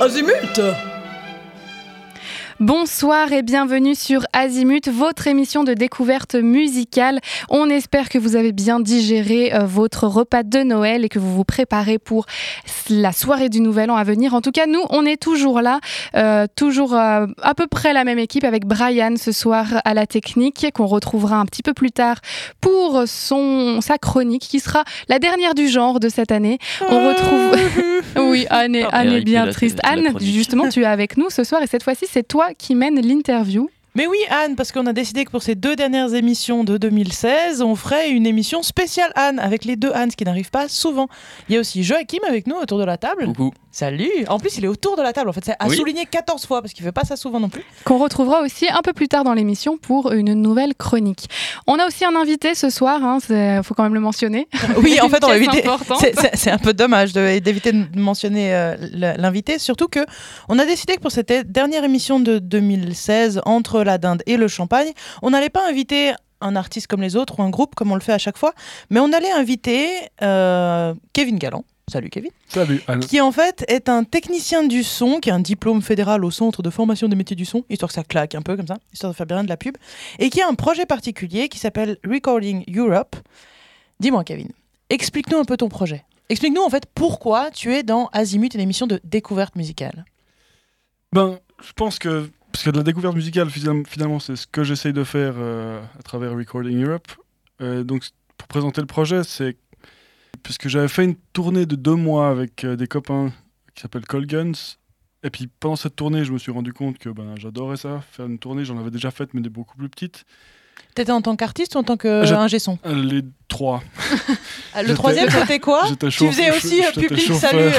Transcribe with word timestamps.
Azimut 0.00 0.58
Bonsoir 2.60 3.32
et 3.32 3.40
bienvenue 3.40 3.94
sur 3.94 4.26
Azimut, 4.34 4.86
votre 4.90 5.26
émission 5.26 5.64
de 5.64 5.72
découverte 5.72 6.34
musicale. 6.34 7.20
On 7.48 7.70
espère 7.70 8.10
que 8.10 8.18
vous 8.18 8.36
avez 8.36 8.52
bien 8.52 8.80
digéré 8.80 9.54
euh, 9.54 9.60
votre 9.60 10.06
repas 10.06 10.42
de 10.42 10.58
Noël 10.58 11.02
et 11.02 11.08
que 11.08 11.18
vous 11.18 11.34
vous 11.34 11.44
préparez 11.44 11.98
pour 11.98 12.26
la 12.90 13.12
soirée 13.12 13.48
du 13.48 13.62
Nouvel 13.62 13.90
An 13.90 13.96
à 13.96 14.04
venir. 14.04 14.34
En 14.34 14.42
tout 14.42 14.50
cas, 14.50 14.66
nous, 14.66 14.82
on 14.90 15.06
est 15.06 15.16
toujours 15.16 15.62
là, 15.62 15.80
euh, 16.16 16.46
toujours 16.54 16.92
euh, 16.92 17.28
à 17.40 17.54
peu 17.54 17.66
près 17.66 17.94
la 17.94 18.04
même 18.04 18.18
équipe 18.18 18.44
avec 18.44 18.66
Brian 18.66 19.14
ce 19.16 19.32
soir 19.32 19.80
à 19.86 19.94
la 19.94 20.06
technique, 20.06 20.66
qu'on 20.74 20.84
retrouvera 20.84 21.36
un 21.36 21.46
petit 21.46 21.62
peu 21.62 21.72
plus 21.72 21.92
tard 21.92 22.16
pour 22.60 23.04
son, 23.06 23.80
sa 23.80 23.96
chronique 23.96 24.42
qui 24.42 24.60
sera 24.60 24.84
la 25.08 25.18
dernière 25.18 25.54
du 25.54 25.66
genre 25.66 25.98
de 25.98 26.10
cette 26.10 26.30
année. 26.30 26.58
On 26.90 27.08
retrouve... 27.08 27.56
oui, 28.16 28.46
Anne 28.50 28.74
est, 28.74 28.84
Anne 28.92 29.12
est 29.12 29.20
bien 29.22 29.46
triste. 29.48 29.78
Anne, 29.82 30.14
justement, 30.20 30.68
tu 30.68 30.82
es 30.82 30.86
avec 30.86 31.16
nous 31.16 31.30
ce 31.30 31.44
soir 31.44 31.62
et 31.62 31.66
cette 31.66 31.82
fois-ci, 31.82 32.06
c'est 32.10 32.26
toi 32.26 32.48
qui 32.58 32.74
mène 32.74 33.00
l'interview. 33.00 33.68
Mais 33.96 34.06
oui, 34.06 34.18
Anne, 34.30 34.54
parce 34.54 34.70
qu'on 34.70 34.86
a 34.86 34.92
décidé 34.92 35.24
que 35.24 35.30
pour 35.30 35.42
ces 35.42 35.54
deux 35.56 35.74
dernières 35.74 36.14
émissions 36.14 36.62
de 36.62 36.78
2016, 36.78 37.60
on 37.62 37.74
ferait 37.74 38.10
une 38.10 38.24
émission 38.26 38.62
spéciale 38.62 39.10
Anne, 39.16 39.38
avec 39.40 39.64
les 39.64 39.74
deux 39.76 39.90
Anne, 39.92 40.10
ce 40.12 40.16
qui 40.16 40.24
n'arrive 40.24 40.50
pas 40.50 40.68
souvent. 40.68 41.08
Il 41.48 41.54
y 41.54 41.58
a 41.58 41.60
aussi 41.60 41.82
Joachim 41.82 42.20
avec 42.28 42.46
nous 42.46 42.54
autour 42.56 42.78
de 42.78 42.84
la 42.84 42.96
table. 42.96 43.26
Coucou. 43.26 43.52
Salut 43.72 44.10
En 44.28 44.38
plus, 44.40 44.58
il 44.58 44.64
est 44.64 44.68
autour 44.68 44.96
de 44.96 45.02
la 45.02 45.12
table, 45.12 45.28
en 45.28 45.32
fait, 45.32 45.44
c'est 45.44 45.54
à 45.60 45.68
Oui. 45.68 45.76
souligner 45.76 46.04
14 46.04 46.44
fois, 46.44 46.60
parce 46.60 46.72
qu'il 46.72 46.84
fait 46.84 46.90
pas 46.90 47.04
ça 47.04 47.14
souvent 47.16 47.38
non 47.38 47.48
plus. 47.48 47.62
qu'on 47.84 47.98
retrouvera 47.98 48.40
aussi 48.42 48.68
un 48.68 48.82
peu 48.82 48.92
plus 48.92 49.06
tard 49.06 49.22
dans 49.22 49.32
l'émission 49.34 49.76
pour 49.78 50.10
une 50.12 50.34
nouvelle 50.34 50.74
chronique. 50.74 51.28
On 51.68 51.78
a 51.78 51.86
aussi 51.86 52.04
un 52.04 52.16
invité 52.16 52.54
ce 52.56 52.68
soir, 52.68 53.00
il 53.30 53.60
faut 53.62 53.74
quand 53.74 53.84
même 53.84 53.94
le 53.94 54.00
mentionner. 54.00 54.48
Oui, 54.82 54.98
en 55.00 55.08
fait, 55.08 55.22
on 55.24 55.30
importante. 55.30 56.04
C'est- 56.34 56.50
un 56.50 56.58
peu 56.58 56.72
dommage 56.72 57.12
d'éviter 57.12 57.70
de 57.72 57.86
mentionner 57.98 58.52
euh, 58.54 58.76
l'invité, 59.18 59.58
surtout 59.60 59.86
que 59.88 60.00
on 60.48 60.58
a 60.58 60.64
décidé 60.64 60.94
que 60.96 61.00
pour 61.00 61.12
cette 61.12 61.32
dernière 61.52 61.84
émission 61.84 62.18
de 62.18 62.38
2016, 62.40 63.40
entre 63.44 63.79
la 63.84 63.98
dinde 63.98 64.22
et 64.26 64.36
le 64.36 64.48
champagne, 64.48 64.92
on 65.22 65.30
n'allait 65.30 65.50
pas 65.50 65.68
inviter 65.68 66.12
un 66.40 66.56
artiste 66.56 66.86
comme 66.86 67.02
les 67.02 67.16
autres 67.16 67.38
ou 67.38 67.42
un 67.42 67.50
groupe 67.50 67.74
comme 67.74 67.92
on 67.92 67.94
le 67.94 68.00
fait 68.00 68.12
à 68.12 68.18
chaque 68.18 68.38
fois, 68.38 68.54
mais 68.88 69.00
on 69.00 69.12
allait 69.12 69.30
inviter 69.30 69.88
euh, 70.22 70.94
Kevin 71.12 71.38
Galland. 71.38 71.64
Salut 71.90 72.08
Kevin. 72.08 72.30
Salut 72.46 72.80
Anne. 72.86 73.00
Qui 73.00 73.20
en 73.20 73.32
fait 73.32 73.64
est 73.66 73.88
un 73.88 74.04
technicien 74.04 74.62
du 74.62 74.84
son, 74.84 75.18
qui 75.18 75.28
a 75.28 75.34
un 75.34 75.40
diplôme 75.40 75.82
fédéral 75.82 76.24
au 76.24 76.30
Centre 76.30 76.62
de 76.62 76.70
formation 76.70 77.08
des 77.08 77.16
métiers 77.16 77.34
du 77.34 77.44
son, 77.44 77.64
histoire 77.68 77.88
que 77.88 77.94
ça 77.94 78.04
claque 78.04 78.36
un 78.36 78.42
peu 78.42 78.56
comme 78.56 78.68
ça, 78.68 78.78
histoire 78.92 79.12
de 79.12 79.16
faire 79.16 79.26
bien 79.26 79.42
de 79.42 79.48
la 79.48 79.56
pub, 79.56 79.76
et 80.20 80.30
qui 80.30 80.40
a 80.40 80.46
un 80.46 80.54
projet 80.54 80.86
particulier 80.86 81.48
qui 81.48 81.58
s'appelle 81.58 81.98
Recording 82.08 82.64
Europe. 82.74 83.16
Dis-moi 83.98 84.22
Kevin, 84.22 84.50
explique-nous 84.88 85.38
un 85.38 85.44
peu 85.44 85.56
ton 85.56 85.68
projet. 85.68 86.04
Explique-nous 86.28 86.62
en 86.62 86.70
fait 86.70 86.84
pourquoi 86.94 87.50
tu 87.50 87.74
es 87.74 87.82
dans 87.82 88.08
Azimut, 88.12 88.54
une 88.54 88.60
émission 88.60 88.86
de 88.86 89.00
découverte 89.02 89.56
musicale. 89.56 90.04
Ben, 91.12 91.40
je 91.60 91.72
pense 91.72 91.98
que 91.98 92.30
parce 92.52 92.64
que 92.64 92.70
de 92.70 92.76
la 92.78 92.82
découverte 92.82 93.14
musicale 93.14 93.48
finalement, 93.50 94.18
c'est 94.20 94.36
ce 94.36 94.46
que 94.46 94.64
j'essaye 94.64 94.92
de 94.92 95.04
faire 95.04 95.34
euh, 95.36 95.80
à 95.98 96.02
travers 96.02 96.32
Recording 96.36 96.82
Europe. 96.84 97.08
Euh, 97.60 97.84
donc 97.84 98.04
pour 98.38 98.48
présenter 98.48 98.80
le 98.80 98.86
projet, 98.86 99.22
c'est 99.24 99.56
puisque 100.42 100.68
j'avais 100.68 100.88
fait 100.88 101.04
une 101.04 101.16
tournée 101.32 101.66
de 101.66 101.76
deux 101.76 101.94
mois 101.96 102.28
avec 102.30 102.64
euh, 102.64 102.76
des 102.76 102.86
copains 102.86 103.32
qui 103.74 103.82
s'appellent 103.82 104.06
Call 104.06 104.26
Guns. 104.26 104.52
Et 105.22 105.28
puis 105.30 105.48
pendant 105.60 105.76
cette 105.76 105.96
tournée, 105.96 106.24
je 106.24 106.32
me 106.32 106.38
suis 106.38 106.50
rendu 106.52 106.72
compte 106.72 106.96
que 106.98 107.10
ben, 107.10 107.34
j'adorais 107.36 107.76
ça, 107.76 108.00
faire 108.12 108.26
une 108.26 108.38
tournée. 108.38 108.64
J'en 108.64 108.78
avais 108.78 108.90
déjà 108.90 109.10
faite, 109.10 109.34
mais 109.34 109.42
des 109.42 109.50
beaucoup 109.50 109.76
plus 109.76 109.88
petites. 109.90 110.24
T'étais 110.94 111.12
en 111.12 111.20
tant 111.20 111.36
qu'artiste 111.36 111.74
ou 111.74 111.78
en 111.78 111.82
tant 111.82 111.98
que 111.98 112.24
Je- 112.24 112.34
ingé 112.34 112.58
son? 112.58 112.78
Les 112.86 113.22
trois. 113.48 113.82
Ah, 114.74 114.82
Le 114.84 114.94
troisième, 114.94 115.28
c'était 115.28 115.58
quoi? 115.60 115.84
J'étais 115.88 116.06
Tu 116.08 116.12
chauffeur- 116.12 116.32
faisais 116.32 116.50
aussi 116.56 116.80
public, 117.00 117.20
chauffeur. 117.26 117.50
salut 117.50 117.70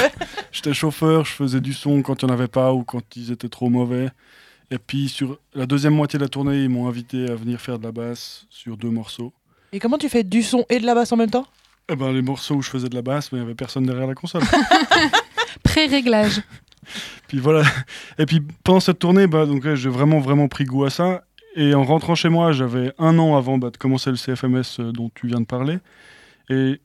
J'étais 0.52 0.74
chauffeur, 0.74 1.24
je 1.24 1.32
faisais 1.32 1.60
du 1.60 1.72
son 1.72 2.02
quand 2.02 2.22
il 2.22 2.26
n'y 2.26 2.30
en 2.30 2.34
avait 2.34 2.48
pas 2.48 2.72
ou 2.74 2.84
quand 2.84 3.02
ils 3.16 3.32
étaient 3.32 3.48
trop 3.48 3.70
mauvais. 3.70 4.10
Et 4.72 4.78
puis 4.78 5.10
sur 5.10 5.38
la 5.52 5.66
deuxième 5.66 5.94
moitié 5.94 6.18
de 6.18 6.24
la 6.24 6.30
tournée, 6.30 6.62
ils 6.62 6.70
m'ont 6.70 6.88
invité 6.88 7.28
à 7.28 7.34
venir 7.34 7.60
faire 7.60 7.78
de 7.78 7.84
la 7.84 7.92
basse 7.92 8.46
sur 8.48 8.78
deux 8.78 8.88
morceaux. 8.88 9.30
Et 9.70 9.78
comment 9.78 9.98
tu 9.98 10.08
fais 10.08 10.24
du 10.24 10.42
son 10.42 10.64
et 10.70 10.80
de 10.80 10.86
la 10.86 10.94
basse 10.94 11.12
en 11.12 11.18
même 11.18 11.30
temps? 11.30 11.46
Et 11.90 11.94
ben, 11.94 12.10
les 12.10 12.22
morceaux 12.22 12.54
où 12.54 12.62
je 12.62 12.70
faisais 12.70 12.88
de 12.88 12.94
la 12.94 13.02
basse, 13.02 13.28
il 13.32 13.36
n'y 13.36 13.44
avait 13.44 13.54
personne 13.54 13.84
derrière 13.84 14.06
la 14.06 14.14
console. 14.14 14.42
Pré-réglage. 15.62 16.40
puis 17.28 17.38
voilà. 17.38 17.64
Et 18.16 18.24
puis 18.24 18.40
pendant 18.64 18.80
cette 18.80 18.98
tournée, 18.98 19.26
bah, 19.26 19.44
donc, 19.44 19.62
ouais, 19.62 19.76
j'ai 19.76 19.90
vraiment, 19.90 20.20
vraiment 20.20 20.48
pris 20.48 20.64
goût 20.64 20.84
à 20.84 20.90
ça. 20.90 21.22
Et 21.54 21.74
en 21.74 21.84
rentrant 21.84 22.14
chez 22.14 22.30
moi, 22.30 22.52
j'avais 22.52 22.94
un 22.98 23.18
an 23.18 23.36
avant 23.36 23.58
bah, 23.58 23.68
de 23.68 23.76
commencer 23.76 24.08
le 24.08 24.16
CFMS 24.16 24.80
euh, 24.80 24.90
dont 24.90 25.10
tu 25.14 25.26
viens 25.26 25.40
de 25.40 25.46
parler. 25.46 25.80
Et 26.48 26.80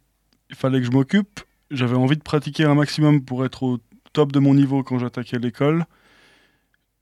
il 0.49 0.55
fallait 0.57 0.79
que 0.79 0.85
je 0.85 0.91
m'occupe. 0.91 1.39
J'avais 1.71 1.95
envie 1.95 2.17
de 2.17 2.23
pratiquer 2.23 2.65
un 2.65 2.75
maximum 2.75 3.23
pour 3.23 3.45
être 3.45 3.63
au 3.63 3.77
top 4.11 4.33
de 4.33 4.39
mon 4.39 4.53
niveau 4.53 4.83
quand 4.83 4.99
j'attaquais 4.99 5.39
l'école. 5.39 5.85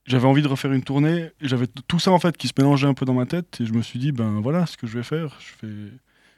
J'avais 0.06 0.26
envie 0.26 0.42
de 0.42 0.48
refaire 0.48 0.72
une 0.72 0.82
tournée. 0.82 1.30
J'avais 1.40 1.66
tout 1.88 1.98
ça 1.98 2.12
en 2.12 2.18
fait 2.18 2.36
qui 2.36 2.46
se 2.48 2.52
mélangeait 2.56 2.86
un 2.86 2.94
peu 2.94 3.04
dans 3.04 3.14
ma 3.14 3.26
tête. 3.26 3.58
Et 3.60 3.66
je 3.66 3.72
me 3.72 3.82
suis 3.82 3.98
dit, 3.98 4.12
ben 4.12 4.40
voilà 4.40 4.66
ce 4.66 4.76
que 4.76 4.86
je 4.86 4.96
vais 4.96 5.02
faire. 5.02 5.36
Je 5.40 5.66
vais, 5.66 5.74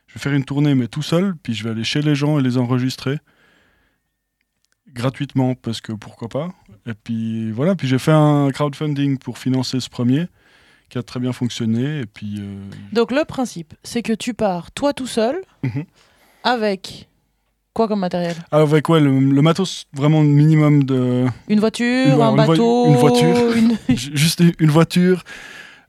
je 0.07 0.15
vais 0.15 0.21
faire 0.21 0.33
une 0.33 0.45
tournée, 0.45 0.75
mais 0.75 0.89
tout 0.89 1.03
seul. 1.03 1.35
Puis 1.43 1.53
je 1.55 1.65
vais 1.65 1.71
aller 1.71 1.85
chez 1.85 2.01
les 2.03 2.15
gens 2.15 2.39
et 2.39 2.43
les 2.43 2.57
enregistrer 2.57 3.19
gratuitement 4.93 5.55
parce 5.55 5.81
que 5.81 5.93
pourquoi 5.93 6.29
pas. 6.29 6.49
Et 6.87 6.95
puis 6.95 7.51
voilà, 7.53 7.75
puis 7.75 7.87
j'ai 7.89 7.99
fait 7.99 8.13
un 8.13 8.51
crowdfunding 8.51 9.19
pour 9.19 9.39
financer 9.39 9.81
ce 9.81 9.89
premier 9.91 10.27
qui 10.89 10.97
a 10.97 11.03
très 11.03 11.21
bien 11.21 11.33
fonctionné. 11.35 12.01
Et 12.01 12.07
puis 12.07 12.37
euh, 12.39 12.65
Donc 12.93 13.13
le 13.13 13.25
principe, 13.27 13.75
c'est 13.83 14.03
que 14.03 14.15
tu 14.15 14.33
pars 14.35 14.71
toi 14.73 14.95
tout 14.95 15.07
seul 15.07 15.37
Mhm. 15.63 15.85
avec 16.43 17.09
quoi 17.75 17.87
comme 17.89 18.01
matériel 18.01 18.35
avec 18.51 18.89
ouais, 18.89 19.01
le, 19.01 19.19
le 19.21 19.43
matos 19.43 19.85
vraiment 19.93 20.23
minimum 20.23 20.85
de 20.85 21.27
Une 21.49 21.61
voiture, 21.61 22.23
un 22.23 22.31
une 22.31 22.37
vo- 22.43 22.47
bateau, 22.49 22.87
une 22.89 22.97
voiture. 22.97 23.57
une- 23.57 23.77
juste 23.97 24.43
une 24.59 24.71
voiture, 24.71 25.23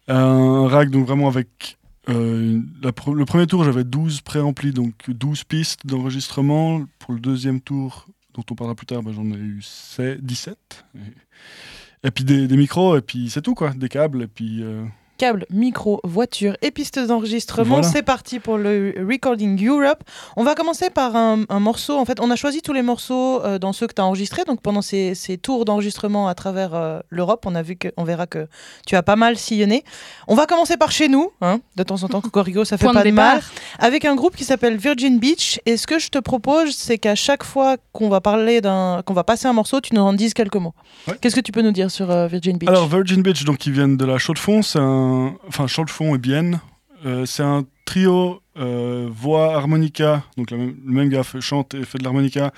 un 0.07 0.67
rack 0.67 0.89
donc 0.89 1.05
vraiment 1.07 1.27
avec 1.27 1.77
euh, 2.09 2.59
la 2.81 2.91
pre- 2.91 3.13
le 3.15 3.25
premier 3.25 3.45
tour 3.47 3.63
j'avais 3.63 3.83
12 3.83 4.21
préamplis 4.21 4.71
donc 4.71 4.93
12 5.09 5.43
pistes 5.43 5.85
d'enregistrement. 5.85 6.81
Pour 6.99 7.13
le 7.13 7.19
deuxième 7.19 7.59
tour 7.61 8.05
dont 8.33 8.43
on 8.51 8.55
parlera 8.55 8.75
plus 8.75 8.85
tard, 8.85 9.01
bah, 9.03 9.11
j'en 9.13 9.25
ai 9.25 9.35
eu 9.37 9.59
16 9.61 10.19
17. 10.21 10.57
Et, 10.95 12.07
et 12.07 12.11
puis 12.11 12.23
des, 12.23 12.47
des 12.47 12.57
micros 12.57 12.97
et 12.97 13.01
puis 13.01 13.29
c'est 13.29 13.41
tout 13.41 13.53
quoi, 13.55 13.71
des 13.71 13.89
câbles 13.89 14.23
et 14.23 14.27
puis 14.27 14.63
euh, 14.63 14.83
câble, 15.19 15.45
micro, 15.51 15.99
voiture 16.05 16.55
et 16.61 16.71
pistes 16.71 16.97
d'enregistrement. 16.97 17.75
Voilà. 17.75 17.87
C'est 17.87 18.03
parti 18.03 18.39
pour 18.39 18.57
le 18.57 18.95
Recording 19.07 19.67
Europe. 19.67 20.01
On 20.37 20.43
va 20.45 20.55
commencer 20.55 20.89
par 20.89 21.15
un, 21.17 21.43
un 21.49 21.59
morceau. 21.59 21.97
En 21.97 22.05
fait, 22.05 22.19
on 22.21 22.31
a 22.31 22.37
choisi 22.37 22.61
tous 22.61 22.71
les 22.71 22.81
morceaux 22.81 23.43
euh, 23.43 23.59
dans 23.59 23.73
ceux 23.73 23.85
que 23.85 23.93
tu 23.93 24.01
as 24.01 24.05
enregistrés. 24.05 24.45
Donc 24.45 24.61
pendant 24.61 24.81
ces, 24.81 25.13
ces 25.15 25.37
tours 25.37 25.65
d'enregistrement 25.65 26.29
à 26.29 26.35
travers 26.35 26.73
euh, 26.73 27.01
l'Europe, 27.09 27.45
on 27.45 27.53
a 27.53 27.61
vu 27.61 27.75
que, 27.75 27.89
on 27.97 28.05
verra 28.05 28.27
que 28.27 28.47
tu 28.87 28.95
as 28.95 29.03
pas 29.03 29.17
mal 29.17 29.37
sillonné. 29.37 29.83
On 30.27 30.35
va 30.35 30.45
commencer 30.45 30.77
par 30.77 30.91
chez 30.91 31.09
nous, 31.09 31.31
hein, 31.41 31.59
de 31.75 31.83
temps 31.83 32.01
en 32.01 32.07
temps. 32.07 32.21
Cocorico, 32.29 32.63
ça 32.63 32.77
fait 32.77 32.85
Point 32.85 32.93
pas 32.93 33.03
de 33.03 33.09
de 33.09 33.13
mal. 33.13 33.41
avec 33.77 34.05
un 34.05 34.15
groupe 34.15 34.37
qui 34.37 34.45
s'appelle 34.45 34.77
Virgin 34.77 35.19
Beach. 35.19 35.59
Et 35.65 35.75
ce 35.75 35.85
que 35.85 35.99
je 35.99 36.09
te 36.09 36.19
propose, 36.19 36.73
c'est 36.75 36.97
qu'à 36.97 37.15
chaque 37.15 37.43
fois 37.43 37.75
qu'on 37.91 38.07
va 38.07 38.21
parler 38.21 38.61
d'un, 38.61 39.01
qu'on 39.05 39.13
va 39.13 39.25
passer 39.25 39.47
un 39.47 39.53
morceau, 39.53 39.81
tu 39.81 39.93
nous 39.95 40.01
en 40.01 40.13
dises 40.13 40.33
quelques 40.33 40.55
mots. 40.55 40.73
Ouais. 41.07 41.15
Qu'est-ce 41.19 41.35
que 41.35 41.41
tu 41.41 41.51
peux 41.51 41.61
nous 41.61 41.73
dire 41.73 41.91
sur 41.91 42.09
euh, 42.09 42.27
Virgin 42.27 42.57
Beach? 42.57 42.69
Alors 42.69 42.87
Virgin 42.87 43.21
Beach, 43.21 43.43
donc 43.43 43.65
ils 43.65 43.73
viennent 43.73 43.97
de 43.97 44.05
la 44.05 44.17
Chaux-de-Fonds, 44.17 44.61
c'est 44.61 44.79
un, 44.79 45.08
enfin 45.47 45.67
Chaux-de-Fonds 45.67 46.15
et 46.15 46.17
Bienne, 46.17 46.59
Euh, 47.05 47.25
c'est 47.25 47.43
un 47.43 47.63
trio 47.85 48.41
euh, 48.57 49.07
voix 49.09 49.55
harmonica, 49.55 50.21
donc 50.35 50.51
le 50.51 50.75
même 50.83 51.07
gars 51.07 51.23
fait- 51.23 51.39
chante 51.39 51.73
et 51.73 51.85
fait 51.85 51.97
de 51.97 52.03
l'harmonica. 52.03 52.51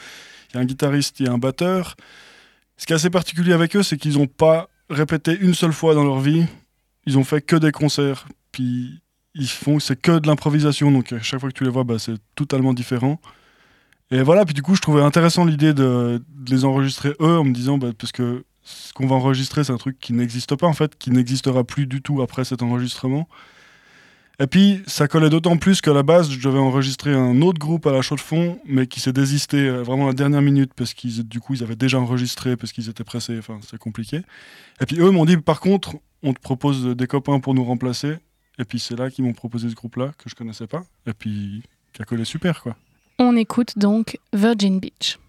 Il 0.49 0.55
y 0.55 0.57
a 0.57 0.61
un 0.61 0.65
guitariste, 0.65 1.19
il 1.19 1.27
y 1.27 1.29
a 1.29 1.31
un 1.31 1.37
batteur. 1.37 1.95
Ce 2.75 2.87
qui 2.87 2.93
est 2.93 2.95
assez 2.95 3.11
particulier 3.11 3.53
avec 3.53 3.75
eux, 3.75 3.83
c'est 3.83 3.97
qu'ils 3.97 4.17
n'ont 4.17 4.25
pas 4.25 4.67
répété 4.89 5.37
une 5.39 5.53
seule 5.53 5.73
fois 5.73 5.93
dans 5.93 6.03
leur 6.03 6.19
vie. 6.19 6.43
Ils 7.05 7.19
ont 7.19 7.23
fait 7.23 7.41
que 7.45 7.55
des 7.55 7.71
concerts, 7.71 8.25
puis 8.51 9.01
ils 9.35 9.47
font, 9.47 9.79
c'est 9.79 9.95
que 10.01 10.17
de 10.17 10.25
l'improvisation, 10.25 10.91
donc 10.91 11.13
à 11.13 11.21
chaque 11.21 11.39
fois 11.39 11.49
que 11.49 11.57
tu 11.57 11.63
les 11.63 11.69
vois, 11.69 11.83
bah, 11.83 11.99
c'est 11.99 12.17
totalement 12.33 12.73
différent. 12.73 13.21
Et 14.09 14.23
voilà, 14.23 14.43
puis 14.43 14.55
du 14.55 14.63
coup, 14.63 14.73
je 14.75 14.81
trouvais 14.81 15.03
intéressant 15.03 15.45
l'idée 15.45 15.73
de, 15.75 16.19
de 16.27 16.51
les 16.51 16.65
enregistrer 16.65 17.13
eux 17.21 17.37
en 17.37 17.43
me 17.43 17.53
disant, 17.53 17.77
bah, 17.77 17.91
parce 17.95 18.11
que 18.11 18.43
ce 18.63 18.93
qu'on 18.93 19.07
va 19.07 19.15
enregistrer, 19.15 19.63
c'est 19.63 19.73
un 19.73 19.77
truc 19.77 19.99
qui 19.99 20.13
n'existe 20.13 20.55
pas 20.55 20.67
en 20.67 20.73
fait, 20.73 20.97
qui 20.97 21.11
n'existera 21.11 21.63
plus 21.63 21.87
du 21.87 22.01
tout 22.01 22.21
après 22.21 22.45
cet 22.45 22.61
enregistrement. 22.61 23.27
Et 24.39 24.47
puis, 24.47 24.81
ça 24.87 25.07
collait 25.07 25.29
d'autant 25.29 25.57
plus 25.57 25.81
qu'à 25.81 25.93
la 25.93 26.01
base, 26.01 26.31
je 26.31 26.39
devais 26.41 26.57
enregistrer 26.57 27.13
un 27.13 27.43
autre 27.43 27.59
groupe 27.59 27.85
à 27.85 27.91
la 27.91 28.01
chaux 28.01 28.15
de 28.15 28.21
fond, 28.21 28.59
mais 28.65 28.87
qui 28.87 28.99
s'est 28.99 29.13
désisté 29.13 29.57
euh, 29.57 29.83
vraiment 29.83 30.05
à 30.05 30.07
la 30.07 30.13
dernière 30.13 30.41
minute 30.41 30.71
parce 30.75 30.95
qu'ils, 30.95 31.27
du 31.27 31.39
coup, 31.39 31.53
ils 31.53 31.61
avaient 31.61 31.75
déjà 31.75 31.99
enregistré 31.99 32.57
parce 32.57 32.71
qu'ils 32.71 32.89
étaient 32.89 33.03
pressés. 33.03 33.37
Enfin, 33.37 33.59
c'est 33.69 33.77
compliqué. 33.77 34.21
Et 34.79 34.85
puis 34.87 34.99
eux 34.99 35.11
m'ont 35.11 35.25
dit, 35.25 35.37
par 35.37 35.59
contre, 35.59 35.95
on 36.23 36.33
te 36.33 36.39
propose 36.39 36.87
des 36.95 37.07
copains 37.07 37.39
pour 37.39 37.53
nous 37.53 37.63
remplacer. 37.63 38.17
Et 38.57 38.65
puis 38.65 38.79
c'est 38.79 38.95
là 38.95 39.09
qu'ils 39.09 39.25
m'ont 39.25 39.33
proposé 39.33 39.69
ce 39.69 39.75
groupe-là 39.75 40.11
que 40.17 40.29
je 40.29 40.35
connaissais 40.35 40.67
pas. 40.67 40.83
Et 41.05 41.13
puis 41.13 41.63
qui 41.93 42.01
a 42.01 42.05
collé 42.05 42.25
super 42.25 42.61
quoi. 42.61 42.75
On 43.19 43.35
écoute 43.35 43.77
donc 43.77 44.17
Virgin 44.33 44.79
Beach. 44.79 45.19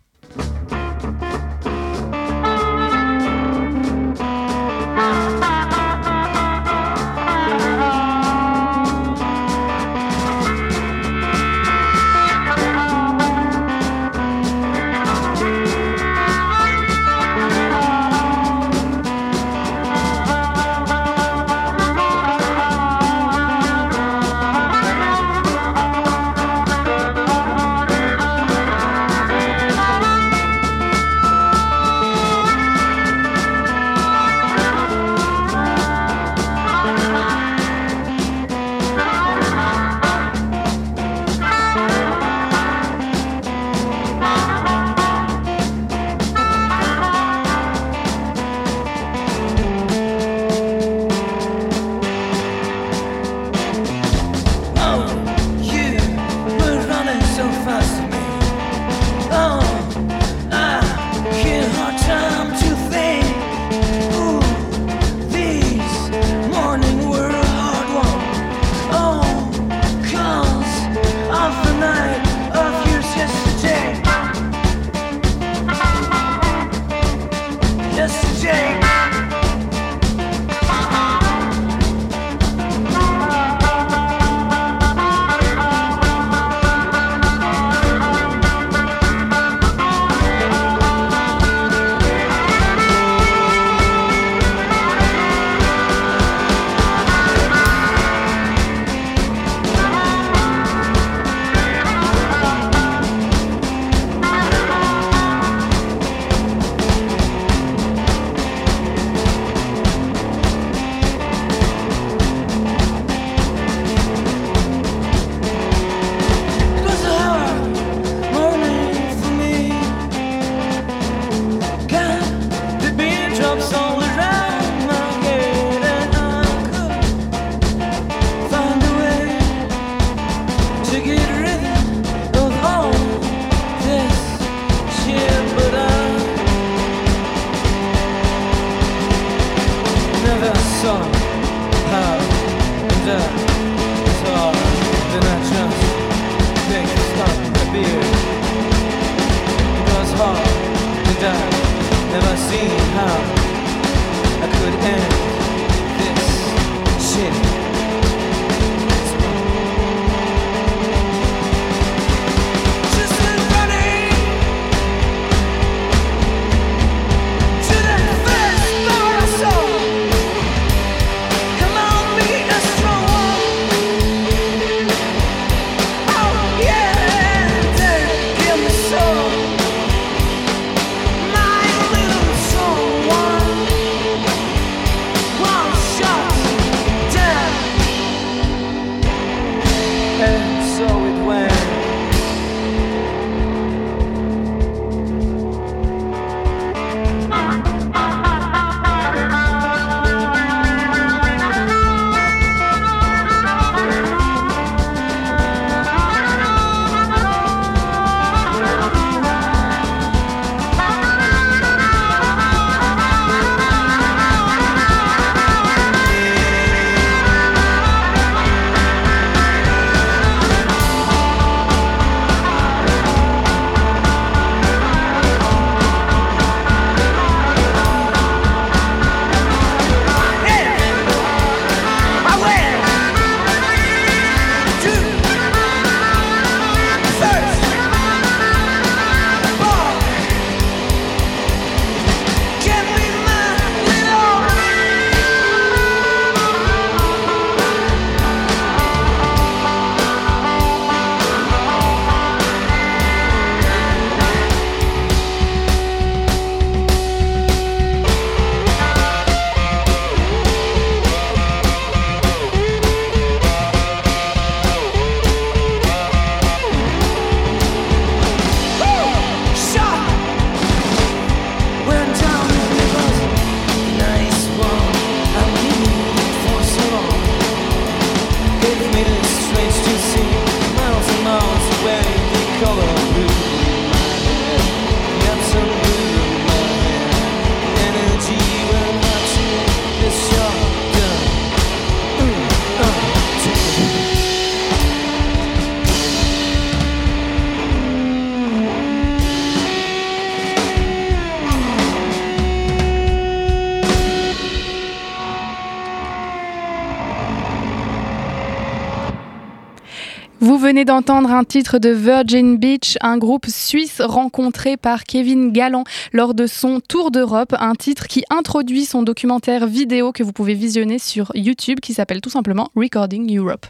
D'entendre 310.84 311.30
un 311.30 311.44
titre 311.44 311.78
de 311.78 311.90
Virgin 311.90 312.56
Beach, 312.56 312.96
un 313.00 313.18
groupe 313.18 313.46
suisse 313.46 314.00
rencontré 314.00 314.76
par 314.76 315.04
Kevin 315.04 315.52
Galland 315.52 315.84
lors 316.12 316.34
de 316.34 316.46
son 316.46 316.80
tour 316.80 317.10
d'Europe, 317.10 317.54
un 317.58 317.74
titre 317.74 318.06
qui 318.06 318.24
introduit 318.30 318.84
son 318.84 319.02
documentaire 319.02 319.66
vidéo 319.66 320.12
que 320.12 320.22
vous 320.22 320.32
pouvez 320.32 320.54
visionner 320.54 320.98
sur 320.98 321.30
YouTube 321.34 321.80
qui 321.80 321.94
s'appelle 321.94 322.20
tout 322.20 322.30
simplement 322.30 322.70
Recording 322.74 323.36
Europe. 323.36 323.66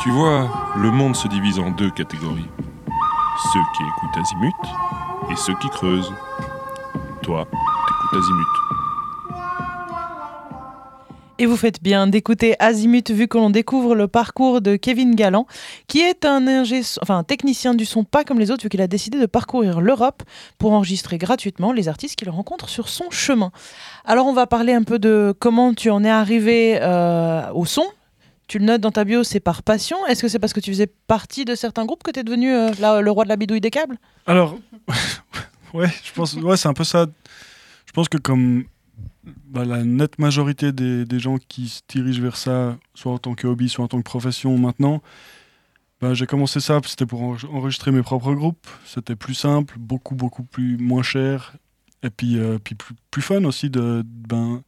Tu 0.00 0.10
vois, 0.10 0.50
le 0.76 0.90
monde 0.90 1.16
se 1.16 1.28
divise 1.28 1.58
en 1.58 1.70
deux 1.70 1.90
catégories. 1.90 2.48
Ceux 3.52 3.60
qui 3.76 3.82
écoutent 3.82 4.18
Azimut 4.18 4.54
et 5.30 5.36
ceux 5.36 5.54
qui 5.60 5.68
creusent. 5.70 6.12
Toi, 7.22 7.46
t'écoutes 7.46 8.22
Azimut. 8.22 8.83
Et 11.40 11.46
vous 11.46 11.56
faites 11.56 11.82
bien 11.82 12.06
d'écouter 12.06 12.54
Azimut 12.60 13.10
vu 13.10 13.26
que 13.26 13.36
l'on 13.36 13.50
découvre 13.50 13.96
le 13.96 14.06
parcours 14.06 14.60
de 14.60 14.76
Kevin 14.76 15.16
Galland, 15.16 15.48
qui 15.88 15.98
est 16.00 16.24
un, 16.24 16.42
ingé- 16.46 16.96
enfin, 17.02 17.18
un 17.18 17.24
technicien 17.24 17.74
du 17.74 17.84
son 17.84 18.04
pas 18.04 18.22
comme 18.22 18.38
les 18.38 18.52
autres 18.52 18.62
vu 18.62 18.68
qu'il 18.68 18.80
a 18.80 18.86
décidé 18.86 19.18
de 19.18 19.26
parcourir 19.26 19.80
l'Europe 19.80 20.22
pour 20.58 20.72
enregistrer 20.72 21.18
gratuitement 21.18 21.72
les 21.72 21.88
artistes 21.88 22.14
qu'il 22.14 22.30
rencontre 22.30 22.68
sur 22.68 22.88
son 22.88 23.10
chemin. 23.10 23.50
Alors 24.04 24.26
on 24.26 24.32
va 24.32 24.46
parler 24.46 24.74
un 24.74 24.84
peu 24.84 25.00
de 25.00 25.34
comment 25.36 25.74
tu 25.74 25.90
en 25.90 26.04
es 26.04 26.10
arrivé 26.10 26.78
euh, 26.80 27.50
au 27.52 27.64
son. 27.66 27.84
Tu 28.46 28.60
le 28.60 28.66
notes 28.66 28.82
dans 28.82 28.92
ta 28.92 29.02
bio, 29.04 29.24
c'est 29.24 29.40
par 29.40 29.64
passion. 29.64 29.96
Est-ce 30.06 30.22
que 30.22 30.28
c'est 30.28 30.38
parce 30.38 30.52
que 30.52 30.60
tu 30.60 30.70
faisais 30.70 30.86
partie 31.08 31.44
de 31.44 31.56
certains 31.56 31.84
groupes 31.84 32.04
que 32.04 32.12
tu 32.12 32.20
es 32.20 32.24
devenu 32.24 32.54
euh, 32.54 33.00
le 33.00 33.10
roi 33.10 33.24
de 33.24 33.28
la 33.30 33.36
bidouille 33.36 33.60
des 33.60 33.70
câbles? 33.70 33.96
Alors, 34.26 34.56
ouais, 35.74 35.88
je 36.04 36.12
pense, 36.12 36.34
ouais, 36.34 36.56
c'est 36.56 36.68
un 36.68 36.74
peu 36.74 36.84
ça. 36.84 37.06
Je 37.86 37.92
pense 37.92 38.08
que 38.08 38.18
comme 38.18 38.64
bah, 39.46 39.64
la 39.64 39.82
nette 39.84 40.18
majorité 40.18 40.72
des, 40.72 41.04
des 41.04 41.18
gens 41.18 41.36
qui 41.48 41.68
se 41.68 41.80
dirigent 41.88 42.20
vers 42.22 42.36
ça, 42.36 42.76
soit 42.94 43.12
en 43.12 43.18
tant 43.18 43.34
que 43.34 43.46
hobby, 43.46 43.68
soit 43.68 43.84
en 43.84 43.88
tant 43.88 43.98
que 43.98 44.02
profession 44.04 44.56
maintenant, 44.58 45.02
bah, 46.00 46.12
j'ai 46.14 46.26
commencé 46.26 46.60
ça, 46.60 46.80
c'était 46.86 47.06
pour 47.06 47.22
en- 47.22 47.36
enregistrer 47.52 47.90
mes 47.90 48.02
propres 48.02 48.34
groupes. 48.34 48.66
C'était 48.84 49.16
plus 49.16 49.34
simple, 49.34 49.76
beaucoup, 49.78 50.14
beaucoup 50.14 50.42
plus 50.42 50.76
moins 50.76 51.02
cher, 51.02 51.54
et 52.02 52.10
puis, 52.10 52.38
euh, 52.38 52.58
puis 52.62 52.74
plus, 52.74 52.94
plus 53.10 53.22
fun 53.22 53.44
aussi 53.44 53.70
de, 53.70 54.02
ben, 54.04 54.62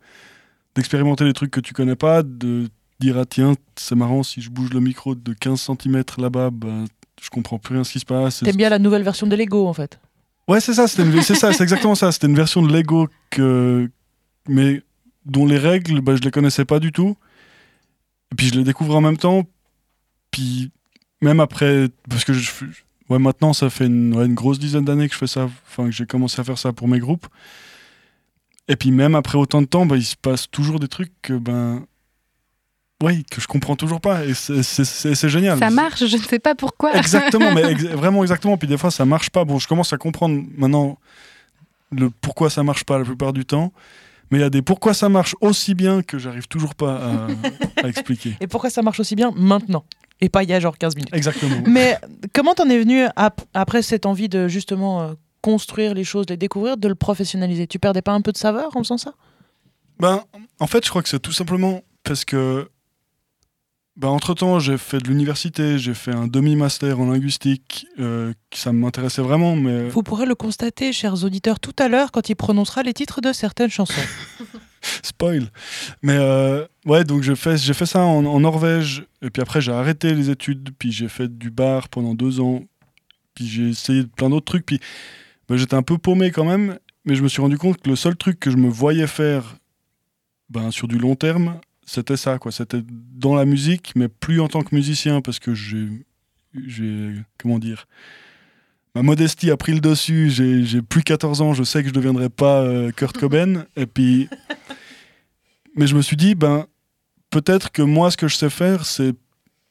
d'expérimenter 0.75 1.25
des 1.25 1.33
trucs 1.33 1.51
que 1.51 1.61
tu 1.61 1.75
connais 1.75 1.97
pas, 1.97 2.23
de 2.23 2.69
dire 3.01 3.19
ah 3.19 3.27
tiens, 3.27 3.55
c'est 3.77 3.95
marrant, 3.95 4.23
si 4.23 4.41
je 4.41 4.51
bouge 4.51 4.71
le 4.73 4.81
micro 4.81 5.15
de 5.15 5.33
15 5.35 5.61
cm 5.61 6.03
là-bas, 6.19 6.51
ben, 6.51 6.87
je 7.23 7.29
comprends 7.31 7.59
plus 7.59 7.75
rien 7.75 7.85
ce 7.85 7.93
qui 7.93 8.01
se 8.01 8.05
passe. 8.07 8.41
T'aimes 8.41 8.57
bien 8.57 8.71
la 8.71 8.79
nouvelle 8.79 9.03
version 9.03 9.27
de 9.27 9.37
Lego 9.37 9.67
en 9.67 9.75
fait 9.75 9.99
Ouais, 10.49 10.61
ça, 10.61 10.87
c'est 10.87 11.35
ça, 11.35 11.53
c'est 11.53 11.63
exactement 11.63 11.97
ça. 11.97 12.13
C'était 12.13 12.29
une 12.29 12.37
version 12.37 12.63
de 12.63 12.73
Lego 12.73 13.09
que, 13.31 13.91
mais 14.49 14.83
dont 15.25 15.47
les 15.47 15.59
règles, 15.59 16.01
bah, 16.01 16.15
je 16.17 16.23
les 16.23 16.31
connaissais 16.31 16.65
pas 16.65 16.79
du 16.81 16.93
tout. 16.93 17.17
Et 18.33 18.35
puis 18.37 18.49
je 18.49 18.55
les 18.55 18.65
découvre 18.65 18.95
en 18.97 19.01
même 19.01 19.17
temps. 19.17 19.45
Puis 20.31 20.71
même 21.21 21.41
après, 21.41 21.89
parce 22.09 22.25
que 22.25 22.33
je, 22.33 22.51
ouais, 23.09 23.19
maintenant 23.19 23.53
ça 23.53 23.71
fait 23.71 23.87
une, 23.87 24.15
ouais, 24.17 24.27
une 24.27 24.35
grosse 24.35 24.59
dizaine 24.59 24.85
d'années 24.85 25.09
que 25.09 25.15
je 25.15 25.19
fais 25.19 25.27
ça, 25.27 25.49
enfin 25.69 25.85
que 25.87 25.91
j'ai 25.93 26.07
commencé 26.07 26.41
à 26.41 26.45
faire 26.45 26.59
ça 26.59 26.73
pour 26.73 26.89
mes 26.89 26.99
groupes. 26.99 27.27
Et 28.69 28.77
puis 28.77 28.91
même 28.91 29.15
après 29.15 29.39
autant 29.39 29.63
de 29.63 29.67
temps, 29.67 29.87
bah, 29.87 29.97
il 29.97 30.05
se 30.05 30.17
passe 30.17 30.51
toujours 30.51 30.81
des 30.81 30.89
trucs 30.89 31.13
que 31.23 31.33
ben, 31.35 31.87
ouais, 33.03 33.23
que 33.31 33.41
je 33.41 33.47
comprends 33.47 33.77
toujours 33.77 34.01
pas. 34.01 34.25
Et 34.27 34.35
c'est- 34.35 35.29
génial. 35.29 35.59
Ça 35.59 35.71
marche, 35.71 36.05
je 36.05 36.17
ne 36.17 36.23
sais 36.23 36.39
pas 36.41 36.55
pourquoi. 36.55 36.95
Exactement, 36.97 37.53
mais 37.55 37.63
ex- 37.73 37.85
vraiment 37.85 38.23
exactement. 38.23 38.57
Puis 38.59 38.69
des 38.69 38.77
fois, 38.79 38.91
ça 38.91 39.05
marche 39.05 39.31
pas. 39.31 39.45
Bon, 39.45 39.59
je 39.59 39.69
commence 39.69 39.93
à 39.93 39.99
comprendre 39.99 40.43
maintenant 40.57 40.99
le 41.93 42.11
pourquoi 42.11 42.51
ça 42.51 42.63
marche 42.65 42.85
pas 42.85 42.99
la 42.99 43.05
plupart 43.05 43.33
du 43.33 43.45
temps. 43.45 43.73
Mais 44.31 44.39
il 44.39 44.41
y 44.41 44.45
a 44.45 44.51
des 44.51 44.63
pourquoi 44.63 44.93
ça 44.95 45.09
marche 45.09 45.35
aussi 45.41 45.75
bien 45.75 46.03
que 46.03 46.19
j'arrive 46.19 46.49
toujours 46.49 46.75
pas 46.75 46.97
à, 46.97 47.27
à 47.85 47.89
expliquer. 47.89 48.37
Et 48.41 48.47
pourquoi 48.47 48.71
ça 48.71 48.83
marche 48.83 49.01
aussi 49.01 49.15
bien 49.17 49.33
maintenant 49.37 49.85
et 50.21 50.29
pas 50.31 50.43
il 50.43 50.49
y 50.51 50.55
a 50.55 50.61
genre 50.61 50.79
15 50.79 50.97
minutes 50.97 51.15
Exactement. 51.15 51.57
Mais 51.67 51.99
comment 52.33 52.55
t'en 52.55 52.69
es 52.71 52.79
venu 52.79 53.03
ap- 53.17 53.43
après 53.55 53.83
cette 53.83 54.07
envie 54.07 54.29
de 54.31 54.49
justement 54.49 55.03
euh, 55.03 55.13
construire 55.43 55.93
les 55.95 56.05
choses, 56.05 56.25
les 56.31 56.37
découvrir, 56.39 56.77
de 56.79 56.89
le 56.89 56.95
professionnaliser? 56.95 57.67
Tu 57.67 57.79
perdais 57.79 58.01
pas 58.03 58.13
un 58.13 58.23
peu 58.23 58.33
de 58.33 58.39
saveur 58.39 58.75
en 58.77 58.83
faisant 58.83 58.97
ça? 58.99 59.13
Ben, 60.01 60.23
en 60.59 60.67
fait, 60.67 60.85
je 60.85 60.91
crois 60.91 61.03
que 61.03 61.09
c'est 61.11 61.21
tout 61.21 61.33
simplement 61.33 61.83
parce 62.03 62.25
que 62.25 62.69
Bah, 63.97 64.09
entre-temps, 64.09 64.59
j'ai 64.59 64.77
fait 64.77 64.99
de 64.99 65.09
l'université, 65.09 65.79
j'ai 65.79 65.95
fait 65.95 66.13
un 66.13 66.27
demi-master 66.27 67.01
en 67.01 67.11
linguistique, 67.11 67.87
euh, 67.99 68.35
ça 68.53 68.71
m'intéressait 68.71 69.23
vraiment, 69.23 69.57
mais 69.57 69.89
Vous 69.89 70.03
pourrez 70.03 70.27
le 70.27 70.35
constater, 70.35 70.93
chers 70.93 71.25
auditeurs, 71.25 71.61
tout 71.61 71.75
à 71.79 71.89
l'heure 71.89 72.13
quand 72.13 72.29
il 72.29 72.37
prononcera 72.37 72.83
les 72.83 72.93
titres 72.93 73.23
de 73.23 73.33
certaines 73.33 73.71
chansons. 73.71 73.95
spoil. 75.03 75.51
Mais 76.03 76.17
euh, 76.17 76.67
ouais, 76.85 77.05
donc 77.05 77.23
j'ai 77.23 77.37
fait, 77.37 77.57
j'ai 77.57 77.73
fait 77.73 77.87
ça 77.87 78.01
en, 78.01 78.27
en 78.27 78.41
Norvège, 78.41 79.07
et 79.23 79.31
puis 79.31 79.41
après 79.41 79.63
j'ai 79.63 79.73
arrêté 79.73 80.15
les 80.15 80.29
études, 80.29 80.71
puis 80.79 80.93
j'ai 80.93 81.09
fait 81.09 81.39
du 81.39 81.51
bar 81.51 81.89
pendant 81.89 82.15
deux 82.15 82.41
ans, 82.41 82.63
puis 83.35 83.47
j'ai 83.47 83.71
essayé 83.71 84.05
plein 84.05 84.29
d'autres 84.29 84.45
trucs, 84.45 84.67
puis 84.67 84.79
bah, 85.49 85.57
j'étais 85.57 85.75
un 85.75 85.83
peu 85.83 85.97
paumé 85.97 86.31
quand 86.31 86.45
même, 86.45 86.79
mais 87.07 87.15
je 87.15 87.23
me 87.23 87.29
suis 87.29 87.41
rendu 87.41 87.57
compte 87.57 87.81
que 87.81 87.89
le 87.89 87.97
seul 87.97 88.17
truc 88.17 88.39
que 88.41 88.51
je 88.51 88.57
me 88.59 88.69
voyais 88.69 89.07
faire 89.07 89.57
ben, 90.51 90.71
sur 90.71 90.87
du 90.87 90.99
long 90.99 91.15
terme, 91.15 91.61
c'était 91.87 92.17
ça, 92.17 92.39
quoi. 92.39 92.53
C'était 92.53 92.83
dans 93.15 93.35
la 93.35 93.45
musique, 93.45 93.93
mais 93.95 94.09
plus 94.09 94.41
en 94.41 94.49
tant 94.49 94.63
que 94.63 94.75
musicien, 94.75 95.23
parce 95.23 95.39
que 95.39 95.55
j'ai, 95.55 95.89
j'ai 96.67 97.13
comment 97.39 97.59
dire, 97.59 97.87
ma 98.95 99.03
modestie 99.03 99.51
a 99.51 99.57
pris 99.57 99.73
le 99.73 99.81
dessus. 99.81 100.29
J'ai, 100.29 100.65
j'ai 100.65 100.83
plus 100.83 101.03
14 101.03 101.41
ans, 101.41 101.55
je 101.55 101.63
sais 101.63 101.83
que 101.83 101.89
je 101.89 101.95
deviendrai 101.95 102.29
pas 102.29 102.61
euh, 102.61 102.91
Kurt 102.91 103.17
Cobain, 103.21 103.65
et 103.77 103.87
puis, 103.87 104.29
mais 105.77 105.87
je 105.87 105.95
me 105.95 106.03
suis 106.03 106.17
dit, 106.17 106.35
ben, 106.35 106.67
peut-être 107.31 107.71
que 107.71 107.83
moi, 107.83 108.11
ce 108.11 108.17
que 108.17 108.29
je 108.29 108.37
sais 108.37 108.51
faire, 108.51 108.85
c'est 108.85 109.15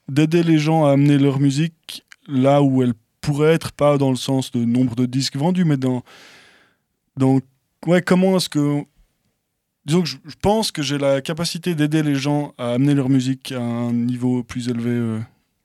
d'aider 0.08 0.42
les 0.42 0.58
gens 0.58 0.86
à 0.86 0.92
amener 0.92 1.18
leur 1.18 1.40
musique 1.40 2.06
là 2.28 2.62
où 2.62 2.82
elle 2.82 2.94
pourrait 3.22 3.54
être, 3.54 3.72
pas 3.72 3.98
dans 3.98 4.10
le 4.10 4.16
sens 4.16 4.52
de 4.52 4.64
nombre 4.64 4.96
de 4.96 5.06
disques 5.06 5.36
vendus, 5.36 5.66
mais 5.66 5.78
dans, 5.78 6.04
dans 7.18 7.40
ouais, 7.88 8.02
comment 8.02 8.38
est-ce 8.38 8.50
que 8.50 8.84
Disons 9.86 10.02
que 10.02 10.08
je, 10.08 10.18
je 10.26 10.36
pense 10.42 10.72
que 10.72 10.82
j'ai 10.82 10.98
la 10.98 11.22
capacité 11.22 11.76
d'aider 11.76 12.02
les 12.04 12.16
gens 12.16 12.54
à 12.58 12.72
amener 12.74 12.94
leur 12.96 13.08
musique 13.10 13.52
à 13.52 13.60
un 13.62 13.94
niveau 13.94 14.44
plus 14.44 14.68
élevé. 14.70 14.90
euh. 14.92 15.20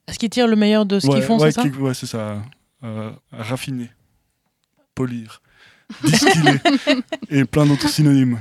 Est-ce 0.08 0.18
qu'ils 0.18 0.28
tirent 0.30 0.46
le 0.48 0.56
meilleur 0.56 0.84
de 0.86 1.00
ce 1.00 1.06
ouais, 1.06 1.14
qu'ils 1.14 1.22
font, 1.22 1.38
ouais, 1.38 1.50
c'est 1.52 1.62
ça 1.62 1.68
qui- 1.68 1.76
Ouais, 1.78 1.94
c'est 1.94 2.06
ça. 2.06 2.42
euh, 2.84 3.10
à 3.32 3.42
raffiner, 3.42 3.90
polir, 4.94 5.40
distiller 6.04 6.58
et 7.30 7.44
plein 7.44 7.66
d'autres 7.66 7.88
synonymes. 7.88 8.38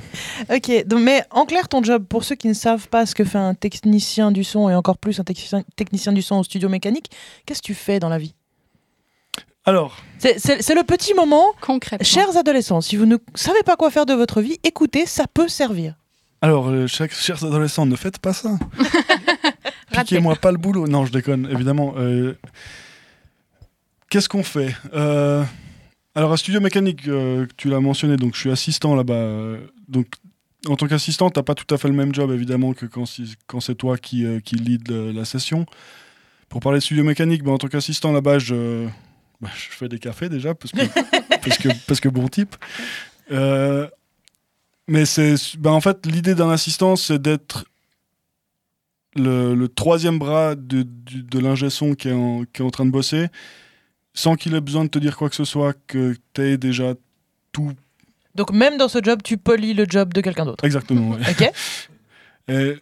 Ok, 0.49 0.85
donc, 0.85 1.01
mais 1.01 1.23
en 1.31 1.45
clair, 1.45 1.67
ton 1.69 1.81
job, 1.83 2.05
pour 2.07 2.23
ceux 2.23 2.35
qui 2.35 2.47
ne 2.47 2.53
savent 2.53 2.87
pas 2.89 3.05
ce 3.05 3.15
que 3.15 3.23
fait 3.23 3.37
un 3.37 3.53
technicien 3.53 4.31
du 4.31 4.43
son 4.43 4.69
et 4.69 4.75
encore 4.75 4.97
plus 4.97 5.19
un 5.19 5.23
technicien 5.23 6.11
du 6.13 6.21
son 6.21 6.35
au 6.39 6.43
studio 6.43 6.69
mécanique, 6.69 7.09
qu'est-ce 7.45 7.61
que 7.61 7.67
tu 7.67 7.73
fais 7.73 7.99
dans 7.99 8.09
la 8.09 8.17
vie? 8.17 8.33
Alors, 9.69 9.97
C'est 10.17 10.33
le 10.73 10.83
petit 10.83 11.13
moment. 11.13 11.45
Concrètement. 11.61 12.03
Chers 12.03 12.35
adolescents, 12.35 12.81
si 12.81 12.95
vous 12.97 13.05
ne 13.05 13.17
savez 13.35 13.61
pas 13.63 13.75
quoi 13.75 13.91
faire 13.91 14.07
de 14.07 14.13
votre 14.13 14.41
vie, 14.41 14.57
écoutez, 14.63 15.05
ça 15.05 15.25
peut 15.31 15.47
servir. 15.47 15.93
alors 16.41 16.69
euh, 16.69 16.87
chers, 16.87 17.11
chers 17.11 17.43
adolescents, 17.45 17.85
ne 17.85 17.95
faites 17.95 18.17
pas 18.17 18.33
ça. 18.33 18.57
Piquez-moi 19.91 20.35
pas 20.37 20.51
le 20.51 20.57
boulot. 20.57 20.87
Non, 20.87 21.05
je 21.05 21.11
déconne, 21.11 21.47
évidemment. 21.51 21.93
euh, 21.97 22.33
Qu'est-ce 24.09 24.27
qu'on 24.27 24.41
fait 24.43 24.75
Euh, 24.95 25.43
Alors, 26.15 26.31
à 26.33 26.37
Studio 26.37 26.59
Mécanique, 26.61 27.07
euh, 27.07 27.45
tu 27.57 27.69
l'as 27.69 27.79
mentionné, 27.79 28.17
donc 28.17 28.33
je 28.33 28.39
suis 28.39 28.51
assistant 28.51 28.95
là-bas. 28.95 29.13
euh, 29.13 29.57
donc, 29.87 30.07
en 30.67 30.75
tant 30.75 30.87
qu'assistant, 30.87 31.29
t'as 31.29 31.43
pas 31.43 31.53
tout 31.53 31.71
à 31.73 31.77
fait 31.77 31.87
le 31.87 31.93
même 31.93 32.13
job, 32.15 32.31
évidemment, 32.31 32.73
que 32.73 32.87
quand, 32.87 33.05
si- 33.05 33.35
quand 33.45 33.59
c'est 33.59 33.75
toi 33.75 33.97
qui, 33.97 34.25
euh, 34.25 34.39
qui 34.39 34.55
lead 34.55 34.89
la 34.89 35.25
session. 35.25 35.67
Pour 36.49 36.59
parler 36.59 36.79
de 36.79 36.83
Studio 36.83 37.03
Mécanique, 37.03 37.43
ben, 37.43 37.51
en 37.51 37.57
tant 37.59 37.67
qu'assistant 37.67 38.11
là-bas, 38.11 38.39
je, 38.39 38.87
ben, 39.41 39.49
je 39.55 39.75
fais 39.75 39.87
des 39.89 39.99
cafés 39.99 40.29
déjà, 40.29 40.53
parce 40.55 40.71
que, 40.71 40.81
parce 41.41 41.57
que, 41.57 41.69
parce 41.87 41.99
que 41.99 42.09
bon 42.09 42.27
type. 42.27 42.55
Euh, 43.31 43.87
mais 44.87 45.05
c'est, 45.05 45.35
ben, 45.57 45.71
en 45.71 45.81
fait, 45.81 46.05
l'idée 46.05 46.35
d'un 46.35 46.49
assistant, 46.49 46.95
c'est 46.95 47.21
d'être 47.21 47.65
le, 49.15 49.55
le 49.55 49.67
troisième 49.67 50.19
bras 50.19 50.55
de, 50.55 50.83
du- 50.83 51.23
de 51.23 51.39
l'ingé 51.39 51.69
son 51.69 51.93
qui 51.95 52.09
est, 52.09 52.13
en, 52.13 52.43
qui 52.45 52.61
est 52.61 52.65
en 52.65 52.69
train 52.69 52.85
de 52.85 52.91
bosser, 52.91 53.27
sans 54.13 54.35
qu'il 54.35 54.53
ait 54.55 54.61
besoin 54.61 54.83
de 54.85 54.89
te 54.89 54.99
dire 54.99 55.17
quoi 55.17 55.29
que 55.29 55.35
ce 55.35 55.45
soit, 55.45 55.73
que 55.87 56.15
tu 56.33 56.41
aies 56.41 56.57
déjà 56.57 56.93
tout 57.51 57.71
Donc 58.35 58.51
même 58.51 58.77
dans 58.77 58.87
ce 58.87 58.99
job, 59.03 59.21
tu 59.23 59.37
polis 59.37 59.75
le 59.75 59.85
job 59.87 60.13
de 60.13 60.21
quelqu'un 60.21 60.45
d'autre. 60.45 60.63
exactement. 60.65 61.09
ouais. 61.11 61.21
Ok 61.29 61.51
Et 62.47 62.77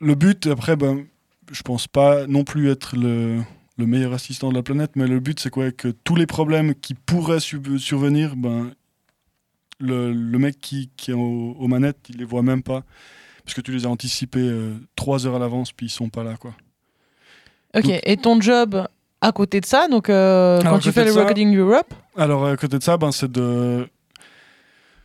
le 0.00 0.14
but, 0.16 0.46
après, 0.48 0.74
ben, 0.76 1.06
je 1.52 1.62
pense 1.62 1.86
pas 1.86 2.26
non 2.26 2.42
plus 2.44 2.68
être 2.70 2.96
le, 2.96 3.40
le 3.78 3.86
meilleur 3.86 4.12
assistant 4.12 4.50
de 4.50 4.54
la 4.54 4.62
planète, 4.62 4.92
mais 4.96 5.06
le 5.06 5.20
but, 5.20 5.38
c'est 5.40 5.50
quoi? 5.50 5.70
Que 5.70 5.88
tous 5.88 6.16
les 6.16 6.26
problèmes 6.26 6.74
qui 6.74 6.94
pourraient 6.94 7.40
survenir, 7.40 8.34
ben, 8.36 8.72
le, 9.80 10.12
le 10.12 10.38
mec 10.38 10.58
qui, 10.60 10.90
qui 10.96 11.12
est 11.12 11.14
au- 11.14 11.54
aux 11.58 11.68
manettes, 11.68 11.98
il 12.10 12.16
les 12.16 12.24
voit 12.24 12.42
même 12.42 12.62
pas, 12.62 12.82
parce 13.44 13.54
que 13.54 13.60
tu 13.60 13.70
les 13.72 13.86
as 13.86 13.88
anticipés 13.88 14.40
euh, 14.40 14.74
trois 14.96 15.26
heures 15.26 15.36
à 15.36 15.38
l'avance, 15.38 15.70
puis 15.72 15.86
ils 15.86 15.90
sont 15.90 16.08
pas 16.08 16.24
là, 16.24 16.36
quoi. 16.36 16.52
Ok, 17.76 17.84
Donc- 17.84 18.00
et 18.04 18.16
ton 18.16 18.40
job 18.40 18.86
à 19.20 19.32
côté 19.32 19.60
de 19.60 19.66
ça, 19.66 19.88
donc 19.88 20.10
euh, 20.10 20.60
quand 20.62 20.78
tu 20.80 20.90
fais 20.92 21.04
le 21.04 21.12
Recording 21.12 21.56
Europe, 21.56 21.94
Alors, 22.16 22.46
à 22.46 22.56
côté 22.56 22.78
de 22.78 22.82
ça, 22.82 22.96
ben, 22.96 23.12
c'est 23.12 23.30
de. 23.30 23.88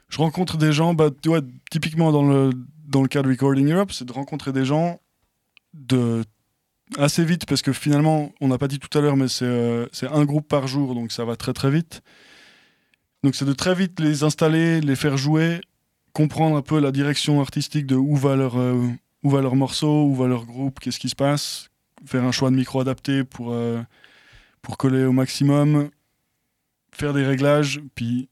Je 0.10 0.18
rencontre 0.18 0.58
des 0.58 0.72
gens, 0.72 0.94
bah, 0.94 1.10
tu 1.22 1.30
vois, 1.30 1.42
typiquement 1.72 2.12
dans 2.12 2.24
le, 2.28 2.52
dans 2.88 3.02
le 3.02 3.08
cas 3.08 3.22
de 3.24 3.28
Recording 3.30 3.72
Europe, 3.72 3.92
c'est 3.92 4.06
de 4.06 4.14
rencontrer 4.14 4.52
des 4.52 4.66
gens 4.66 5.00
de 5.74 6.24
assez 6.98 7.24
vite, 7.24 7.46
parce 7.46 7.62
que 7.62 7.74
finalement, 7.74 8.32
on 8.42 8.48
n'a 8.48 8.58
pas 8.58 8.68
dit 8.68 8.80
tout 8.80 8.96
à 8.98 9.02
l'heure, 9.02 9.18
mais 9.18 9.28
c'est 9.28 9.46
euh, 9.46 9.88
un 10.02 10.26
groupe 10.26 10.48
par 10.48 10.68
jour, 10.68 10.96
donc 10.96 11.12
ça 11.12 11.26
va 11.26 11.36
très 11.36 11.54
très 11.54 11.72
vite. 11.72 12.02
Donc, 13.24 13.36
c'est 13.36 13.46
de 13.46 13.54
très 13.54 13.74
vite 13.74 14.00
les 14.00 14.24
installer, 14.24 14.82
les 14.82 14.96
faire 14.96 15.18
jouer, 15.18 15.62
comprendre 16.12 16.58
un 16.58 16.62
peu 16.62 16.80
la 16.80 16.92
direction 16.92 17.42
artistique 17.42 17.86
de 17.86 17.96
où 17.96 18.16
va 18.16 18.36
leur, 18.36 18.58
euh, 18.58 18.88
où 19.24 19.30
va 19.30 19.42
leur 19.42 19.56
morceau, 19.56 20.06
où 20.06 20.16
va 20.16 20.28
leur 20.28 20.46
groupe, 20.46 20.80
qu'est-ce 20.80 21.00
qui 21.00 21.10
se 21.10 21.16
passe, 21.16 21.70
faire 22.06 22.24
un 22.24 22.32
choix 22.32 22.52
de 22.52 22.56
micro 22.56 22.80
adapté 22.82 23.24
pour, 23.24 23.54
euh, 23.54 23.82
pour 24.62 24.78
coller 24.78 25.06
au 25.06 25.12
maximum, 25.12 25.90
faire 26.92 27.14
des 27.14 27.24
réglages, 27.24 27.82
puis 27.96 28.30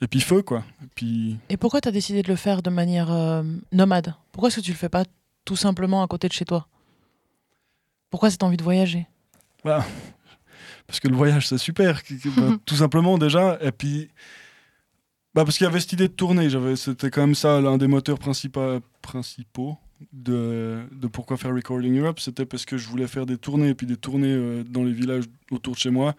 et 0.00 0.06
puis 0.06 0.20
feu 0.20 0.42
quoi. 0.42 0.64
Et 0.82 0.88
puis 0.94 1.36
et 1.48 1.56
pourquoi 1.56 1.80
tu 1.80 1.88
as 1.88 1.92
décidé 1.92 2.22
de 2.22 2.28
le 2.28 2.36
faire 2.36 2.62
de 2.62 2.70
manière 2.70 3.10
euh, 3.10 3.42
nomade? 3.72 4.14
Pourquoi 4.32 4.48
est-ce 4.48 4.56
que 4.56 4.64
tu 4.64 4.72
le 4.72 4.76
fais 4.76 4.88
pas 4.88 5.04
tout 5.44 5.56
simplement 5.56 6.02
à 6.02 6.06
côté 6.06 6.28
de 6.28 6.32
chez 6.32 6.44
toi? 6.44 6.68
Pourquoi 8.14 8.30
cette 8.30 8.44
envie 8.44 8.56
de 8.56 8.62
voyager? 8.62 9.08
Parce 10.86 11.00
que 11.00 11.08
le 11.08 11.16
voyage 11.16 11.48
c'est 11.48 11.58
super, 11.58 12.00
bah, 12.36 12.42
tout 12.64 12.76
simplement 12.76 13.18
déjà. 13.18 13.58
Et 13.60 13.72
puis 13.72 14.08
bah 15.34 15.44
parce 15.44 15.58
qu'il 15.58 15.64
y 15.64 15.68
avait 15.68 15.80
cette 15.80 15.94
idée 15.94 16.06
de 16.06 16.12
tourner. 16.12 16.48
C'était 16.76 17.10
quand 17.10 17.22
même 17.22 17.34
ça 17.34 17.60
l'un 17.60 17.76
des 17.76 17.88
moteurs 17.88 18.20
principaux 18.20 18.78
principaux 19.02 19.76
de, 20.12 20.84
de 20.92 21.08
pourquoi 21.08 21.36
faire 21.36 21.52
Recording 21.52 21.98
Europe, 21.98 22.20
c'était 22.20 22.46
parce 22.46 22.64
que 22.64 22.78
je 22.78 22.86
voulais 22.86 23.08
faire 23.08 23.26
des 23.26 23.36
tournées 23.36 23.70
et 23.70 23.74
puis 23.74 23.88
des 23.88 23.96
tournées 23.96 24.28
euh, 24.28 24.62
dans 24.62 24.84
les 24.84 24.92
villages 24.92 25.24
autour 25.50 25.74
de 25.74 25.80
chez 25.80 25.90
moi. 25.90 26.14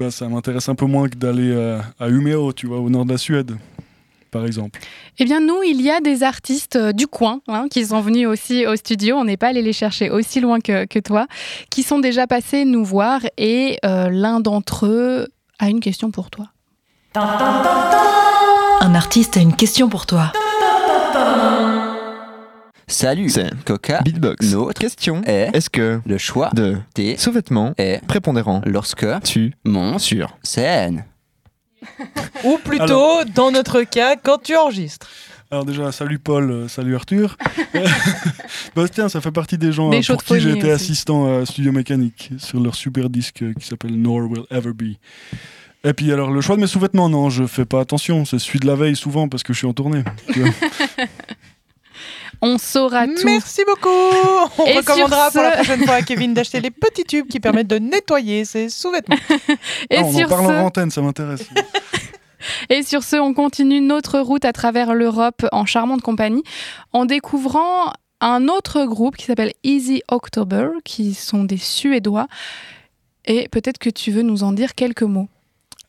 Bah, 0.00 0.10
ça 0.10 0.28
m'intéresse 0.28 0.68
un 0.68 0.74
peu 0.74 0.86
moins 0.86 1.08
que 1.08 1.16
d'aller 1.16 1.52
euh, 1.52 1.80
à 2.00 2.08
Umeå, 2.08 2.52
tu 2.54 2.66
vois, 2.66 2.80
au 2.80 2.90
nord 2.90 3.04
de 3.04 3.12
la 3.12 3.18
Suède, 3.18 3.56
par 4.30 4.46
exemple. 4.46 4.80
Eh 5.18 5.24
bien, 5.24 5.40
nous, 5.40 5.62
il 5.62 5.80
y 5.82 5.90
a 5.90 6.00
des 6.00 6.22
artistes 6.22 6.76
euh, 6.76 6.92
du 6.92 7.06
coin 7.06 7.40
hein, 7.48 7.66
qui 7.70 7.86
sont 7.86 8.00
venus 8.00 8.26
aussi 8.26 8.66
au 8.66 8.76
studio. 8.76 9.16
On 9.16 9.24
n'est 9.24 9.36
pas 9.36 9.48
allé 9.48 9.62
les 9.62 9.72
chercher 9.72 10.10
aussi 10.10 10.40
loin 10.40 10.60
que, 10.60 10.86
que 10.86 10.98
toi, 10.98 11.26
qui 11.70 11.82
sont 11.82 11.98
déjà 11.98 12.26
passés 12.26 12.64
nous 12.64 12.84
voir. 12.84 13.20
Et 13.36 13.78
euh, 13.84 14.08
l'un 14.10 14.40
d'entre 14.40 14.86
eux 14.86 15.28
a 15.58 15.68
une 15.68 15.80
question 15.80 16.10
pour 16.10 16.30
toi. 16.30 16.48
Un 17.14 18.94
artiste 18.94 19.36
a 19.36 19.40
une 19.40 19.56
question 19.56 19.88
pour 19.88 20.06
toi. 20.06 20.32
Salut, 22.90 23.28
C'est 23.28 23.48
Coca. 23.64 24.00
Beatbox. 24.02 24.52
Notre 24.52 24.80
Question. 24.80 25.22
est 25.24 25.54
Est-ce 25.54 25.70
que 25.70 26.00
le 26.04 26.18
choix 26.18 26.50
de 26.54 26.76
des 26.96 27.16
sous-vêtements 27.16 27.72
est 27.78 28.04
prépondérant 28.06 28.62
lorsque 28.66 29.06
tu 29.22 29.54
mon 29.64 29.98
sur 29.98 30.36
scène? 30.42 31.04
Ou 32.44 32.58
plutôt, 32.58 33.24
dans 33.34 33.50
notre 33.50 33.82
cas, 33.82 34.16
quand 34.16 34.42
tu 34.42 34.56
enregistres. 34.56 35.08
Alors 35.52 35.64
déjà, 35.64 35.90
salut 35.90 36.20
Paul, 36.20 36.50
euh, 36.50 36.68
salut 36.68 36.94
Arthur. 36.94 37.36
tiens, 38.92 39.08
ça 39.08 39.20
fait 39.20 39.32
partie 39.32 39.58
des 39.58 39.72
gens 39.72 39.90
Des 39.90 40.08
euh, 40.08 40.14
pour 40.14 40.22
qui 40.22 40.40
j'ai 40.40 40.52
été 40.52 40.70
assistant 40.70 41.40
à 41.40 41.44
Studio 41.44 41.72
Mécanique 41.72 42.30
sur 42.38 42.60
leur 42.60 42.76
super 42.76 43.10
disque 43.10 43.44
qui 43.58 43.66
s'appelle 43.66 44.00
Nor 44.00 44.30
Will 44.30 44.44
Ever 44.50 44.72
Be. 44.72 44.94
Et 45.82 45.92
puis 45.92 46.12
alors, 46.12 46.30
le 46.30 46.40
choix 46.40 46.56
de 46.56 46.60
mes 46.60 46.66
sous-vêtements, 46.66 47.08
non, 47.08 47.30
je 47.30 47.46
fais 47.46 47.64
pas 47.64 47.80
attention. 47.80 48.24
C'est 48.24 48.38
celui 48.38 48.60
de 48.60 48.66
la 48.66 48.76
veille 48.76 48.96
souvent 48.96 49.28
parce 49.28 49.42
que 49.42 49.52
je 49.52 49.58
suis 49.58 49.66
en 49.66 49.72
tournée. 49.72 50.04
On 52.42 52.58
saura 52.58 53.06
tout. 53.06 53.24
Merci 53.24 53.62
beaucoup 53.66 53.88
On 54.58 54.64
Et 54.64 54.76
recommandera 54.78 55.30
pour 55.30 55.42
la 55.42 55.50
prochaine 55.52 55.84
fois 55.84 55.96
à 55.96 56.02
Kevin 56.02 56.32
d'acheter 56.32 56.60
les 56.60 56.70
petits 56.70 57.04
tubes 57.04 57.26
qui 57.26 57.38
permettent 57.38 57.66
de 57.68 57.78
nettoyer 57.78 58.44
ses 58.44 58.68
sous-vêtements. 58.68 59.16
Et, 59.90 59.96
Ah, 59.96 60.02
on 60.04 60.14
en 60.24 60.28
parle 60.28 60.46
en 60.46 60.64
antenne, 60.66 60.90
ça 60.90 61.02
m'intéresse. 61.02 61.42
et 62.70 62.82
sur 62.82 63.02
ce, 63.02 63.16
on 63.16 63.34
continue 63.34 63.80
notre 63.80 64.20
route 64.20 64.44
à 64.44 64.52
travers 64.52 64.94
l'Europe 64.94 65.44
en 65.52 65.66
charmante 65.66 66.00
compagnie 66.00 66.42
en 66.92 67.04
découvrant 67.04 67.92
un 68.22 68.48
autre 68.48 68.84
groupe 68.84 69.16
qui 69.16 69.26
s'appelle 69.26 69.52
Easy 69.62 70.02
October, 70.10 70.68
qui 70.84 71.14
sont 71.14 71.44
des 71.44 71.56
Suédois. 71.58 72.26
Et 73.26 73.48
peut-être 73.48 73.78
que 73.78 73.90
tu 73.90 74.10
veux 74.10 74.22
nous 74.22 74.42
en 74.44 74.52
dire 74.52 74.74
quelques 74.74 75.02
mots. 75.02 75.28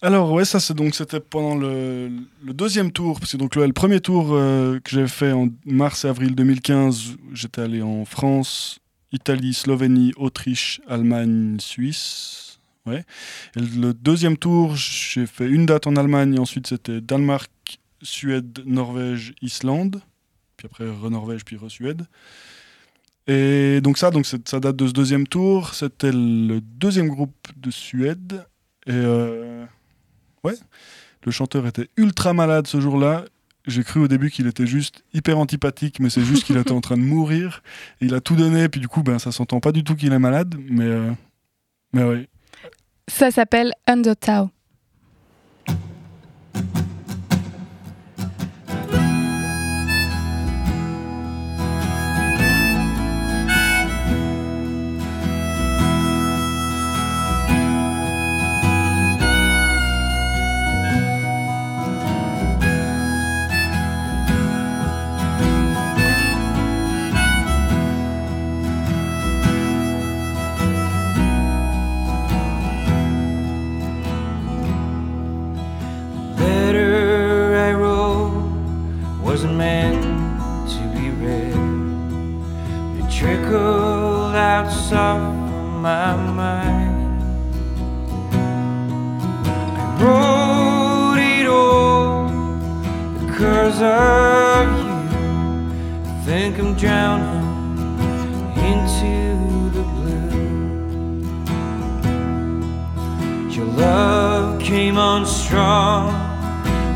Alors 0.03 0.31
ouais, 0.31 0.45
ça 0.45 0.59
c'est 0.59 0.73
donc 0.73 0.95
c'était 0.95 1.19
pendant 1.19 1.53
le, 1.53 2.09
deuxième 2.43 2.91
tour, 2.91 3.19
parce 3.19 3.33
que 3.33 3.37
donc 3.37 3.55
le, 3.55 3.71
premier 3.71 3.99
tour 3.99 4.29
euh, 4.31 4.79
que 4.79 4.89
j'ai 4.89 5.07
fait 5.07 5.31
en 5.31 5.49
mars 5.65 6.05
et 6.05 6.07
avril 6.07 6.33
2015, 6.33 7.17
j'étais 7.33 7.61
allé 7.61 7.83
en 7.83 8.03
France, 8.05 8.79
Italie, 9.11 9.53
Slovénie, 9.53 10.11
Autriche, 10.17 10.81
Allemagne, 10.87 11.57
Suisse. 11.59 12.59
Ouais. 12.87 13.05
Et 13.55 13.59
le 13.59 13.93
deuxième 13.93 14.37
tour, 14.37 14.75
j'ai 14.75 15.27
fait 15.27 15.47
une 15.47 15.67
date 15.67 15.85
en 15.85 15.95
Allemagne, 15.95 16.39
ensuite 16.39 16.65
c'était 16.65 16.99
Danemark, 16.99 17.51
Suède, 18.01 18.63
Norvège, 18.65 19.35
Islande, 19.43 20.01
puis 20.57 20.65
après 20.65 20.89
re-Norvège, 20.89 21.45
puis 21.45 21.57
re-Suède. 21.57 22.07
Et 23.27 23.81
donc 23.81 23.99
ça, 23.99 24.09
donc 24.09 24.25
ça 24.25 24.59
date 24.59 24.75
de 24.75 24.87
ce 24.87 24.93
deuxième 24.93 25.27
tour. 25.27 25.75
C'était 25.75 26.11
le 26.11 26.59
deuxième 26.59 27.07
groupe 27.07 27.47
de 27.55 27.69
Suède. 27.69 28.43
Et 28.87 28.93
euh, 28.93 29.63
ouais, 30.43 30.55
le 31.25 31.31
chanteur 31.31 31.67
était 31.67 31.87
ultra 31.97 32.33
malade 32.33 32.67
ce 32.67 32.79
jour-là. 32.79 33.25
J'ai 33.67 33.83
cru 33.83 33.99
au 33.99 34.07
début 34.07 34.31
qu'il 34.31 34.47
était 34.47 34.65
juste 34.65 35.03
hyper 35.13 35.37
antipathique, 35.37 35.99
mais 35.99 36.09
c'est 36.09 36.23
juste 36.23 36.45
qu'il 36.45 36.57
était 36.57 36.71
en 36.71 36.81
train 36.81 36.97
de 36.97 37.03
mourir. 37.03 37.61
Il 37.99 38.15
a 38.15 38.21
tout 38.21 38.35
donné, 38.35 38.69
puis 38.69 38.81
du 38.81 38.87
coup, 38.87 39.03
ben, 39.03 39.19
ça 39.19 39.31
s'entend 39.31 39.59
pas 39.59 39.71
du 39.71 39.83
tout 39.83 39.95
qu'il 39.95 40.11
est 40.11 40.19
malade. 40.19 40.55
Mais, 40.67 40.85
euh, 40.85 41.11
mais 41.93 42.03
ouais. 42.03 42.27
Ça 43.07 43.29
s'appelle 43.29 43.73
Undertow. 43.85 44.49
Of 93.81 94.67
you. 94.77 94.91
I 96.05 96.21
think 96.25 96.59
I'm 96.59 96.75
drowning 96.75 97.41
into 98.69 99.13
the 99.75 99.83
blue. 99.83 100.31
Your 103.49 103.65
love 103.65 104.61
came 104.61 104.97
on 104.97 105.25
strong, 105.25 106.13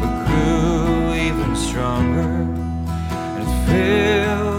but 0.01 0.25
grew 0.27 1.13
even 1.15 1.55
stronger. 1.55 2.21
And 2.21 3.43
it 3.43 3.49
filled 3.67 4.54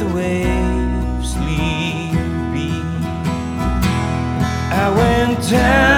the 0.00 0.06
waves 0.14 1.36
leave 1.36 2.14
be. 2.54 2.70
I 4.72 4.90
went 4.96 5.50
down 5.50 5.89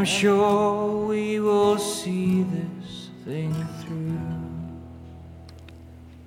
I'm 0.00 0.06
sure 0.06 1.08
we 1.08 1.38
will 1.40 1.76
see 1.78 2.46
this 2.50 3.10
thing 3.26 3.52
through. 3.84 4.16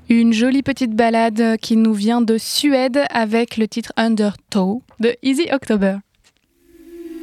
Une 0.09 0.31
jolie 0.31 0.61
petite 0.61 0.91
balade 0.91 1.57
qui 1.59 1.75
nous 1.75 1.95
vient 1.95 2.21
de 2.21 2.37
Suède 2.37 2.99
avec 3.09 3.57
le 3.57 3.67
titre 3.67 3.91
Undertow 3.97 4.83
de 4.99 5.15
Easy 5.23 5.47
October. 5.51 5.97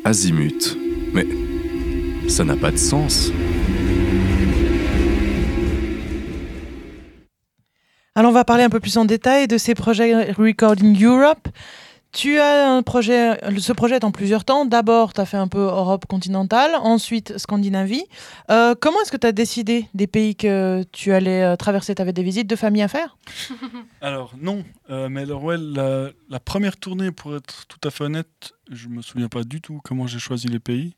Azimut. 0.03 0.77
Mais 1.15 1.25
ça 2.29 2.43
n'a 2.43 2.57
pas 2.57 2.73
de 2.73 2.79
sens. 2.79 3.31
Alors 8.17 8.33
on 8.33 8.35
va 8.35 8.45
parler 8.45 8.65
un 8.65 8.71
peu 8.71 8.81
plus 8.81 8.97
en 8.97 9.05
détail 9.05 9.47
de 9.47 9.57
ces 9.57 9.77
projets 9.77 10.33
Recording 10.33 11.01
Europe. 11.01 11.47
Tu 12.13 12.39
as 12.41 12.69
un 12.69 12.83
projet, 12.83 13.39
ce 13.59 13.73
projet 13.73 14.05
en 14.05 14.11
plusieurs 14.11 14.45
temps. 14.45 14.65
D'abord, 14.65 15.13
tu 15.13 15.21
as 15.21 15.27
fait 15.27 15.37
un 15.37 15.47
peu 15.47 15.61
Europe 15.61 16.07
continentale, 16.07 16.73
ensuite 16.75 17.39
Scandinavie. 17.39 18.05
Euh, 18.51 18.75
comment 18.79 19.01
est-ce 19.03 19.13
que 19.13 19.17
tu 19.17 19.29
as 19.29 19.33
décidé 19.33 19.89
des 19.95 20.09
pays 20.09 20.35
que 20.35 20.83
tu 20.91 21.13
allais 21.13 21.43
euh, 21.43 21.55
traverser? 21.55 21.95
Tu 21.95 22.03
avais 22.03 22.13
des 22.13 22.25
visites 22.25 22.49
de 22.49 22.57
famille 22.57 22.83
à 22.83 22.89
faire? 22.89 23.17
Alors, 24.01 24.35
non. 24.41 24.65
Euh, 24.91 25.09
mais 25.09 25.25
la, 25.25 26.11
la 26.29 26.41
première 26.41 26.77
tournée, 26.77 27.13
pour 27.13 27.37
être 27.37 27.67
tout 27.69 27.79
à 27.87 27.91
fait 27.91 28.05
honnête, 28.05 28.55
je 28.73 28.89
me 28.89 29.03
souviens 29.03 29.29
pas 29.29 29.45
du 29.45 29.61
tout 29.61 29.81
comment 29.85 30.09
j'ai 30.09 30.19
choisi 30.19 30.49
les 30.49 30.61
pays. 30.61 30.97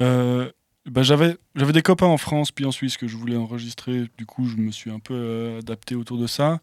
Euh, 0.00 0.50
bah, 0.86 1.02
j'avais, 1.02 1.36
j'avais 1.56 1.72
des 1.72 1.82
copains 1.82 2.06
en 2.06 2.16
France 2.16 2.52
puis 2.52 2.64
en 2.64 2.72
Suisse 2.72 2.96
que 2.96 3.06
je 3.06 3.18
voulais 3.18 3.36
enregistrer. 3.36 4.06
Du 4.16 4.24
coup, 4.24 4.46
je 4.48 4.56
me 4.56 4.70
suis 4.70 4.90
un 4.90 4.98
peu 4.98 5.56
adapté 5.58 5.94
autour 5.94 6.16
de 6.16 6.26
ça. 6.26 6.60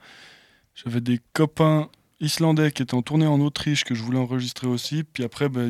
J'avais 0.74 1.02
des 1.02 1.20
copains 1.34 1.90
islandais 2.22 2.72
qui 2.72 2.82
étaient 2.84 2.94
en 2.94 3.02
tournée 3.02 3.28
en 3.28 3.40
Autriche 3.42 3.84
que 3.84 3.96
je 3.96 4.02
voulais 4.04 4.20
enregistrer 4.20 4.68
aussi. 4.68 5.04
Puis 5.04 5.24
après, 5.24 5.50
bah, 5.50 5.62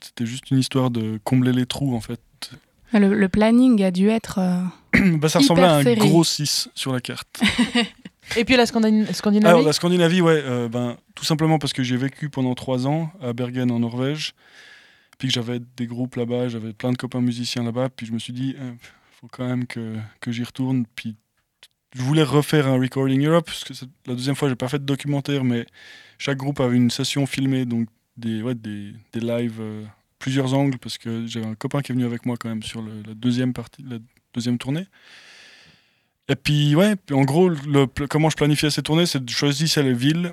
c'était 0.00 0.26
juste 0.26 0.50
une 0.50 0.58
histoire 0.58 0.90
de 0.90 1.18
combler 1.24 1.52
les 1.52 1.66
trous, 1.66 1.94
en 1.96 2.00
fait. 2.00 2.20
Le, 2.92 3.14
le 3.14 3.28
planning 3.28 3.82
a 3.82 3.90
dû 3.90 4.08
être. 4.08 4.38
euh, 4.38 5.16
bah, 5.18 5.28
ça 5.28 5.40
ressemblait 5.40 5.64
à 5.64 5.76
un 5.76 5.82
serré. 5.82 5.96
gros 5.96 6.22
6 6.24 6.68
sur 6.74 6.92
la 6.92 7.00
carte. 7.00 7.40
Et 8.36 8.44
puis 8.44 8.56
la 8.56 8.64
Scandin- 8.64 9.12
Scandinavie 9.12 9.48
Alors, 9.54 9.62
la 9.66 9.72
Scandinavie, 9.72 10.20
ouais, 10.20 10.40
euh, 10.44 10.68
ben, 10.68 10.96
tout 11.14 11.24
simplement 11.24 11.58
parce 11.58 11.72
que 11.72 11.82
j'ai 11.84 11.96
vécu 11.96 12.28
pendant 12.28 12.54
trois 12.54 12.86
ans 12.86 13.10
à 13.22 13.32
Bergen 13.32 13.70
en 13.70 13.78
Norvège, 13.80 14.34
puis 15.18 15.28
que 15.28 15.34
j'avais 15.34 15.60
des 15.76 15.86
groupes 15.86 16.16
là-bas, 16.16 16.48
j'avais 16.48 16.72
plein 16.72 16.90
de 16.92 16.96
copains 16.96 17.20
musiciens 17.20 17.62
là-bas, 17.62 17.88
puis 17.88 18.04
je 18.06 18.12
me 18.12 18.18
suis 18.18 18.32
dit, 18.32 18.56
il 18.58 18.76
faut 19.20 19.28
quand 19.28 19.46
même 19.46 19.66
que, 19.66 19.94
que 20.20 20.32
j'y 20.32 20.42
retourne. 20.42 20.86
Puis 20.96 21.14
je 21.94 22.02
voulais 22.02 22.22
refaire 22.22 22.66
un 22.66 22.78
Recording 22.78 23.24
Europe, 23.24 23.46
parce 23.46 23.64
que 23.64 23.72
la 24.06 24.14
deuxième 24.14 24.34
fois, 24.34 24.48
j'ai 24.48 24.56
pas 24.56 24.68
fait 24.68 24.78
de 24.78 24.84
documentaire, 24.84 25.44
mais 25.44 25.66
chaque 26.18 26.38
groupe 26.38 26.60
avait 26.60 26.76
une 26.76 26.90
session 26.90 27.26
filmée, 27.26 27.64
donc 27.64 27.88
des, 28.16 28.42
ouais, 28.42 28.54
des, 28.54 28.92
des 29.12 29.20
lives, 29.20 29.60
euh, 29.60 29.84
plusieurs 30.18 30.54
angles, 30.54 30.78
parce 30.78 30.98
que 30.98 31.26
j'avais 31.26 31.46
un 31.46 31.54
copain 31.54 31.82
qui 31.82 31.92
est 31.92 31.94
venu 31.94 32.06
avec 32.06 32.26
moi 32.26 32.36
quand 32.38 32.48
même 32.48 32.62
sur 32.62 32.82
la 32.82 33.14
deuxième 33.14 33.52
partie, 33.52 33.82
la 33.82 33.98
deuxième 34.34 34.58
tournée. 34.58 34.86
Et 36.28 36.34
puis, 36.36 36.74
ouais, 36.74 36.96
en 37.12 37.24
gros, 37.24 37.48
le, 37.48 37.86
comment 38.08 38.30
je 38.30 38.36
planifiais 38.36 38.70
ces 38.70 38.82
tournées, 38.82 39.06
c'est 39.06 39.28
je 39.28 39.34
choisissais 39.34 39.82
les 39.82 39.94
villes 39.94 40.32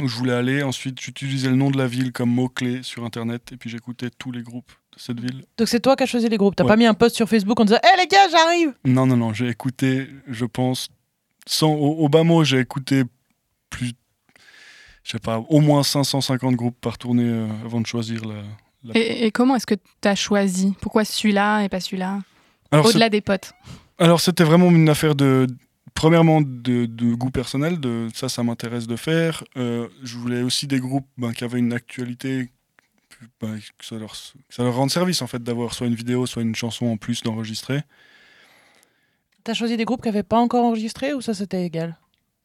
où 0.00 0.08
je 0.08 0.16
voulais 0.16 0.32
aller. 0.32 0.62
Ensuite, 0.62 1.00
j'utilisais 1.00 1.50
le 1.50 1.56
nom 1.56 1.70
de 1.70 1.76
la 1.76 1.86
ville 1.86 2.12
comme 2.12 2.30
mot-clé 2.30 2.82
sur 2.82 3.04
Internet. 3.04 3.52
Et 3.52 3.56
puis, 3.56 3.68
j'écoutais 3.68 4.08
tous 4.10 4.32
les 4.32 4.42
groupes 4.42 4.72
de 4.72 4.85
cette 4.96 5.20
ville. 5.20 5.42
Donc 5.58 5.68
c'est 5.68 5.80
toi 5.80 5.94
qui 5.96 6.02
as 6.02 6.06
choisi 6.06 6.28
les 6.28 6.36
groupes. 6.36 6.56
T'as 6.56 6.64
Ouais. 6.64 6.68
pas 6.68 6.76
mis 6.76 6.86
un 6.86 6.94
post 6.94 7.16
sur 7.16 7.28
Facebook 7.28 7.58
en 7.60 7.64
disant 7.64 7.78
Hé 7.82 7.98
les 8.00 8.06
gars, 8.06 8.28
j'arrive 8.30 8.72
Non, 8.84 9.06
non, 9.06 9.16
non, 9.16 9.32
j'ai 9.32 9.48
écouté, 9.48 10.08
je 10.26 10.44
pense, 10.46 10.88
sans, 11.46 11.72
au, 11.72 11.98
au 12.04 12.08
bas 12.08 12.22
mot, 12.24 12.42
j'ai 12.44 12.58
écouté 12.60 13.02
plus, 13.70 13.92
je 15.04 15.12
sais 15.12 15.18
pas, 15.18 15.38
au 15.48 15.60
moins 15.60 15.82
550 15.82 16.54
groupes 16.56 16.80
par 16.80 16.98
tournée 16.98 17.24
euh, 17.28 17.46
avant 17.64 17.80
de 17.80 17.86
choisir 17.86 18.24
la. 18.24 18.34
la- 18.84 18.98
Et, 18.98 19.26
et 19.26 19.30
comment 19.30 19.56
est-ce 19.56 19.66
que 19.66 19.74
tu 19.74 20.08
as 20.08 20.14
choisi? 20.14 20.74
Pourquoi 20.80 21.04
celui-là 21.04 21.62
et 21.62 21.68
pas 21.68 21.80
celui-là? 21.80 22.20
Au-delà 22.72 23.08
des 23.08 23.20
potes. 23.20 23.52
Alors 23.98 24.20
c'était 24.20 24.44
vraiment 24.44 24.68
une 24.70 24.88
affaire 24.88 25.14
de, 25.14 25.46
premièrement 25.94 26.40
de, 26.42 26.86
de 26.86 27.14
goût 27.14 27.30
personnel, 27.30 27.78
de 27.80 28.08
ça, 28.12 28.28
ça 28.28 28.42
m'intéresse 28.42 28.86
de 28.86 28.96
faire. 28.96 29.44
Euh, 29.56 29.88
je 30.02 30.16
voulais 30.18 30.42
aussi 30.42 30.66
des 30.66 30.80
groupes 30.80 31.06
ben, 31.16 31.32
qui 31.32 31.44
avaient 31.44 31.60
une 31.60 31.72
actualité, 31.72 32.50
ben, 33.40 33.58
que, 33.78 33.84
ça 33.84 33.96
leur, 33.96 34.12
que 34.12 34.54
ça 34.54 34.62
leur 34.62 34.74
rende 34.74 34.90
service 34.90 35.22
en 35.22 35.26
fait 35.26 35.42
d'avoir 35.42 35.74
soit 35.74 35.86
une 35.86 35.94
vidéo, 35.94 36.26
soit 36.26 36.42
une 36.42 36.54
chanson 36.54 36.86
en 36.86 36.96
plus 36.96 37.22
d'enregistrer. 37.22 37.82
T'as 39.44 39.54
choisi 39.54 39.76
des 39.76 39.84
groupes 39.84 40.02
qui 40.02 40.08
avaient 40.08 40.22
pas 40.22 40.38
encore 40.38 40.64
enregistré 40.64 41.14
ou 41.14 41.20
ça 41.20 41.32
c'était 41.34 41.64
égal? 41.64 41.98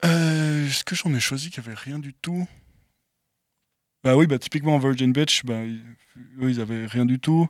Euh, 0.06 0.68
Est-ce 0.68 0.84
que 0.84 0.96
j'en 0.96 1.14
ai 1.14 1.20
choisi 1.20 1.50
qui 1.50 1.60
avait 1.60 1.74
rien 1.74 2.00
du 2.00 2.14
tout? 2.14 2.48
Bah 4.04 4.16
oui, 4.16 4.26
bah 4.28 4.40
typiquement 4.40 4.78
Virgin 4.80 5.12
Beach, 5.14 5.44
bah, 5.46 5.64
ils, 5.64 5.82
eux, 6.42 6.50
ils 6.50 6.60
avaient 6.62 6.86
rien 6.88 7.06
du 7.06 7.20
tout. 7.20 7.48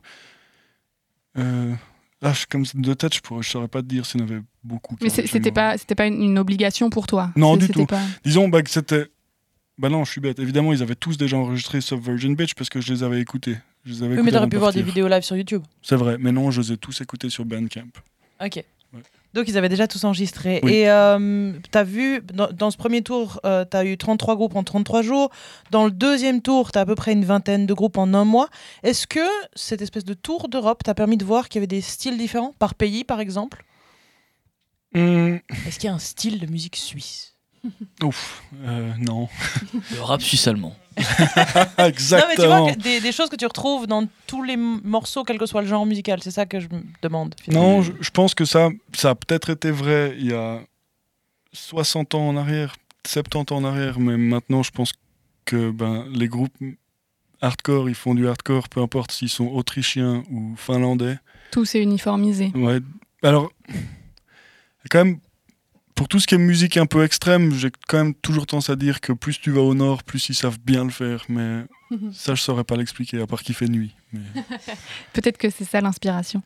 Euh, 1.38 1.74
là, 2.20 2.32
je- 2.32 2.44
comme 2.46 2.64
de 2.74 2.94
tête, 2.94 3.14
je 3.14 3.20
pourrais, 3.20 3.42
je 3.42 3.48
saurais 3.50 3.68
pas 3.68 3.80
te 3.82 3.86
dire 3.86 4.04
s'il 4.04 4.20
y 4.20 4.24
en 4.24 4.26
avait 4.26 4.42
beaucoup. 4.62 4.96
Mais 5.00 5.08
c'était 5.08 5.50
pas, 5.50 5.78
c'était 5.78 5.94
pas 5.94 6.06
une, 6.06 6.22
une 6.22 6.38
obligation 6.38 6.90
pour 6.90 7.06
toi? 7.06 7.30
Non, 7.36 7.56
du 7.56 7.68
tout. 7.68 7.86
pas- 7.86 8.02
Disons 8.24 8.48
bah, 8.48 8.62
que 8.62 8.70
c'était. 8.70 9.06
Bah 9.82 9.88
non, 9.88 10.04
je 10.04 10.12
suis 10.12 10.20
bête. 10.20 10.38
Évidemment, 10.38 10.72
ils 10.72 10.80
avaient 10.80 10.94
tous 10.94 11.16
déjà 11.16 11.36
enregistré 11.36 11.80
sauf 11.80 11.98
Virgin 11.98 12.36
Beach 12.36 12.54
parce 12.54 12.70
que 12.70 12.80
je 12.80 12.92
les 12.92 13.02
avais 13.02 13.20
écoutés. 13.20 13.56
Je 13.84 13.94
les 13.94 14.02
avais 14.04 14.16
Oui, 14.16 14.22
mais 14.22 14.30
t'aurais 14.30 14.48
pu 14.48 14.56
voir 14.56 14.72
des 14.72 14.80
vidéos 14.80 15.08
live 15.08 15.24
sur 15.24 15.34
YouTube. 15.34 15.64
C'est 15.82 15.96
vrai, 15.96 16.18
mais 16.20 16.30
non, 16.30 16.52
je 16.52 16.60
les 16.60 16.72
ai 16.74 16.76
tous 16.76 17.00
écoutés 17.00 17.28
sur 17.30 17.44
Bandcamp. 17.44 17.88
Ok. 18.40 18.64
Donc 19.34 19.48
ils 19.48 19.58
avaient 19.58 19.68
déjà 19.68 19.88
tous 19.88 20.04
enregistré. 20.04 20.60
Oui. 20.62 20.72
Et 20.72 20.88
euh, 20.88 21.52
t'as 21.72 21.82
vu, 21.82 22.20
dans, 22.32 22.52
dans 22.52 22.70
ce 22.70 22.76
premier 22.76 23.02
tour, 23.02 23.40
euh, 23.44 23.64
t'as 23.64 23.84
eu 23.84 23.98
33 23.98 24.36
groupes 24.36 24.54
en 24.54 24.62
33 24.62 25.02
jours. 25.02 25.32
Dans 25.72 25.84
le 25.86 25.90
deuxième 25.90 26.42
tour, 26.42 26.70
t'as 26.70 26.82
à 26.82 26.86
peu 26.86 26.94
près 26.94 27.12
une 27.12 27.24
vingtaine 27.24 27.66
de 27.66 27.74
groupes 27.74 27.98
en 27.98 28.14
un 28.14 28.24
mois. 28.24 28.48
Est-ce 28.84 29.08
que 29.08 29.26
cette 29.56 29.82
espèce 29.82 30.04
de 30.04 30.14
tour 30.14 30.48
d'Europe 30.48 30.84
t'a 30.84 30.94
permis 30.94 31.16
de 31.16 31.24
voir 31.24 31.48
qu'il 31.48 31.58
y 31.58 31.60
avait 31.60 31.66
des 31.66 31.80
styles 31.80 32.18
différents 32.18 32.54
par 32.60 32.76
pays, 32.76 33.02
par 33.02 33.18
exemple? 33.18 33.64
Hum, 34.94 35.40
Est-ce 35.66 35.80
qu'il 35.80 35.88
y 35.88 35.90
a 35.90 35.94
un 35.94 35.98
style 35.98 36.38
de 36.38 36.46
musique 36.46 36.76
suisse? 36.76 37.34
ouf, 38.02 38.42
euh, 38.64 38.92
non. 38.98 39.28
Le 39.94 40.00
rap 40.02 40.20
suisse-allemand. 40.22 40.74
Non, 41.78 41.86
Exactement. 41.86 42.28
mais 42.28 42.36
tu 42.36 42.46
vois, 42.46 42.72
que 42.72 42.78
des, 42.82 43.00
des 43.00 43.12
choses 43.12 43.30
que 43.30 43.36
tu 43.36 43.46
retrouves 43.46 43.86
dans 43.86 44.06
tous 44.26 44.42
les 44.42 44.56
morceaux, 44.58 45.24
quel 45.24 45.38
que 45.38 45.46
soit 45.46 45.62
le 45.62 45.68
genre 45.68 45.86
musical. 45.86 46.20
C'est 46.22 46.30
ça 46.30 46.44
que 46.44 46.60
je 46.60 46.68
me 46.68 46.82
demande. 47.00 47.34
finalement. 47.40 47.76
Non, 47.76 47.82
je, 47.82 47.92
je 48.00 48.10
pense 48.10 48.34
que 48.34 48.44
ça, 48.44 48.68
ça 48.94 49.10
a 49.10 49.14
peut-être 49.14 49.48
été 49.50 49.70
vrai 49.70 50.14
il 50.18 50.26
y 50.26 50.34
a 50.34 50.60
60 51.54 52.14
ans 52.14 52.28
en 52.28 52.36
arrière, 52.36 52.76
70 53.06 53.52
ans 53.52 53.56
en 53.58 53.64
arrière, 53.64 53.98
mais 54.00 54.16
maintenant, 54.18 54.62
je 54.62 54.70
pense 54.70 54.92
que 55.46 55.70
ben, 55.70 56.04
les 56.12 56.28
groupes 56.28 56.54
hardcore, 57.40 57.88
ils 57.88 57.94
font 57.94 58.14
du 58.14 58.28
hardcore, 58.28 58.68
peu 58.68 58.80
importe 58.82 59.12
s'ils 59.12 59.28
sont 59.30 59.46
autrichiens 59.48 60.22
ou 60.30 60.54
finlandais. 60.56 61.16
Tout 61.52 61.64
s'est 61.64 61.82
uniformisé. 61.82 62.52
Ouais. 62.54 62.80
Alors, 63.22 63.50
quand 64.90 65.04
même, 65.04 65.18
pour 65.94 66.08
tout 66.08 66.18
ce 66.20 66.26
qui 66.26 66.34
est 66.34 66.38
musique 66.38 66.76
un 66.76 66.86
peu 66.86 67.04
extrême, 67.04 67.52
j'ai 67.52 67.70
quand 67.88 67.98
même 67.98 68.14
toujours 68.14 68.46
tendance 68.46 68.70
à 68.70 68.76
dire 68.76 69.00
que 69.00 69.12
plus 69.12 69.40
tu 69.40 69.50
vas 69.50 69.60
au 69.60 69.74
nord, 69.74 70.02
plus 70.02 70.28
ils 70.28 70.34
savent 70.34 70.58
bien 70.58 70.84
le 70.84 70.90
faire. 70.90 71.24
Mais 71.28 71.64
ça, 72.12 72.34
je 72.34 72.42
saurais 72.42 72.64
pas 72.64 72.76
l'expliquer, 72.76 73.20
à 73.20 73.26
part 73.26 73.42
qu'il 73.42 73.54
fait 73.54 73.68
nuit. 73.68 73.94
Mais... 74.12 74.20
Peut-être 75.12 75.38
que 75.38 75.50
c'est 75.50 75.64
ça 75.64 75.80
l'inspiration. 75.80 76.42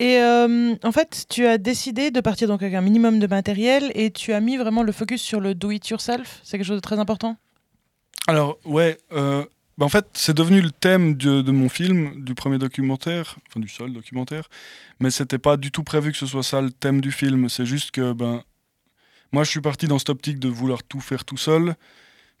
Et 0.00 0.18
euh, 0.18 0.74
en 0.82 0.92
fait, 0.92 1.26
tu 1.28 1.46
as 1.46 1.58
décidé 1.58 2.10
de 2.10 2.20
partir 2.20 2.48
donc 2.48 2.62
avec 2.62 2.74
un 2.74 2.80
minimum 2.80 3.20
de 3.20 3.26
matériel 3.26 3.92
et 3.94 4.10
tu 4.10 4.32
as 4.32 4.40
mis 4.40 4.56
vraiment 4.56 4.82
le 4.82 4.92
focus 4.92 5.22
sur 5.22 5.40
le 5.40 5.54
do 5.54 5.70
it 5.70 5.88
yourself. 5.88 6.40
C'est 6.42 6.58
quelque 6.58 6.66
chose 6.66 6.76
de 6.76 6.80
très 6.80 6.98
important? 6.98 7.36
Alors, 8.26 8.58
ouais, 8.64 8.98
euh, 9.12 9.44
bah, 9.76 9.86
en 9.86 9.88
fait, 9.88 10.06
c'est 10.14 10.36
devenu 10.36 10.60
le 10.60 10.70
thème 10.70 11.14
de, 11.14 11.50
mon 11.50 11.68
film, 11.68 12.24
du 12.24 12.34
premier 12.34 12.58
documentaire, 12.58 13.36
enfin 13.48 13.60
du 13.60 13.68
seul 13.68 13.92
documentaire, 13.92 14.48
mais 15.00 15.10
c'était 15.10 15.38
pas 15.38 15.56
du 15.56 15.72
tout 15.72 15.82
prévu 15.82 16.12
que 16.12 16.18
ce 16.18 16.26
soit 16.26 16.44
ça 16.44 16.60
le 16.60 16.70
thème 16.70 17.00
du 17.00 17.10
film. 17.10 17.48
C'est 17.48 17.66
juste 17.66 17.90
que, 17.90 18.12
ben, 18.12 18.42
moi, 19.32 19.42
je 19.42 19.50
suis 19.50 19.60
parti 19.60 19.88
dans 19.88 19.98
cette 19.98 20.10
optique 20.10 20.38
de 20.38 20.48
vouloir 20.48 20.82
tout 20.84 21.00
faire 21.00 21.24
tout 21.24 21.36
seul. 21.36 21.74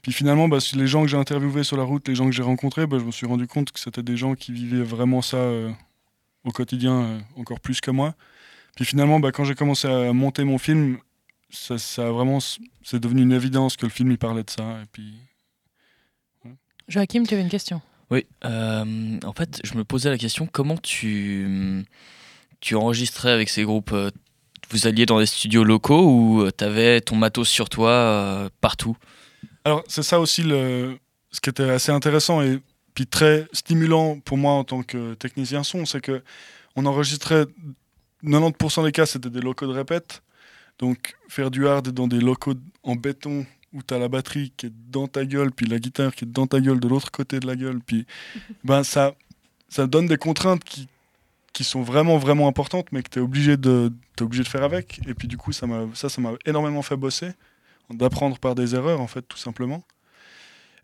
Puis 0.02 0.12
finalement, 0.12 0.48
bah, 0.48 0.58
les 0.74 0.86
gens 0.86 1.02
que 1.02 1.08
j'ai 1.08 1.16
interviewés 1.16 1.64
sur 1.64 1.76
la 1.76 1.82
route, 1.82 2.06
les 2.06 2.14
gens 2.14 2.26
que 2.26 2.32
j'ai 2.32 2.42
rencontrés, 2.42 2.86
bah, 2.86 2.98
je 3.00 3.04
me 3.04 3.10
suis 3.10 3.26
rendu 3.26 3.46
compte 3.48 3.72
que 3.72 3.80
c'était 3.80 4.02
des 4.02 4.16
gens 4.16 4.34
qui 4.34 4.52
vivaient 4.52 4.84
vraiment 4.84 5.22
ça 5.22 5.38
euh, 5.38 5.72
au 6.44 6.52
quotidien, 6.52 7.02
euh, 7.02 7.20
encore 7.36 7.58
plus 7.58 7.80
que 7.80 7.90
moi. 7.90 8.14
Puis 8.76 8.84
finalement, 8.84 9.18
bah, 9.18 9.32
quand 9.32 9.44
j'ai 9.44 9.54
commencé 9.54 9.88
à 9.88 10.12
monter 10.12 10.44
mon 10.44 10.58
film, 10.58 10.98
ça, 11.50 11.78
ça 11.78 12.10
c'est 12.82 13.00
devenu 13.00 13.22
une 13.22 13.32
évidence 13.32 13.76
que 13.76 13.86
le 13.86 13.90
film 13.90 14.10
il 14.10 14.18
parlait 14.18 14.44
de 14.44 14.50
ça. 14.50 14.82
Et 14.82 14.86
puis 14.92 15.14
Joachim, 16.88 17.24
tu 17.24 17.34
avais 17.34 17.42
une 17.42 17.48
question. 17.48 17.80
Oui, 18.10 18.26
euh, 18.44 19.18
en 19.24 19.32
fait, 19.32 19.60
je 19.64 19.74
me 19.74 19.84
posais 19.84 20.10
la 20.10 20.18
question 20.18 20.46
comment 20.50 20.76
tu, 20.76 21.84
tu 22.60 22.74
enregistrais 22.74 23.30
avec 23.30 23.48
ces 23.48 23.64
groupes 23.64 23.92
euh, 23.92 24.10
Vous 24.70 24.86
alliez 24.86 25.06
dans 25.06 25.18
des 25.18 25.26
studios 25.26 25.64
locaux 25.64 26.06
ou 26.06 26.50
tu 26.56 26.64
avais 26.64 27.00
ton 27.00 27.16
matos 27.16 27.48
sur 27.48 27.68
toi 27.68 27.90
euh, 27.90 28.48
partout? 28.60 28.96
Alors, 29.64 29.82
c'est 29.88 30.02
ça 30.02 30.20
aussi 30.20 30.42
le, 30.42 30.98
ce 31.30 31.40
qui 31.40 31.50
était 31.50 31.70
assez 31.70 31.90
intéressant 31.90 32.42
et 32.42 32.60
puis 32.94 33.06
très 33.06 33.48
stimulant 33.52 34.20
pour 34.20 34.36
moi 34.36 34.52
en 34.52 34.64
tant 34.64 34.82
que 34.82 35.14
technicien 35.14 35.64
son, 35.64 35.86
c'est 35.86 36.00
que 36.00 36.22
on 36.76 36.86
enregistrait 36.86 37.46
90% 38.24 38.84
des 38.84 38.92
cas, 38.92 39.06
c'était 39.06 39.30
des 39.30 39.40
locaux 39.40 39.66
de 39.66 39.72
répète. 39.72 40.22
Donc, 40.78 41.14
faire 41.28 41.50
du 41.50 41.66
hard 41.66 41.88
dans 41.90 42.08
des 42.08 42.20
locaux 42.20 42.54
en 42.82 42.96
béton 42.96 43.46
où 43.74 43.82
tu 43.82 43.92
as 43.94 43.98
la 43.98 44.08
batterie 44.08 44.52
qui 44.56 44.66
est 44.66 44.72
dans 44.90 45.08
ta 45.08 45.24
gueule, 45.24 45.52
puis 45.52 45.66
la 45.66 45.78
guitare 45.78 46.14
qui 46.14 46.24
est 46.24 46.30
dans 46.30 46.46
ta 46.46 46.60
gueule 46.60 46.80
de 46.80 46.88
l'autre 46.88 47.10
côté 47.10 47.40
de 47.40 47.46
la 47.46 47.56
gueule, 47.56 47.80
puis 47.84 48.06
ben 48.64 48.84
ça, 48.84 49.14
ça 49.68 49.86
donne 49.86 50.06
des 50.06 50.16
contraintes 50.16 50.64
qui, 50.64 50.88
qui 51.52 51.64
sont 51.64 51.82
vraiment 51.82 52.18
vraiment 52.18 52.48
importantes, 52.48 52.86
mais 52.92 53.02
que 53.02 53.10
tu 53.10 53.18
es 53.18 53.22
obligé 53.22 53.56
de 53.56 53.92
t'es 54.16 54.22
obligé 54.22 54.42
de 54.42 54.48
faire 54.48 54.62
avec. 54.62 55.00
Et 55.06 55.14
puis 55.14 55.28
du 55.28 55.36
coup, 55.36 55.52
ça 55.52 55.66
m'a 55.66 55.86
ça 55.94 56.08
ça 56.08 56.20
m'a 56.20 56.32
énormément 56.46 56.82
fait 56.82 56.96
bosser, 56.96 57.30
d'apprendre 57.90 58.38
par 58.38 58.54
des 58.54 58.74
erreurs 58.74 59.00
en 59.00 59.06
fait, 59.06 59.22
tout 59.22 59.38
simplement. 59.38 59.82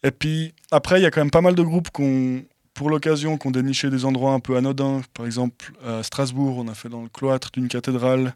Et 0.03 0.11
puis 0.11 0.55
après, 0.71 1.01
il 1.01 1.03
y 1.03 1.07
a 1.07 1.11
quand 1.11 1.21
même 1.21 1.31
pas 1.31 1.43
mal 1.43 1.55
de 1.55 1.63
groupes 1.63 1.91
qu'on 1.91 2.43
pour 2.81 2.89
l'occasion, 2.89 3.37
qui 3.37 3.47
ont 3.47 3.51
déniché 3.51 3.91
des 3.91 4.07
endroits 4.07 4.33
un 4.33 4.41
peu 4.41 4.57
anodins. 4.57 5.03
Par 5.13 5.27
exemple, 5.27 5.73
à 5.85 6.03
Strasbourg, 6.03 6.57
on 6.57 6.67
a 6.69 6.75
fait 6.75 6.89
dans 6.89 7.03
le 7.03 7.11
cloître 7.11 7.51
d'une 7.53 7.69
cathédrale. 7.69 8.35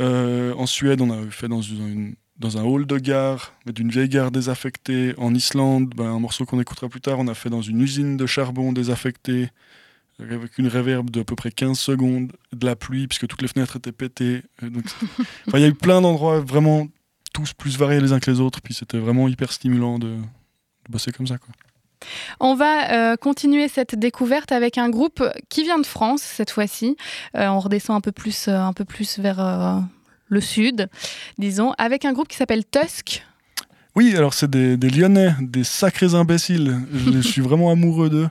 Euh, 0.00 0.54
en 0.54 0.64
Suède, 0.64 1.02
on 1.02 1.10
a 1.10 1.30
fait 1.30 1.48
dans, 1.48 1.60
une, 1.60 2.14
dans 2.38 2.56
un 2.56 2.62
hall 2.62 2.86
de 2.86 2.98
gare, 2.98 3.52
mais 3.66 3.72
d'une 3.72 3.90
vieille 3.90 4.08
gare 4.08 4.30
désaffectée. 4.30 5.14
En 5.18 5.34
Islande, 5.34 5.92
ben, 5.96 6.06
un 6.06 6.20
morceau 6.20 6.44
qu'on 6.44 6.60
écoutera 6.60 6.88
plus 6.88 7.00
tard, 7.00 7.18
on 7.18 7.28
a 7.28 7.34
fait 7.34 7.50
dans 7.50 7.62
une 7.62 7.80
usine 7.80 8.16
de 8.16 8.26
charbon 8.26 8.72
désaffectée, 8.72 9.50
avec 10.20 10.58
une 10.58 10.68
réverbe 10.68 11.10
d'à 11.10 11.24
peu 11.24 11.36
près 11.36 11.50
15 11.50 11.78
secondes, 11.78 12.32
de 12.52 12.66
la 12.66 12.76
pluie, 12.76 13.06
puisque 13.06 13.26
toutes 13.26 13.42
les 13.42 13.48
fenêtres 13.48 13.76
étaient 13.76 13.92
pétées. 13.92 14.42
Euh, 14.62 14.70
donc, 14.70 14.84
il 15.54 15.60
y 15.60 15.64
a 15.64 15.68
eu 15.68 15.74
plein 15.74 16.00
d'endroits 16.00 16.40
vraiment 16.40 16.88
tous 17.32 17.52
plus 17.52 17.76
variés 17.76 18.00
les 18.00 18.12
uns 18.12 18.20
que 18.20 18.30
les 18.30 18.40
autres, 18.40 18.60
puis 18.60 18.74
c'était 18.74 18.98
vraiment 18.98 19.28
hyper 19.28 19.52
stimulant 19.52 19.98
de, 19.98 20.08
de 20.08 20.92
bosser 20.92 21.12
comme 21.12 21.26
ça. 21.26 21.38
Quoi. 21.38 21.54
On 22.40 22.54
va 22.54 23.12
euh, 23.12 23.16
continuer 23.16 23.68
cette 23.68 23.94
découverte 23.94 24.52
avec 24.52 24.78
un 24.78 24.88
groupe 24.90 25.22
qui 25.48 25.62
vient 25.62 25.78
de 25.78 25.86
France 25.86 26.22
cette 26.22 26.50
fois-ci. 26.50 26.96
Euh, 27.36 27.48
on 27.48 27.60
redescend 27.60 27.96
un 27.96 28.00
peu 28.00 28.12
plus, 28.12 28.48
euh, 28.48 28.56
un 28.56 28.72
peu 28.72 28.84
plus 28.84 29.18
vers 29.18 29.38
le 30.28 30.40
sud, 30.40 30.88
disons, 31.38 31.72
avec 31.78 32.04
un 32.04 32.12
groupe 32.12 32.28
qui 32.28 32.36
s'appelle 32.36 32.64
Tusk. 32.64 33.24
Oui, 33.96 34.14
alors 34.16 34.34
c'est 34.34 34.48
des, 34.48 34.76
des 34.76 34.90
Lyonnais, 34.90 35.34
des 35.40 35.64
sacrés 35.64 36.14
imbéciles. 36.14 36.78
Je, 36.92 37.12
je 37.12 37.18
suis 37.28 37.40
vraiment 37.40 37.70
amoureux 37.70 38.10
d'eux. 38.10 38.28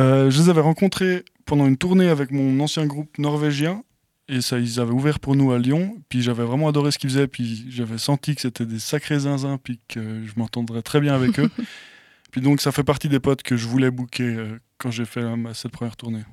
Euh, 0.00 0.30
je 0.30 0.40
les 0.40 0.48
avais 0.48 0.60
rencontrés 0.60 1.24
pendant 1.44 1.66
une 1.66 1.76
tournée 1.76 2.08
avec 2.08 2.30
mon 2.30 2.58
ancien 2.60 2.86
groupe 2.86 3.18
norvégien. 3.18 3.82
Et 4.28 4.40
ça, 4.40 4.58
ils 4.58 4.80
avaient 4.80 4.92
ouvert 4.92 5.20
pour 5.20 5.36
nous 5.36 5.52
à 5.52 5.58
Lyon. 5.58 5.96
Puis 6.08 6.22
j'avais 6.22 6.44
vraiment 6.44 6.68
adoré 6.68 6.90
ce 6.90 6.98
qu'ils 6.98 7.10
faisaient. 7.10 7.28
Puis 7.28 7.66
j'avais 7.68 7.98
senti 7.98 8.34
que 8.34 8.40
c'était 8.40 8.66
des 8.66 8.78
sacrés 8.78 9.20
zinzins. 9.20 9.58
Puis 9.62 9.80
que 9.88 10.24
je 10.24 10.32
m'entendrais 10.36 10.82
très 10.82 11.00
bien 11.00 11.14
avec 11.14 11.38
eux. 11.38 11.50
Puis 12.30 12.40
donc 12.40 12.62
ça 12.62 12.72
fait 12.72 12.84
partie 12.84 13.08
des 13.10 13.20
potes 13.20 13.42
que 13.42 13.58
je 13.58 13.68
voulais 13.68 13.90
booker 13.90 14.22
euh, 14.24 14.58
quand 14.78 14.90
j'ai 14.90 15.04
fait 15.04 15.20
euh, 15.20 15.52
cette 15.52 15.72
première 15.72 15.96
tournée. 15.96 16.24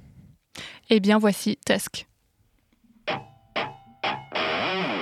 Eh 0.89 0.99
bien, 1.01 1.19
voici 1.19 1.57
Tusk. 1.65 2.07
Thank 4.03 4.93
you. 4.93 4.98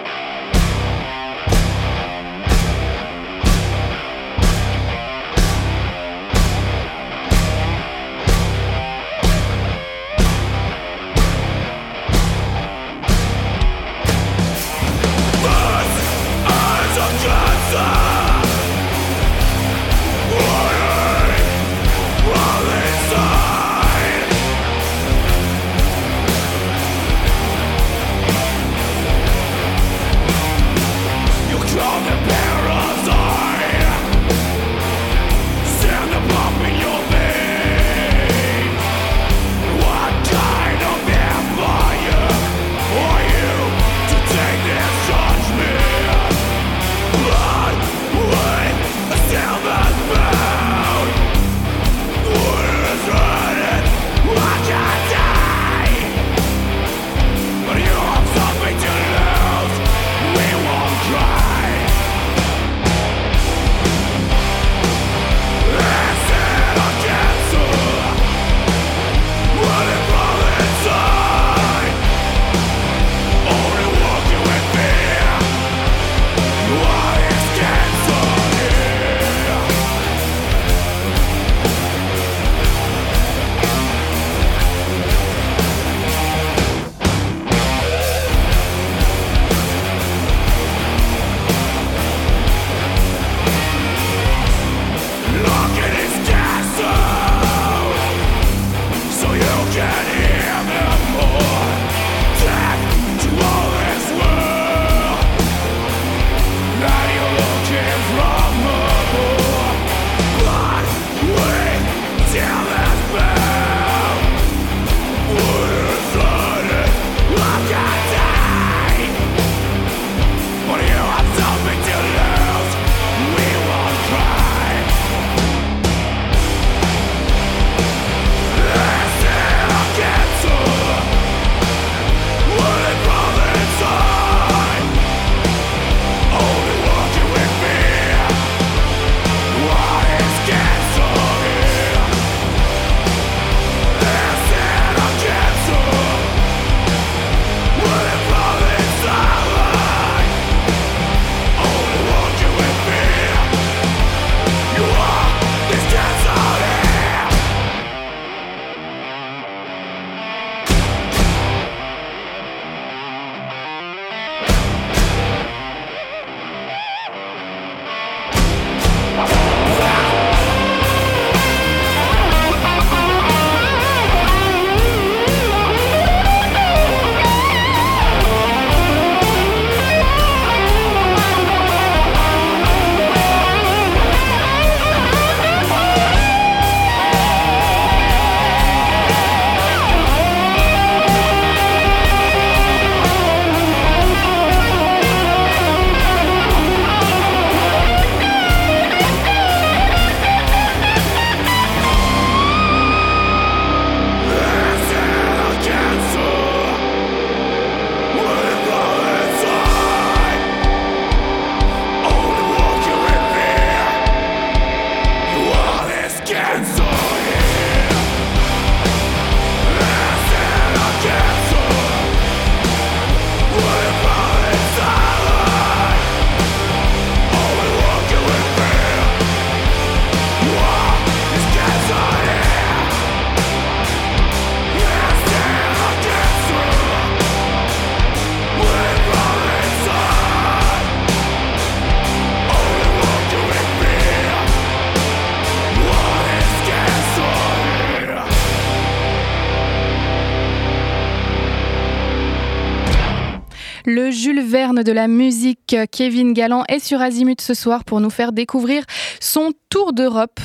De 254.88 254.94
la 254.94 255.08
musique, 255.10 255.76
Kevin 255.92 256.32
Galland, 256.32 256.64
est 256.70 256.80
sur 256.80 257.02
Azimut 257.02 257.42
ce 257.42 257.54
soir 257.54 257.84
pour 257.84 258.00
nous 258.00 258.10
faire 258.10 258.32
découvrir 258.32 258.84
son 259.20 259.52
tour 259.70 259.92
d'Europe 259.92 260.40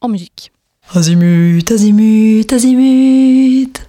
en 0.00 0.08
musique. 0.08 0.52
Azimut, 0.94 1.68
azimut, 1.70 2.52
azimut. 2.52 3.80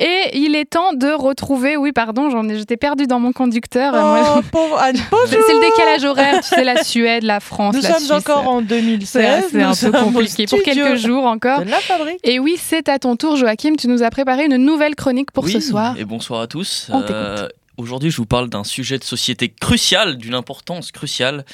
Et 0.00 0.30
il 0.36 0.56
est 0.56 0.64
temps 0.68 0.92
de 0.92 1.06
retrouver, 1.12 1.76
oui 1.76 1.92
pardon, 1.92 2.28
j'en 2.28 2.48
ai, 2.48 2.58
j'étais 2.58 2.76
perdue 2.76 3.06
dans 3.06 3.20
mon 3.20 3.32
conducteur. 3.32 3.92
Moi, 3.92 4.34
Oh, 4.36 4.40
pauvre 4.50 4.78
Anne, 4.78 4.96
bonjour 5.12 5.28
c'est 5.46 5.52
le 5.54 5.60
décalage 5.60 6.04
horaire, 6.04 6.40
tu 6.40 6.48
sais, 6.48 6.64
la 6.64 6.82
Suède, 6.82 7.22
la 7.22 7.38
France, 7.38 7.76
Nous 7.76 7.82
la 7.82 7.90
sommes 7.90 7.98
Suisse. 8.00 8.10
encore 8.10 8.48
en 8.48 8.58
C'est 8.60 8.66
2016. 8.66 9.44
c'est 9.52 9.62
un 9.62 9.72
peu 9.92 9.92
compliqué 9.92 10.46
pour 10.46 10.60
quelques 10.62 10.96
jours 10.96 11.24
encore. 11.24 11.64
de 11.64 11.70
la 11.70 11.78
fabrique. 11.78 12.18
Et 12.24 12.38
oui, 12.40 12.56
c'est 12.60 12.88
à 12.88 12.98
ton 12.98 13.14
tour, 13.16 13.36
Joachim. 13.36 13.74
Tu 13.78 13.86
nous 13.88 14.02
as 14.02 14.10
préparé 14.10 14.44
une 14.46 14.56
nouvelle 14.56 14.96
chronique 14.96 15.30
pour 15.30 15.44
Oui, 15.44 15.52
ce 15.52 15.60
soir. 15.60 15.94
Et 15.96 16.04
bonsoir 16.04 16.40
à 16.42 16.46
tous. 16.48 16.88
On 16.92 17.00
t'écoute. 17.00 17.52
Aujourd'hui, 17.76 18.10
je 18.10 18.16
vous 18.18 18.26
parle 18.26 18.48
d'un 18.48 18.64
sujet 18.64 18.98
de 18.98 19.04
société 19.04 19.48
crucial, 19.48 20.16
d'une 20.16 20.34
importance 20.34 20.92
cruciale. 20.92 21.44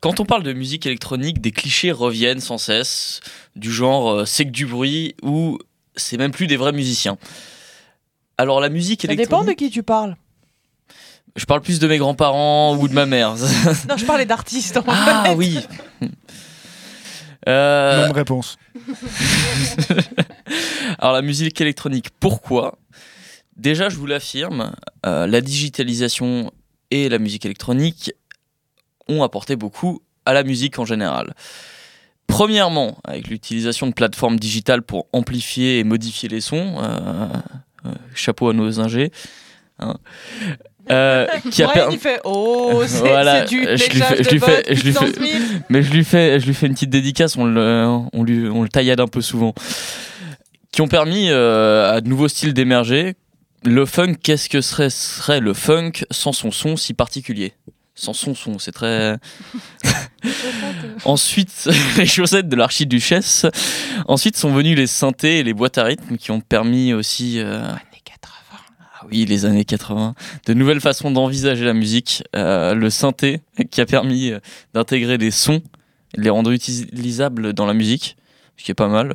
Quand 0.00 0.20
on 0.20 0.24
parle 0.24 0.44
de 0.44 0.52
musique 0.52 0.86
électronique, 0.86 1.40
des 1.40 1.50
clichés 1.50 1.90
reviennent 1.90 2.40
sans 2.40 2.58
cesse, 2.58 3.20
du 3.56 3.72
genre 3.72 4.10
euh, 4.10 4.24
c'est 4.24 4.44
que 4.44 4.50
du 4.50 4.66
bruit 4.66 5.16
ou 5.22 5.58
c'est 5.96 6.16
même 6.16 6.30
plus 6.30 6.46
des 6.46 6.56
vrais 6.56 6.72
musiciens. 6.72 7.18
Alors 8.36 8.60
la 8.60 8.68
musique 8.68 9.02
Ça 9.02 9.08
dépend 9.08 9.42
électronique, 9.42 9.48
de 9.48 9.64
qui 9.64 9.70
tu 9.70 9.82
parles. 9.82 10.16
je 11.34 11.44
parle 11.44 11.60
plus 11.60 11.80
de 11.80 11.88
mes 11.88 11.98
grands-parents 11.98 12.76
ou 12.76 12.86
de 12.86 12.94
ma 12.94 13.06
mère. 13.06 13.34
Non, 13.88 13.96
je 13.96 14.04
parlais 14.04 14.26
d'artistes. 14.26 14.76
en 14.76 14.84
ah 14.86 15.24
fait. 15.26 15.34
oui. 15.34 15.58
Euh, 17.48 18.02
Même 18.02 18.12
réponse. 18.12 18.58
Alors 20.98 21.14
la 21.14 21.22
musique 21.22 21.60
électronique, 21.60 22.10
pourquoi 22.20 22.78
Déjà, 23.58 23.88
je 23.88 23.96
vous 23.96 24.06
l'affirme, 24.06 24.72
euh, 25.04 25.26
la 25.26 25.40
digitalisation 25.40 26.52
et 26.90 27.08
la 27.08 27.18
musique 27.18 27.44
électronique 27.44 28.12
ont 29.08 29.22
apporté 29.22 29.56
beaucoup 29.56 30.00
à 30.26 30.32
la 30.32 30.42
musique 30.44 30.78
en 30.78 30.84
général. 30.84 31.34
Premièrement, 32.26 32.98
avec 33.04 33.28
l'utilisation 33.28 33.86
de 33.86 33.92
plateformes 33.92 34.38
digitales 34.38 34.82
pour 34.82 35.06
amplifier 35.12 35.78
et 35.78 35.84
modifier 35.84 36.28
les 36.28 36.40
sons, 36.42 36.74
euh, 36.78 37.26
euh, 37.86 37.92
chapeau 38.14 38.50
à 38.50 38.52
nos 38.52 38.80
ingés, 38.80 39.10
hein, 39.78 39.96
euh, 40.90 41.26
qui 41.50 41.62
a 41.62 41.68
permis- 41.68 41.94
il 41.94 41.98
fait 42.00 42.20
Oh, 42.24 42.82
c'est 42.86 42.98
Voilà, 42.98 43.44
du 43.44 43.62
je 43.62 43.68
lui 43.90 44.00
fais- 44.02 44.22
je 44.22 44.30
lui 44.30 44.40
fais- 44.40 44.74
je 44.74 44.82
lui 44.84 44.92
mais 45.70 45.82
je 45.82 45.90
lui 45.92 46.04
fais, 46.04 46.38
je 46.38 46.46
lui 46.46 46.54
fais 46.54 46.66
une 46.66 46.74
petite 46.74 46.90
dédicace, 46.90 47.36
on 47.36 47.44
le, 47.46 47.86
on 48.12 48.22
lui, 48.22 48.46
on 48.48 48.62
le 48.62 48.68
taillade 48.68 49.00
un 49.00 49.06
peu 49.08 49.22
souvent, 49.22 49.54
qui 50.70 50.82
ont 50.82 50.88
permis 50.88 51.30
à 51.30 52.00
de 52.02 52.08
nouveaux 52.08 52.28
styles 52.28 52.52
d'émerger. 52.54 53.14
Le 53.64 53.86
funk, 53.86 54.14
qu'est-ce 54.22 54.48
que 54.48 54.60
serait, 54.60 54.90
serait 54.90 55.40
le 55.40 55.52
funk 55.54 55.92
sans 56.10 56.32
son 56.32 56.50
son 56.50 56.76
si 56.76 56.94
particulier? 56.94 57.54
Sans 57.94 58.12
son 58.12 58.34
son, 58.34 58.58
c'est 58.60 58.70
très. 58.70 59.16
Ensuite, 61.04 61.68
les 61.96 62.06
chaussettes 62.06 62.48
de 62.48 62.54
l'archiduchesse. 62.54 63.46
Ensuite 64.06 64.36
sont 64.36 64.52
venus 64.52 64.76
les 64.76 64.86
synthés 64.86 65.40
et 65.40 65.42
les 65.42 65.52
boîtes 65.52 65.78
à 65.78 65.84
rythme 65.84 66.16
qui 66.16 66.30
ont 66.30 66.40
permis 66.40 66.92
aussi. 66.92 67.40
euh, 67.40 67.64
Années 67.64 68.02
80. 68.04 68.32
ah 69.00 69.06
oui, 69.10 69.24
les 69.24 69.44
années 69.46 69.64
80. 69.64 70.14
De 70.46 70.54
nouvelles 70.54 70.80
façons 70.80 71.10
d'envisager 71.10 71.64
la 71.64 71.74
musique. 71.74 72.22
Euh, 72.36 72.74
le 72.74 72.88
synthé 72.90 73.40
qui 73.70 73.80
a 73.80 73.86
permis 73.86 74.30
euh, 74.30 74.38
d'intégrer 74.74 75.18
des 75.18 75.32
sons 75.32 75.60
de 76.14 76.22
les 76.22 76.30
rendre 76.30 76.52
utilisables 76.52 77.52
dans 77.52 77.66
la 77.66 77.74
musique, 77.74 78.16
ce 78.56 78.64
qui 78.64 78.70
est 78.70 78.74
pas 78.74 78.88
mal. 78.88 79.14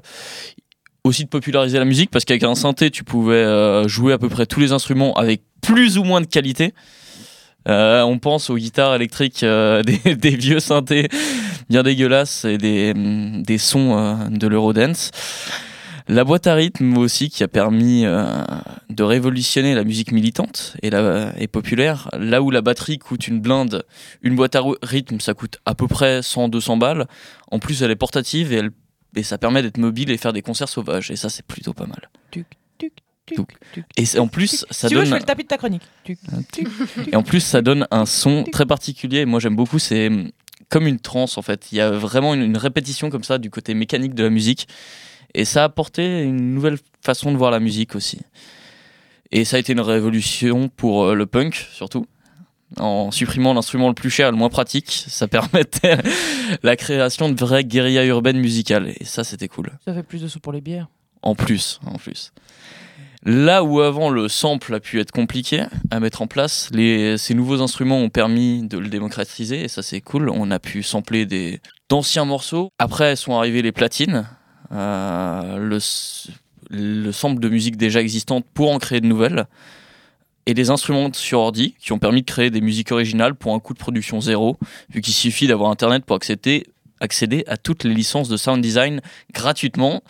Aussi 1.05 1.25
de 1.25 1.29
populariser 1.29 1.79
la 1.79 1.85
musique 1.85 2.11
parce 2.11 2.23
qu'avec 2.23 2.43
un 2.43 2.55
synthé, 2.55 2.89
tu 2.89 3.03
pouvais 3.03 3.35
euh, 3.35 3.87
jouer 3.87 4.13
à 4.13 4.17
peu 4.17 4.29
près 4.29 4.45
tous 4.45 4.61
les 4.61 4.71
instruments 4.71 5.13
avec 5.15 5.41
plus 5.61 5.97
ou 5.97 6.03
moins 6.03 6.21
de 6.21 6.25
qualité. 6.25 6.73
Euh, 7.67 8.01
on 8.03 8.19
pense 8.19 8.49
aux 8.49 8.57
guitares 8.57 8.95
électriques 8.95 9.43
euh, 9.43 9.83
des, 10.05 10.15
des 10.15 10.35
vieux 10.35 10.59
synthés 10.59 11.09
bien 11.69 11.83
dégueulasses 11.83 12.45
et 12.45 12.57
des, 12.57 12.93
hum, 12.95 13.43
des 13.43 13.57
sons 13.57 13.97
euh, 13.97 14.29
de 14.29 14.47
l'Eurodance. 14.47 15.11
La 16.09 16.25
boîte 16.25 16.47
à 16.47 16.55
rythme 16.55 16.97
aussi 16.97 17.29
qui 17.29 17.43
a 17.43 17.47
permis 17.47 18.05
euh, 18.05 18.25
de 18.89 19.03
révolutionner 19.03 19.73
la 19.73 19.85
musique 19.85 20.11
militante 20.11 20.75
et, 20.81 20.89
la, 20.89 21.31
et 21.39 21.47
populaire. 21.47 22.09
Là 22.17 22.41
où 22.41 22.51
la 22.51 22.61
batterie 22.61 22.99
coûte 22.99 23.29
une 23.29 23.39
blinde, 23.39 23.85
une 24.21 24.35
boîte 24.35 24.55
à 24.57 24.63
rythme 24.81 25.21
ça 25.21 25.33
coûte 25.33 25.59
à 25.65 25.75
peu 25.75 25.87
près 25.87 26.19
100-200 26.19 26.77
balles. 26.77 27.07
En 27.51 27.59
plus 27.59 27.81
elle 27.83 27.91
est 27.91 27.95
portative 27.95 28.51
et, 28.51 28.57
elle, 28.57 28.71
et 29.15 29.23
ça 29.23 29.37
permet 29.37 29.61
d'être 29.61 29.77
mobile 29.77 30.11
et 30.11 30.17
faire 30.17 30.33
des 30.33 30.41
concerts 30.41 30.69
sauvages. 30.69 31.11
Et 31.11 31.15
ça 31.15 31.29
c'est 31.29 31.45
plutôt 31.45 31.73
pas 31.73 31.85
mal. 31.85 32.09
Tuc, 32.31 32.47
tuc, 32.77 32.93
tuc. 33.25 33.85
Et 33.97 34.19
en 34.19 34.27
plus 34.27 34.65
ça 34.69 34.87
si 34.87 34.87
tu 34.87 34.95
veux, 34.95 35.05
je 35.05 35.09
donne... 35.09 35.13
fais 35.13 35.19
le 35.19 35.25
tapis 35.25 35.43
de 35.43 35.47
ta 35.47 35.57
chronique. 35.57 35.83
Et 37.11 37.15
en 37.15 37.23
plus, 37.23 37.39
ça 37.39 37.61
donne 37.61 37.87
un 37.91 38.05
son 38.05 38.43
très 38.43 38.65
particulier. 38.65 39.25
Moi, 39.25 39.39
j'aime 39.39 39.55
beaucoup. 39.55 39.79
C'est 39.79 40.07
hum, 40.07 40.31
comme 40.69 40.87
une 40.87 40.99
trance, 40.99 41.37
en 41.37 41.41
fait. 41.41 41.71
Il 41.71 41.77
y 41.77 41.81
a 41.81 41.91
vraiment 41.91 42.33
une, 42.33 42.41
une 42.41 42.57
répétition 42.57 43.09
comme 43.09 43.23
ça 43.23 43.37
du 43.37 43.49
côté 43.49 43.73
mécanique 43.73 44.13
de 44.13 44.23
la 44.23 44.29
musique. 44.29 44.67
Et 45.33 45.45
ça 45.45 45.61
a 45.61 45.65
apporté 45.65 46.23
une 46.23 46.53
nouvelle 46.53 46.77
façon 47.01 47.31
de 47.31 47.37
voir 47.37 47.51
la 47.51 47.59
musique 47.59 47.95
aussi. 47.95 48.19
Et 49.31 49.45
ça 49.45 49.57
a 49.57 49.59
été 49.59 49.73
une 49.73 49.79
révolution 49.79 50.69
pour 50.69 51.05
euh, 51.05 51.15
le 51.15 51.25
punk, 51.25 51.55
surtout. 51.71 52.05
En 52.79 53.11
supprimant 53.11 53.53
l'instrument 53.53 53.87
le 53.87 53.93
plus 53.93 54.09
cher 54.09 54.29
et 54.29 54.31
le 54.31 54.37
moins 54.37 54.49
pratique, 54.49 55.05
ça 55.07 55.27
permettait 55.27 55.97
la 56.63 56.75
création 56.75 57.29
de 57.29 57.39
vraies 57.39 57.63
guérillas 57.63 58.05
urbaines 58.05 58.39
musicales. 58.39 58.93
Et 58.99 59.05
ça, 59.05 59.23
c'était 59.23 59.47
cool. 59.47 59.71
Ça 59.85 59.93
fait 59.93 60.03
plus 60.03 60.21
de 60.21 60.27
sous 60.27 60.39
pour 60.39 60.53
les 60.53 60.61
bières. 60.61 60.87
En 61.21 61.35
plus, 61.35 61.79
en 61.85 61.97
plus. 61.97 62.33
Là 63.25 63.63
où 63.63 63.79
avant 63.79 64.09
le 64.09 64.27
sample 64.27 64.73
a 64.73 64.81
pu 64.81 64.99
être 64.99 65.11
compliqué 65.11 65.63
à 65.91 66.01
mettre 66.01 66.21
en 66.21 66.27
place, 66.27 66.69
les, 66.73 67.17
ces 67.17 67.33
nouveaux 67.33 67.61
instruments 67.61 67.99
ont 67.99 68.09
permis 68.09 68.67
de 68.67 68.77
le 68.77 68.89
démocratiser 68.89 69.63
et 69.63 69.67
ça 69.69 69.81
c'est 69.81 70.01
cool. 70.01 70.29
On 70.29 70.51
a 70.51 70.59
pu 70.59 70.83
sampler 70.83 71.25
des 71.25 71.61
d'anciens 71.89 72.25
morceaux. 72.25 72.69
Après 72.79 73.15
sont 73.15 73.37
arrivées 73.37 73.61
les 73.61 73.71
platines, 73.71 74.27
euh, 74.73 75.79
le 76.69 77.11
sample 77.13 77.39
de 77.39 77.47
musique 77.47 77.77
déjà 77.77 78.01
existante 78.01 78.45
pour 78.53 78.71
en 78.71 78.79
créer 78.79 78.99
de 78.99 79.07
nouvelles 79.07 79.45
et 80.45 80.53
des 80.53 80.69
instruments 80.69 81.09
sur 81.13 81.39
ordi 81.39 81.75
qui 81.79 81.91
ont 81.91 81.99
permis 81.99 82.21
de 82.21 82.25
créer 82.25 82.49
des 82.49 82.61
musiques 82.61 82.91
originales 82.91 83.35
pour 83.35 83.53
un 83.53 83.59
coût 83.59 83.73
de 83.73 83.79
production 83.79 84.21
zéro, 84.21 84.57
vu 84.89 85.01
qu'il 85.01 85.13
suffit 85.13 85.47
d'avoir 85.47 85.69
internet 85.69 86.05
pour 86.05 86.15
accéder, 86.15 86.65
accéder 86.99 87.43
à 87.47 87.57
toutes 87.57 87.83
les 87.83 87.93
licences 87.93 88.29
de 88.29 88.37
sound 88.37 88.61
design 88.61 89.01
gratuitement 89.33 90.03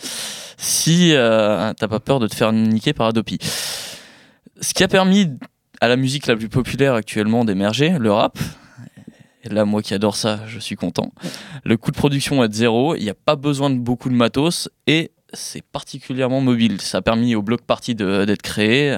si 0.58 1.14
euh, 1.14 1.74
t'as 1.74 1.88
pas 1.88 2.00
peur 2.00 2.20
de 2.20 2.28
te 2.28 2.36
faire 2.36 2.52
niquer 2.52 2.94
par 2.94 3.08
Adopi. 3.08 3.38
Ce 4.62 4.74
qui 4.74 4.84
a 4.84 4.88
permis 4.88 5.30
à 5.82 5.88
la 5.88 5.98
musique 5.98 6.28
la 6.28 6.36
plus 6.36 6.50
populaire 6.50 6.94
actuellement 6.94 7.46
d'émerger, 7.46 7.98
le 8.00 8.12
rap. 8.12 8.40
Et 9.44 9.50
là, 9.50 9.66
moi 9.66 9.82
qui 9.82 9.94
adore 9.94 10.16
ça, 10.16 10.40
je 10.48 10.58
suis 10.58 10.78
content. 10.78 11.12
Le 11.66 11.76
coût 11.76 11.92
de 11.92 11.98
production 11.98 12.42
est 12.44 12.48
de 12.48 12.54
zéro, 12.54 12.96
il 12.96 13.04
n'y 13.04 13.10
a 13.10 13.16
pas 13.16 13.36
besoin 13.36 13.70
de 13.70 13.78
beaucoup 13.78 14.08
de 14.08 14.16
matos 14.16 14.70
et 14.88 15.12
c'est 15.34 15.64
particulièrement 15.64 16.40
mobile. 16.40 16.80
Ça 16.80 17.00
a 17.00 17.02
permis 17.02 17.36
au 17.36 17.42
bloc 17.42 17.62
party 17.64 17.96
d'être 17.96 18.42
créé. 18.42 18.98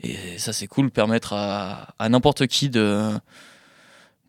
Et 0.00 0.38
ça, 0.38 0.52
c'est 0.52 0.66
cool, 0.66 0.90
permettre 0.90 1.32
à, 1.32 2.08
n'importe 2.08 2.46
qui 2.46 2.70
de, 2.70 3.10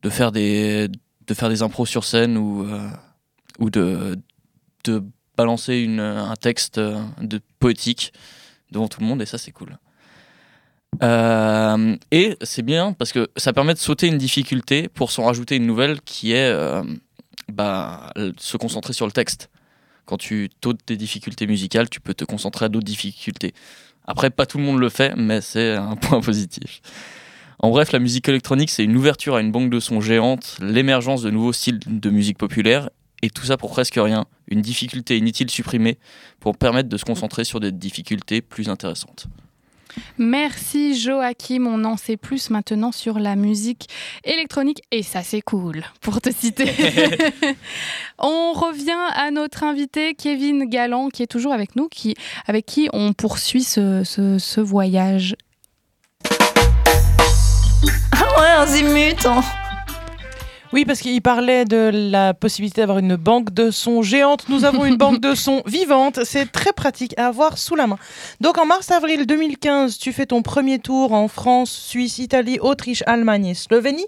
de, 0.01 0.09
faire 0.09 0.32
des, 0.32 0.88
de 1.28 1.34
faire 1.34 1.49
des 1.49 1.61
impros 1.61 1.86
sur 1.86 2.03
scène 2.03 2.38
ou, 2.38 2.63
euh, 2.63 2.89
ou 3.59 3.70
de, 3.70 4.17
de 4.86 5.03
balancer 5.38 5.78
une, 5.78 5.99
un 5.99 6.36
texte 6.36 6.80
euh, 6.80 6.99
de 7.22 7.39
poétique 7.59 8.13
devant 8.72 8.88
tout 8.88 8.99
le 8.99 9.05
monde 9.05 9.22
et 9.22 9.26
ça 9.26 9.38
c'est 9.38 9.51
cool. 9.51 9.78
Euh, 11.03 11.95
et 12.11 12.36
c'est 12.41 12.63
bien 12.63 12.93
parce 12.93 13.11
que 13.11 13.30
ça 13.38 13.53
permet 13.53 13.76
de 13.76 13.80
sauter 13.80 14.07
une 14.07 14.17
difficulté 14.17 14.89
pour 14.89 15.11
s'en 15.11 15.26
rajouter 15.26 15.55
une 15.55 15.67
nouvelle 15.67 16.01
qui 16.01 16.34
est 16.34 16.51
bah, 17.47 18.11
se 18.38 18.57
concentrer 18.57 18.93
sur 18.93 19.05
le 19.05 19.11
texte. 19.11 19.49
Quand 20.05 20.17
tu 20.17 20.49
t'ôtes 20.61 20.80
des 20.88 20.97
difficultés 20.97 21.45
musicales, 21.45 21.89
tu 21.89 22.01
peux 22.01 22.15
te 22.15 22.26
concentrer 22.26 22.65
à 22.65 22.70
d'autres 22.70 22.86
difficultés. 22.86 23.53
Après, 24.10 24.32
pas 24.32 24.47
tout 24.47 24.57
le 24.57 24.64
monde 24.64 24.80
le 24.80 24.89
fait, 24.89 25.14
mais 25.16 25.39
c'est 25.39 25.76
un 25.76 25.95
point 26.01 26.20
positif. 26.20 26.82
En 27.60 27.70
bref, 27.70 27.91
la 27.91 27.99
musique 27.99 28.28
électronique, 28.28 28.72
c'est 28.72 28.84
une 28.84 28.97
ouverture 28.97 29.36
à 29.36 29.41
une 29.41 29.51
banque 29.51 29.70
de 29.70 29.80
sons 29.80 30.01
géante, 30.01 30.57
l'émergence 30.62 31.22
de 31.22 31.30
nouveaux 31.30 31.53
styles 31.53 31.80
de 31.86 32.10
musique 32.10 32.39
populaire, 32.39 32.89
et 33.22 33.30
tout 33.30 33.45
ça 33.45 33.55
pour 33.55 33.70
presque 33.70 33.99
rien. 34.01 34.26
Une 34.47 34.62
difficulté 34.62 35.16
inutile 35.16 35.51
supprimée 35.51 35.99
pour 36.39 36.57
permettre 36.57 36.89
de 36.89 36.97
se 36.97 37.05
concentrer 37.05 37.43
sur 37.43 37.60
des 37.60 37.72
difficultés 37.72 38.41
plus 38.41 38.68
intéressantes. 38.70 39.28
Merci 40.17 40.99
Joachim, 40.99 41.65
on 41.67 41.83
en 41.85 41.97
sait 41.97 42.17
plus 42.17 42.49
maintenant 42.49 42.91
sur 42.91 43.19
la 43.19 43.35
musique 43.35 43.87
électronique 44.23 44.81
et 44.91 45.03
ça 45.03 45.23
c'est 45.23 45.41
cool 45.41 45.83
pour 46.01 46.21
te 46.21 46.29
citer. 46.31 46.65
on 48.19 48.53
revient 48.53 48.91
à 49.15 49.31
notre 49.31 49.63
invité 49.63 50.13
Kevin 50.15 50.65
Galland 50.69 51.09
qui 51.09 51.23
est 51.23 51.27
toujours 51.27 51.53
avec 51.53 51.75
nous, 51.75 51.87
qui, 51.89 52.15
avec 52.47 52.65
qui 52.65 52.89
on 52.93 53.13
poursuit 53.13 53.63
ce, 53.63 54.03
ce- 54.03 54.37
ce 54.39 54.61
voyage. 54.61 55.35
Ah 58.11 58.39
ouais, 58.41 58.47
azimut 58.47 59.25
hein. 59.25 59.41
Oui, 60.72 60.86
parce 60.86 60.99
qu'il 60.99 61.20
parlait 61.24 61.65
de 61.65 61.89
la 61.91 62.36
possibilité 62.36 62.82
d'avoir 62.82 62.99
une 62.99 63.15
banque 63.15 63.51
de 63.51 63.72
sons 63.72 64.03
géante. 64.03 64.47
Nous 64.49 64.65
avons 64.65 64.86
une 64.86 64.97
banque 64.97 65.20
de 65.20 65.34
sons 65.34 65.63
vivante. 65.65 66.20
C'est 66.26 66.51
très 66.51 66.74
pratique 66.74 67.17
à 67.17 67.26
avoir 67.26 67.57
sous 67.57 67.76
la 67.76 67.88
main. 67.88 67.97
Donc 68.39 68.59
en 68.59 68.67
mars-avril 68.67 69.26
2015, 69.26 69.97
tu 69.97 70.13
fais 70.13 70.28
ton 70.28 70.43
premier 70.43 70.78
tour 70.78 71.13
en 71.13 71.28
France, 71.28 71.72
Suisse, 71.72 72.20
Italie, 72.20 72.59
Autriche, 72.59 73.01
Allemagne 73.07 73.47
et 73.47 73.53
Slovénie. 73.55 74.05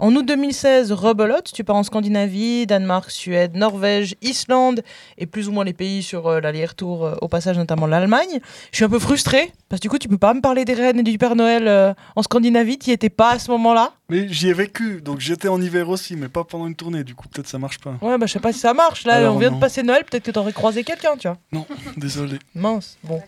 En 0.00 0.14
août 0.14 0.24
2016, 0.24 0.92
rebelote, 0.92 1.50
tu 1.52 1.64
pars 1.64 1.74
en 1.74 1.82
Scandinavie, 1.82 2.66
Danemark, 2.68 3.10
Suède, 3.10 3.56
Norvège, 3.56 4.14
Islande 4.22 4.82
et 5.16 5.26
plus 5.26 5.48
ou 5.48 5.52
moins 5.52 5.64
les 5.64 5.72
pays 5.72 6.04
sur 6.04 6.28
euh, 6.28 6.40
l'aller-retour, 6.40 7.04
euh, 7.04 7.14
au 7.20 7.26
passage 7.26 7.58
notamment 7.58 7.86
l'Allemagne. 7.88 8.38
Je 8.70 8.76
suis 8.76 8.84
un 8.84 8.88
peu 8.88 9.00
frustrée 9.00 9.52
parce 9.68 9.80
que 9.80 9.82
du 9.82 9.88
coup, 9.90 9.98
tu 9.98 10.06
peux 10.06 10.16
pas 10.16 10.34
me 10.34 10.40
parler 10.40 10.64
des 10.64 10.74
reines 10.74 11.00
et 11.00 11.02
du 11.02 11.18
Père 11.18 11.34
Noël 11.34 11.66
euh, 11.66 11.92
en 12.14 12.22
Scandinavie, 12.22 12.78
tu 12.78 12.90
étais 12.90 13.10
pas 13.10 13.32
à 13.32 13.38
ce 13.40 13.50
moment-là? 13.50 13.92
Mais 14.08 14.28
j'y 14.28 14.48
ai 14.48 14.52
vécu, 14.52 15.00
donc 15.02 15.18
j'étais 15.18 15.48
en 15.48 15.60
hiver 15.60 15.88
aussi, 15.88 16.14
mais 16.14 16.28
pas 16.28 16.44
pendant 16.44 16.68
une 16.68 16.76
tournée. 16.76 17.02
Du 17.02 17.16
coup, 17.16 17.26
peut-être 17.26 17.48
ça 17.48 17.58
marche 17.58 17.80
pas. 17.80 17.96
Ouais, 18.00 18.16
bah 18.18 18.26
je 18.26 18.32
sais 18.34 18.40
pas 18.40 18.52
si 18.52 18.60
ça 18.60 18.74
marche. 18.74 19.04
Là, 19.04 19.14
Alors, 19.14 19.34
on 19.34 19.38
vient 19.40 19.50
non. 19.50 19.56
de 19.56 19.60
passer 19.60 19.82
Noël, 19.82 20.04
peut-être 20.04 20.22
que 20.22 20.30
t'aurais 20.30 20.52
croisé 20.52 20.84
quelqu'un, 20.84 21.16
tu 21.18 21.26
vois. 21.26 21.38
Non, 21.50 21.66
désolé. 21.96 22.38
Mince, 22.54 22.98
bon. 23.02 23.20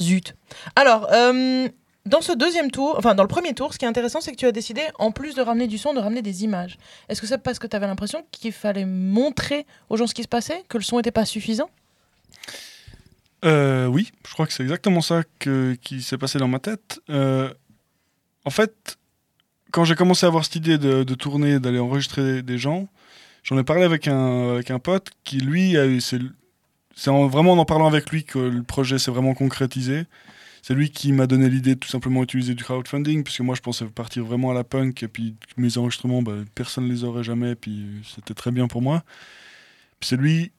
Zut. 0.00 0.36
Alors, 0.76 1.08
euh, 1.12 1.68
dans 2.06 2.20
ce 2.20 2.32
deuxième 2.32 2.70
tour, 2.70 2.94
enfin 2.98 3.14
dans 3.14 3.22
le 3.22 3.28
premier 3.28 3.52
tour, 3.52 3.72
ce 3.74 3.78
qui 3.78 3.84
est 3.84 3.88
intéressant, 3.88 4.20
c'est 4.20 4.32
que 4.32 4.36
tu 4.36 4.46
as 4.46 4.52
décidé, 4.52 4.82
en 4.98 5.10
plus 5.10 5.34
de 5.34 5.42
ramener 5.42 5.66
du 5.66 5.78
son, 5.78 5.92
de 5.92 6.00
ramener 6.00 6.22
des 6.22 6.44
images. 6.44 6.78
Est-ce 7.08 7.20
que 7.20 7.26
c'est 7.26 7.38
parce 7.38 7.58
que 7.58 7.66
tu 7.66 7.76
avais 7.76 7.86
l'impression 7.86 8.24
qu'il 8.30 8.52
fallait 8.52 8.86
montrer 8.86 9.66
aux 9.90 9.96
gens 9.96 10.06
ce 10.06 10.14
qui 10.14 10.22
se 10.22 10.28
passait, 10.28 10.64
que 10.68 10.78
le 10.78 10.84
son 10.84 10.96
n'était 10.96 11.10
pas 11.10 11.24
suffisant? 11.24 11.68
Euh, 13.44 13.86
oui, 13.86 14.10
je 14.26 14.32
crois 14.32 14.46
que 14.46 14.52
c'est 14.52 14.62
exactement 14.62 15.00
ça 15.00 15.22
qui 15.38 16.02
s'est 16.02 16.18
passé 16.18 16.38
dans 16.38 16.48
ma 16.48 16.58
tête. 16.58 17.00
Euh, 17.10 17.52
en 18.44 18.50
fait, 18.50 18.96
quand 19.70 19.84
j'ai 19.84 19.94
commencé 19.94 20.24
à 20.24 20.28
avoir 20.28 20.44
cette 20.44 20.56
idée 20.56 20.78
de, 20.78 21.02
tourner, 21.14 21.60
d'aller 21.60 21.78
enregistrer 21.78 22.42
des 22.42 22.58
gens, 22.58 22.88
j'en 23.42 23.58
ai 23.58 23.64
parlé 23.64 23.84
avec 23.84 24.08
un, 24.08 24.54
avec 24.54 24.70
un 24.70 24.78
pote 24.78 25.10
qui, 25.24 25.38
lui, 25.38 25.76
a 25.76 25.86
eu. 25.86 26.00
C'est 26.00 26.18
c'est 26.98 27.10
en- 27.10 27.26
vraiment 27.26 27.52
en 27.52 27.58
en 27.58 27.66
parlant 27.66 27.86
avec 27.86 28.08
lui 28.10 28.24
que 28.24 28.38
le 28.38 28.62
projet 28.62 28.98
s'est 28.98 29.10
vraiment 29.10 29.34
concrétisé. 29.34 30.06
C'est 30.66 30.74
lui 30.74 30.90
qui 30.90 31.12
m'a 31.12 31.28
donné 31.28 31.48
l'idée 31.48 31.76
de 31.76 31.78
tout 31.78 31.88
simplement 31.88 32.24
utiliser 32.24 32.56
du 32.56 32.64
crowdfunding, 32.64 33.22
puisque 33.22 33.38
moi 33.38 33.54
je 33.54 33.60
pensais 33.60 33.84
partir 33.84 34.24
vraiment 34.24 34.50
à 34.50 34.54
la 34.54 34.64
punk, 34.64 35.00
et 35.04 35.06
puis 35.06 35.36
mes 35.56 35.78
enregistrements, 35.78 36.22
bah, 36.22 36.32
personne 36.56 36.88
ne 36.88 36.92
les 36.92 37.04
aurait 37.04 37.22
jamais, 37.22 37.54
puis 37.54 38.02
c'était 38.16 38.34
très 38.34 38.50
bien 38.50 38.66
pour 38.66 38.82
moi. 38.82 39.04
C'est 40.00 40.16
lui 40.16 40.50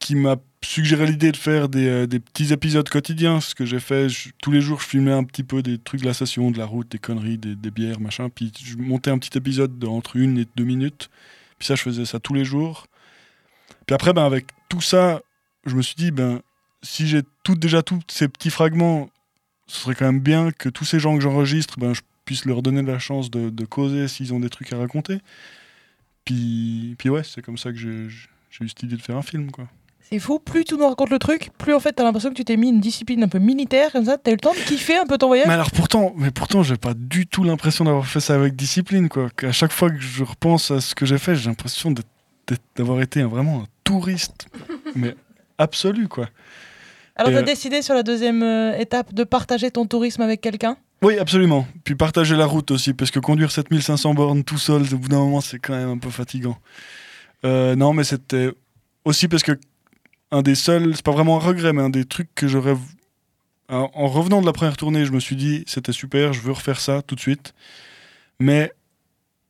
qui 0.00 0.16
m'a 0.16 0.36
suggéré 0.62 1.06
l'idée 1.06 1.32
de 1.32 1.36
faire 1.38 1.70
des, 1.70 1.88
euh, 1.88 2.06
des 2.06 2.20
petits 2.20 2.52
épisodes 2.52 2.86
quotidiens, 2.90 3.40
ce 3.40 3.54
que 3.54 3.64
j'ai 3.64 3.80
fait. 3.80 4.08
Tous 4.42 4.50
les 4.50 4.60
jours, 4.60 4.82
je 4.82 4.86
filmais 4.86 5.12
un 5.12 5.24
petit 5.24 5.44
peu 5.44 5.62
des 5.62 5.78
trucs 5.78 6.02
de 6.02 6.06
la 6.06 6.12
station, 6.12 6.50
de 6.50 6.58
la 6.58 6.66
route, 6.66 6.92
des 6.92 6.98
conneries, 6.98 7.38
des, 7.38 7.56
des 7.56 7.70
bières, 7.70 8.00
machin. 8.00 8.28
Puis 8.28 8.52
je 8.62 8.76
montais 8.76 9.10
un 9.10 9.16
petit 9.16 9.38
épisode 9.38 9.78
de 9.78 9.86
entre 9.86 10.16
une 10.16 10.36
et 10.36 10.46
deux 10.56 10.64
minutes. 10.64 11.08
Puis 11.58 11.68
ça, 11.68 11.74
je 11.74 11.80
faisais 11.80 12.04
ça 12.04 12.20
tous 12.20 12.34
les 12.34 12.44
jours. 12.44 12.86
Puis 13.86 13.94
après, 13.94 14.12
ben, 14.12 14.26
avec 14.26 14.48
tout 14.68 14.82
ça, 14.82 15.22
je 15.64 15.74
me 15.74 15.80
suis 15.80 15.96
dit, 15.96 16.10
ben, 16.10 16.42
si 16.82 17.08
j'ai 17.08 17.22
tout, 17.44 17.54
déjà 17.54 17.82
tous 17.82 18.00
ces 18.08 18.28
petits 18.28 18.50
fragments, 18.50 19.08
ce 19.68 19.80
serait 19.82 19.94
quand 19.94 20.06
même 20.06 20.20
bien 20.20 20.50
que 20.50 20.68
tous 20.68 20.84
ces 20.84 20.98
gens 20.98 21.14
que 21.14 21.22
j'enregistre, 21.22 21.78
ben, 21.78 21.94
je 21.94 22.00
puisse 22.24 22.44
leur 22.44 22.60
donner 22.62 22.82
la 22.82 22.98
chance 22.98 23.30
de, 23.30 23.48
de 23.50 23.64
causer 23.64 24.08
s'ils 24.08 24.34
ont 24.34 24.40
des 24.40 24.50
trucs 24.50 24.72
à 24.72 24.78
raconter. 24.78 25.20
Puis, 26.24 26.94
puis 26.98 27.08
ouais, 27.08 27.22
c'est 27.24 27.42
comme 27.42 27.56
ça 27.58 27.70
que 27.72 27.78
j'ai 27.78 27.88
eu 27.88 28.68
cette 28.68 28.82
idée 28.82 28.96
de 28.96 29.02
faire 29.02 29.16
un 29.16 29.22
film, 29.22 29.50
quoi. 29.50 29.66
C'est 30.10 30.18
fou, 30.18 30.38
plus 30.38 30.64
tu 30.64 30.74
nous 30.74 30.86
racontes 30.88 31.10
le 31.10 31.18
truc, 31.18 31.50
plus 31.58 31.74
en 31.74 31.80
fait 31.80 31.92
t'as 31.92 32.02
l'impression 32.02 32.30
que 32.30 32.34
tu 32.34 32.44
t'es 32.44 32.56
mis 32.56 32.70
une 32.70 32.80
discipline 32.80 33.22
un 33.24 33.28
peu 33.28 33.38
militaire, 33.38 33.92
comme 33.92 34.06
ça, 34.06 34.16
t'as 34.16 34.30
eu 34.30 34.34
le 34.34 34.40
temps 34.40 34.54
de 34.54 34.58
kiffer 34.58 34.96
un 34.96 35.04
peu 35.04 35.18
ton 35.18 35.26
voyage. 35.26 35.46
Mais 35.46 35.52
alors 35.52 35.70
pourtant, 35.70 36.14
mais 36.16 36.30
pourtant, 36.30 36.62
j'ai 36.62 36.78
pas 36.78 36.94
du 36.94 37.26
tout 37.26 37.44
l'impression 37.44 37.84
d'avoir 37.84 38.06
fait 38.06 38.20
ça 38.20 38.34
avec 38.34 38.56
discipline, 38.56 39.10
quoi. 39.10 39.28
À 39.42 39.52
chaque 39.52 39.72
fois 39.72 39.90
que 39.90 40.00
je 40.00 40.24
repense 40.24 40.70
à 40.70 40.80
ce 40.80 40.94
que 40.94 41.04
j'ai 41.04 41.18
fait, 41.18 41.36
j'ai 41.36 41.48
l'impression 41.50 41.92
d'avoir 42.74 43.02
été 43.02 43.20
un- 43.20 43.26
vraiment 43.28 43.60
un 43.62 43.66
touriste, 43.84 44.48
mais 44.96 45.14
absolu, 45.58 46.08
quoi. 46.08 46.30
Alors 47.18 47.32
t'as 47.32 47.40
euh, 47.40 47.42
décidé 47.42 47.82
sur 47.82 47.94
la 47.94 48.04
deuxième 48.04 48.42
euh, 48.42 48.78
étape 48.78 49.12
de 49.12 49.24
partager 49.24 49.70
ton 49.70 49.86
tourisme 49.86 50.22
avec 50.22 50.40
quelqu'un? 50.40 50.76
Oui, 51.02 51.18
absolument. 51.18 51.66
Puis 51.84 51.96
partager 51.96 52.36
la 52.36 52.46
route 52.46 52.70
aussi, 52.70 52.94
parce 52.94 53.10
que 53.10 53.18
conduire 53.18 53.50
7500 53.50 54.14
bornes 54.14 54.44
tout 54.44 54.58
seul, 54.58 54.82
au 54.82 54.98
bout 54.98 55.08
d'un 55.08 55.18
moment, 55.18 55.40
c'est 55.40 55.58
quand 55.58 55.74
même 55.74 55.90
un 55.90 55.98
peu 55.98 56.10
fatigant. 56.10 56.56
Euh, 57.44 57.74
non, 57.74 57.92
mais 57.92 58.04
c'était 58.04 58.50
aussi 59.04 59.26
parce 59.26 59.42
que 59.42 59.52
un 60.30 60.42
des 60.42 60.54
seuls, 60.54 60.94
c'est 60.94 61.04
pas 61.04 61.12
vraiment 61.12 61.36
un 61.36 61.40
regret, 61.40 61.72
mais 61.72 61.82
un 61.82 61.90
des 61.90 62.04
trucs 62.04 62.34
que 62.34 62.46
j'aurais. 62.46 62.76
En 63.70 64.06
revenant 64.06 64.40
de 64.40 64.46
la 64.46 64.52
première 64.52 64.78
tournée, 64.78 65.04
je 65.04 65.12
me 65.12 65.20
suis 65.20 65.36
dit, 65.36 65.62
c'était 65.66 65.92
super, 65.92 66.32
je 66.32 66.40
veux 66.40 66.52
refaire 66.52 66.80
ça 66.80 67.02
tout 67.02 67.14
de 67.14 67.20
suite. 67.20 67.52
Mais 68.40 68.72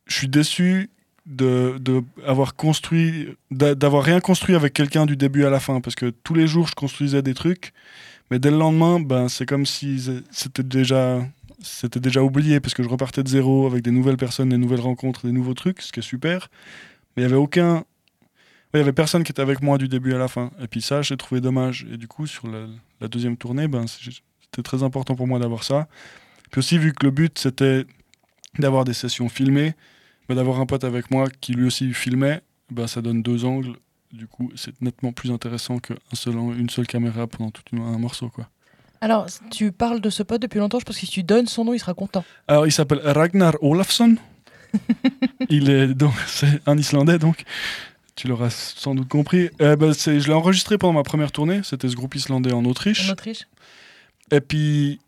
je 0.06 0.16
suis 0.16 0.28
déçu 0.28 0.90
de, 1.28 2.02
avoir 2.26 2.56
construit, 2.56 3.36
d'a- 3.50 3.74
d'avoir 3.74 4.02
rien 4.02 4.20
construit 4.20 4.54
avec 4.54 4.72
quelqu'un 4.72 5.06
du 5.06 5.16
début 5.16 5.44
à 5.44 5.50
la 5.50 5.60
fin, 5.60 5.80
parce 5.80 5.94
que 5.94 6.10
tous 6.10 6.34
les 6.34 6.46
jours, 6.46 6.66
je 6.66 6.74
construisais 6.74 7.22
des 7.22 7.34
trucs, 7.34 7.72
mais 8.30 8.38
dès 8.38 8.50
le 8.50 8.58
lendemain, 8.58 8.98
ben, 8.98 9.28
c'est 9.28 9.46
comme 9.46 9.66
si 9.66 10.02
c'était 10.30 10.62
déjà, 10.62 11.20
c'était 11.62 12.00
déjà 12.00 12.22
oublié, 12.22 12.60
parce 12.60 12.74
que 12.74 12.82
je 12.82 12.88
repartais 12.88 13.22
de 13.22 13.28
zéro 13.28 13.66
avec 13.66 13.82
des 13.82 13.90
nouvelles 13.90 14.16
personnes, 14.16 14.48
des 14.48 14.58
nouvelles 14.58 14.80
rencontres, 14.80 15.26
des 15.26 15.32
nouveaux 15.32 15.54
trucs, 15.54 15.82
ce 15.82 15.92
qui 15.92 16.00
est 16.00 16.02
super. 16.02 16.48
Mais 17.16 17.22
il 17.22 17.26
y 17.26 17.28
avait 17.28 17.36
aucun, 17.36 17.84
il 18.74 18.78
y 18.78 18.80
avait 18.80 18.92
personne 18.92 19.24
qui 19.24 19.32
était 19.32 19.42
avec 19.42 19.62
moi 19.62 19.78
du 19.78 19.88
début 19.88 20.14
à 20.14 20.18
la 20.18 20.28
fin. 20.28 20.50
Et 20.60 20.68
puis 20.68 20.82
ça, 20.82 21.02
j'ai 21.02 21.16
trouvé 21.16 21.40
dommage. 21.40 21.86
Et 21.92 21.96
du 21.96 22.06
coup, 22.06 22.26
sur 22.26 22.48
la, 22.48 22.66
la 23.00 23.08
deuxième 23.08 23.36
tournée, 23.36 23.66
ben, 23.68 23.86
c'était 23.86 24.62
très 24.62 24.82
important 24.82 25.14
pour 25.14 25.26
moi 25.26 25.38
d'avoir 25.38 25.64
ça. 25.64 25.88
Puis 26.50 26.60
aussi, 26.60 26.78
vu 26.78 26.92
que 26.92 27.04
le 27.04 27.10
but, 27.10 27.38
c'était 27.38 27.86
d'avoir 28.58 28.84
des 28.84 28.94
sessions 28.94 29.28
filmées, 29.28 29.74
d'avoir 30.34 30.60
un 30.60 30.66
pote 30.66 30.84
avec 30.84 31.10
moi 31.10 31.28
qui 31.40 31.52
lui 31.52 31.66
aussi 31.66 31.92
filmait, 31.92 32.42
ben, 32.70 32.86
ça 32.86 33.00
donne 33.02 33.22
deux 33.22 33.44
angles. 33.44 33.76
Du 34.12 34.26
coup, 34.26 34.50
c'est 34.56 34.80
nettement 34.80 35.12
plus 35.12 35.30
intéressant 35.30 35.78
qu'une 35.78 35.96
seul, 36.14 36.34
une 36.34 36.70
seule 36.70 36.86
caméra 36.86 37.26
pendant 37.26 37.50
tout 37.50 37.62
un 37.76 37.98
morceau. 37.98 38.28
Quoi. 38.30 38.48
Alors, 39.00 39.26
tu 39.50 39.70
parles 39.70 40.00
de 40.00 40.10
ce 40.10 40.22
pote 40.22 40.40
depuis 40.42 40.58
longtemps, 40.58 40.78
je 40.80 40.84
pense 40.84 40.96
que 40.96 41.06
si 41.06 41.12
tu 41.12 41.22
donnes 41.22 41.46
son 41.46 41.64
nom, 41.64 41.74
il 41.74 41.78
sera 41.78 41.94
content. 41.94 42.24
Alors, 42.46 42.66
il 42.66 42.72
s'appelle 42.72 43.00
Ragnar 43.04 43.54
Olafsson. 43.62 44.16
il 45.48 45.70
est 45.70 45.88
donc 45.94 46.12
c'est 46.26 46.60
un 46.66 46.76
Islandais 46.76 47.18
donc. 47.18 47.44
Tu 48.16 48.26
l'auras 48.26 48.50
sans 48.50 48.96
doute 48.96 49.08
compris. 49.08 49.48
Euh, 49.60 49.76
ben, 49.76 49.92
je 49.94 50.10
l'ai 50.26 50.32
enregistré 50.32 50.76
pendant 50.76 50.94
ma 50.94 51.04
première 51.04 51.30
tournée. 51.30 51.60
C'était 51.62 51.88
ce 51.88 51.94
groupe 51.94 52.16
islandais 52.16 52.52
en 52.52 52.64
Autriche. 52.64 53.08
En 53.08 53.12
Autriche. 53.12 53.46
Et 54.32 54.40
puis, 54.40 54.98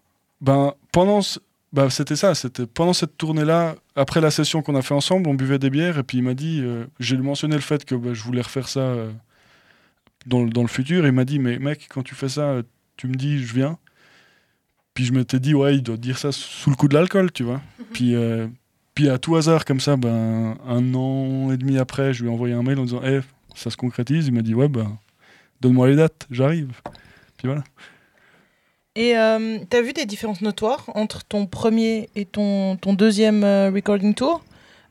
ben, 0.40 0.74
pendant, 0.92 1.20
ce- 1.20 1.40
ben, 1.72 1.88
c'était 1.90 2.16
ça. 2.16 2.34
C'était 2.34 2.66
pendant 2.66 2.92
cette 2.92 3.16
tournée-là, 3.16 3.76
après 3.96 4.20
la 4.20 4.30
session 4.30 4.62
qu'on 4.62 4.74
a 4.74 4.82
fait 4.82 4.94
ensemble, 4.94 5.28
on 5.28 5.34
buvait 5.34 5.58
des 5.58 5.70
bières. 5.70 5.98
Et 5.98 6.02
puis 6.02 6.18
il 6.18 6.24
m'a 6.24 6.34
dit, 6.34 6.60
euh, 6.62 6.86
j'ai 6.98 7.16
mentionné 7.16 7.54
le 7.54 7.60
fait 7.60 7.84
que 7.84 7.94
ben, 7.94 8.12
je 8.14 8.22
voulais 8.22 8.42
refaire 8.42 8.68
ça 8.68 8.80
euh, 8.80 9.12
dans, 10.26 10.42
le- 10.42 10.50
dans 10.50 10.62
le 10.62 10.68
futur. 10.68 11.04
Et 11.04 11.08
il 11.08 11.14
m'a 11.14 11.24
dit, 11.24 11.38
mais 11.38 11.58
mec, 11.58 11.86
quand 11.88 12.02
tu 12.02 12.14
fais 12.14 12.28
ça, 12.28 12.42
euh, 12.42 12.62
tu 12.96 13.06
me 13.06 13.14
dis, 13.14 13.38
je 13.42 13.54
viens. 13.54 13.78
Puis 14.94 15.04
je 15.04 15.12
m'étais 15.12 15.38
dit, 15.38 15.54
ouais, 15.54 15.76
il 15.76 15.82
doit 15.82 15.96
dire 15.96 16.18
ça 16.18 16.32
sous 16.32 16.70
le 16.70 16.76
coup 16.76 16.88
de 16.88 16.94
l'alcool, 16.94 17.30
tu 17.32 17.44
vois. 17.44 17.60
Puis, 17.92 18.14
euh, 18.16 18.48
puis 18.94 19.08
à 19.08 19.18
tout 19.18 19.36
hasard, 19.36 19.64
comme 19.64 19.80
ça, 19.80 19.96
ben, 19.96 20.56
un 20.66 20.94
an 20.94 21.52
et 21.52 21.56
demi 21.56 21.78
après, 21.78 22.12
je 22.12 22.22
lui 22.24 22.30
ai 22.30 22.32
envoyé 22.32 22.54
un 22.54 22.62
mail 22.62 22.78
en 22.80 22.84
disant, 22.84 23.00
Eh, 23.04 23.20
ça 23.54 23.70
se 23.70 23.76
concrétise. 23.76 24.26
Il 24.26 24.34
m'a 24.34 24.42
dit, 24.42 24.54
ouais, 24.54 24.68
ben, 24.68 24.98
donne-moi 25.60 25.88
les 25.88 25.96
dates, 25.96 26.26
j'arrive. 26.30 26.72
Puis 27.36 27.46
voilà. 27.46 27.62
Et 29.00 29.16
euh, 29.16 29.56
t'as 29.70 29.80
vu 29.80 29.94
des 29.94 30.04
différences 30.04 30.42
notoires 30.42 30.84
entre 30.94 31.24
ton 31.24 31.46
premier 31.46 32.10
et 32.16 32.26
ton, 32.26 32.76
ton 32.76 32.92
deuxième 32.92 33.44
euh, 33.44 33.70
recording 33.70 34.12
tour 34.12 34.44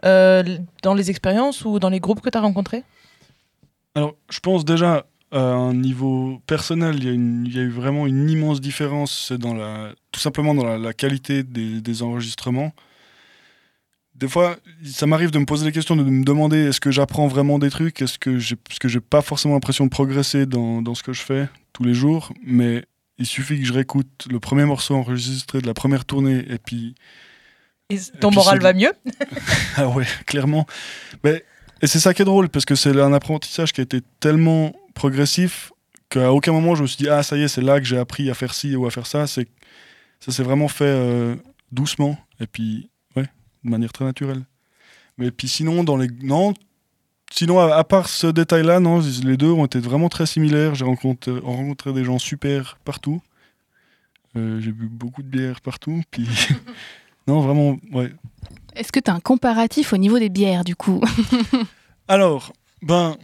euh, 0.03 0.41
dans 0.81 0.95
les 0.95 1.11
expériences 1.11 1.63
ou 1.63 1.77
dans 1.77 1.89
les 1.89 1.99
groupes 1.99 2.19
que 2.19 2.29
t'as 2.31 2.39
rencontrés? 2.39 2.83
Alors, 3.93 4.15
je 4.31 4.39
pense 4.39 4.65
déjà 4.65 5.05
à 5.31 5.41
un 5.41 5.75
niveau 5.75 6.41
personnel, 6.47 6.95
il 7.03 7.53
y, 7.53 7.59
a 7.59 7.61
eu 7.61 7.69
vraiment 7.69 8.07
une 8.07 8.27
immense 8.27 8.61
différence. 8.61 9.31
Dans 9.31 9.53
la, 9.53 9.93
tout 10.11 10.19
simplement 10.19 10.55
dans 10.55 10.65
la, 10.65 10.79
la 10.79 10.93
qualité 10.93 11.43
des, 11.43 11.79
des 11.79 12.01
enregistrements. 12.01 12.73
Des 14.15 14.27
fois, 14.27 14.55
ça 14.85 15.05
m'arrive 15.05 15.29
de 15.29 15.37
me 15.37 15.45
poser 15.45 15.65
des 15.65 15.71
questions, 15.71 15.95
de 15.95 16.01
me 16.01 16.25
demander 16.25 16.57
est-ce 16.57 16.81
que 16.81 16.89
j'apprends 16.89 17.27
vraiment 17.27 17.59
des 17.59 17.69
trucs, 17.69 18.01
est-ce 18.01 18.17
que 18.17 18.39
j'ai, 18.39 18.55
parce 18.55 18.79
que 18.79 18.87
j'ai 18.87 19.01
pas 19.01 19.21
forcément 19.21 19.53
l'impression 19.53 19.85
de 19.85 19.91
progresser 19.91 20.47
dans, 20.47 20.81
dans 20.81 20.95
ce 20.95 21.03
que 21.03 21.13
je 21.13 21.21
fais 21.21 21.47
tous 21.73 21.83
les 21.83 21.93
jours, 21.93 22.33
mais 22.43 22.85
il 23.19 23.25
suffit 23.25 23.59
que 23.59 23.65
je 23.65 23.73
réécoute 23.73 24.27
le 24.31 24.39
premier 24.39 24.65
morceau 24.65 24.95
enregistré 24.95 25.61
de 25.61 25.67
la 25.67 25.73
première 25.73 26.05
tournée 26.05 26.45
et 26.49 26.57
puis 26.57 26.95
Et 27.89 27.99
ton 28.19 28.29
puis 28.29 28.37
moral 28.37 28.61
va 28.61 28.73
mieux? 28.73 28.93
Ah 29.75 29.89
ouais, 29.89 30.07
clairement. 30.25 30.65
Mais, 31.23 31.43
et 31.81 31.87
c'est 31.87 31.99
ça 31.99 32.13
qui 32.13 32.21
est 32.21 32.25
drôle, 32.25 32.49
parce 32.49 32.65
que 32.65 32.75
c'est 32.75 32.97
un 32.99 33.13
apprentissage 33.13 33.73
qui 33.73 33.81
a 33.81 33.83
été 33.83 34.01
tellement 34.19 34.73
progressif 34.95 35.71
qu'à 36.09 36.31
aucun 36.31 36.51
moment 36.51 36.75
je 36.75 36.81
me 36.81 36.87
suis 36.87 36.97
dit, 36.97 37.09
ah 37.09 37.21
ça 37.21 37.37
y 37.37 37.43
est, 37.43 37.47
c'est 37.49 37.61
là 37.61 37.79
que 37.79 37.85
j'ai 37.85 37.97
appris 37.97 38.29
à 38.29 38.33
faire 38.33 38.53
ci 38.53 38.75
ou 38.75 38.85
à 38.85 38.91
faire 38.91 39.05
ça. 39.05 39.27
C'est, 39.27 39.47
ça 40.19 40.31
s'est 40.31 40.43
vraiment 40.43 40.69
fait 40.69 40.85
euh, 40.85 41.35
doucement, 41.71 42.17
et 42.39 42.47
puis, 42.47 42.89
ouais, 43.15 43.27
de 43.63 43.69
manière 43.69 43.91
très 43.91 44.05
naturelle. 44.05 44.43
Mais 45.17 45.31
puis 45.31 45.49
sinon, 45.49 45.83
dans 45.83 45.97
les... 45.97 46.07
Non, 46.23 46.53
sinon, 47.31 47.59
à, 47.59 47.75
à 47.75 47.83
part 47.83 48.09
ce 48.09 48.27
détail-là, 48.27 48.79
non, 48.79 49.01
les 49.23 49.37
deux 49.37 49.51
ont 49.51 49.65
été 49.65 49.79
vraiment 49.79 50.09
très 50.09 50.25
similaires. 50.25 50.75
J'ai 50.75 50.85
rencontré, 50.85 51.31
rencontré 51.43 51.93
des 51.93 52.03
gens 52.03 52.19
super 52.19 52.77
partout. 52.85 53.21
Euh, 54.37 54.59
j'ai 54.61 54.71
bu 54.71 54.87
beaucoup 54.87 55.23
de 55.23 55.27
bière 55.27 55.59
partout, 55.61 56.01
puis... 56.11 56.27
non, 57.27 57.41
vraiment, 57.41 57.77
ouais, 57.93 58.11
Est-ce 58.75 58.91
que 58.91 58.99
tu 58.99 59.09
as 59.09 59.13
un 59.15 59.19
comparatif 59.19 59.91
au 59.93 59.97
niveau 59.97 60.19
des 60.19 60.29
bières, 60.29 60.63
du 60.63 60.75
coup? 60.75 61.01
Alors, 62.07 62.53
ben, 62.83 63.15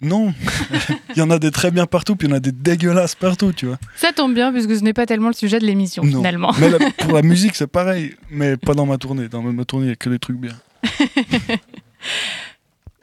non. 0.00 0.34
il 1.14 1.18
y 1.18 1.22
en 1.22 1.30
a 1.30 1.38
des 1.38 1.52
très 1.52 1.70
bien 1.70 1.86
partout, 1.86 2.16
puis 2.16 2.26
il 2.26 2.30
y 2.30 2.34
en 2.34 2.36
a 2.36 2.40
des 2.40 2.50
dégueulasses 2.52 3.14
partout, 3.14 3.52
tu 3.52 3.66
vois. 3.66 3.78
Ça 3.94 4.12
tombe 4.12 4.34
bien, 4.34 4.52
puisque 4.52 4.74
ce 4.76 4.82
n'est 4.82 4.92
pas 4.92 5.06
tellement 5.06 5.28
le 5.28 5.34
sujet 5.34 5.60
de 5.60 5.64
l'émission, 5.66 6.02
finalement. 6.02 6.52
Mais 6.58 6.70
la- 6.70 6.90
pour 6.98 7.12
la 7.12 7.22
musique, 7.22 7.54
c'est 7.54 7.66
pareil, 7.68 8.16
mais 8.30 8.56
pas 8.56 8.74
dans 8.74 8.86
ma 8.86 8.98
tournée. 8.98 9.28
Dans 9.28 9.42
ma 9.42 9.64
tournée, 9.64 9.84
il 9.86 9.88
n'y 9.88 9.92
a 9.92 9.96
que 9.96 10.10
des 10.10 10.18
trucs 10.18 10.38
bien. 10.38 10.52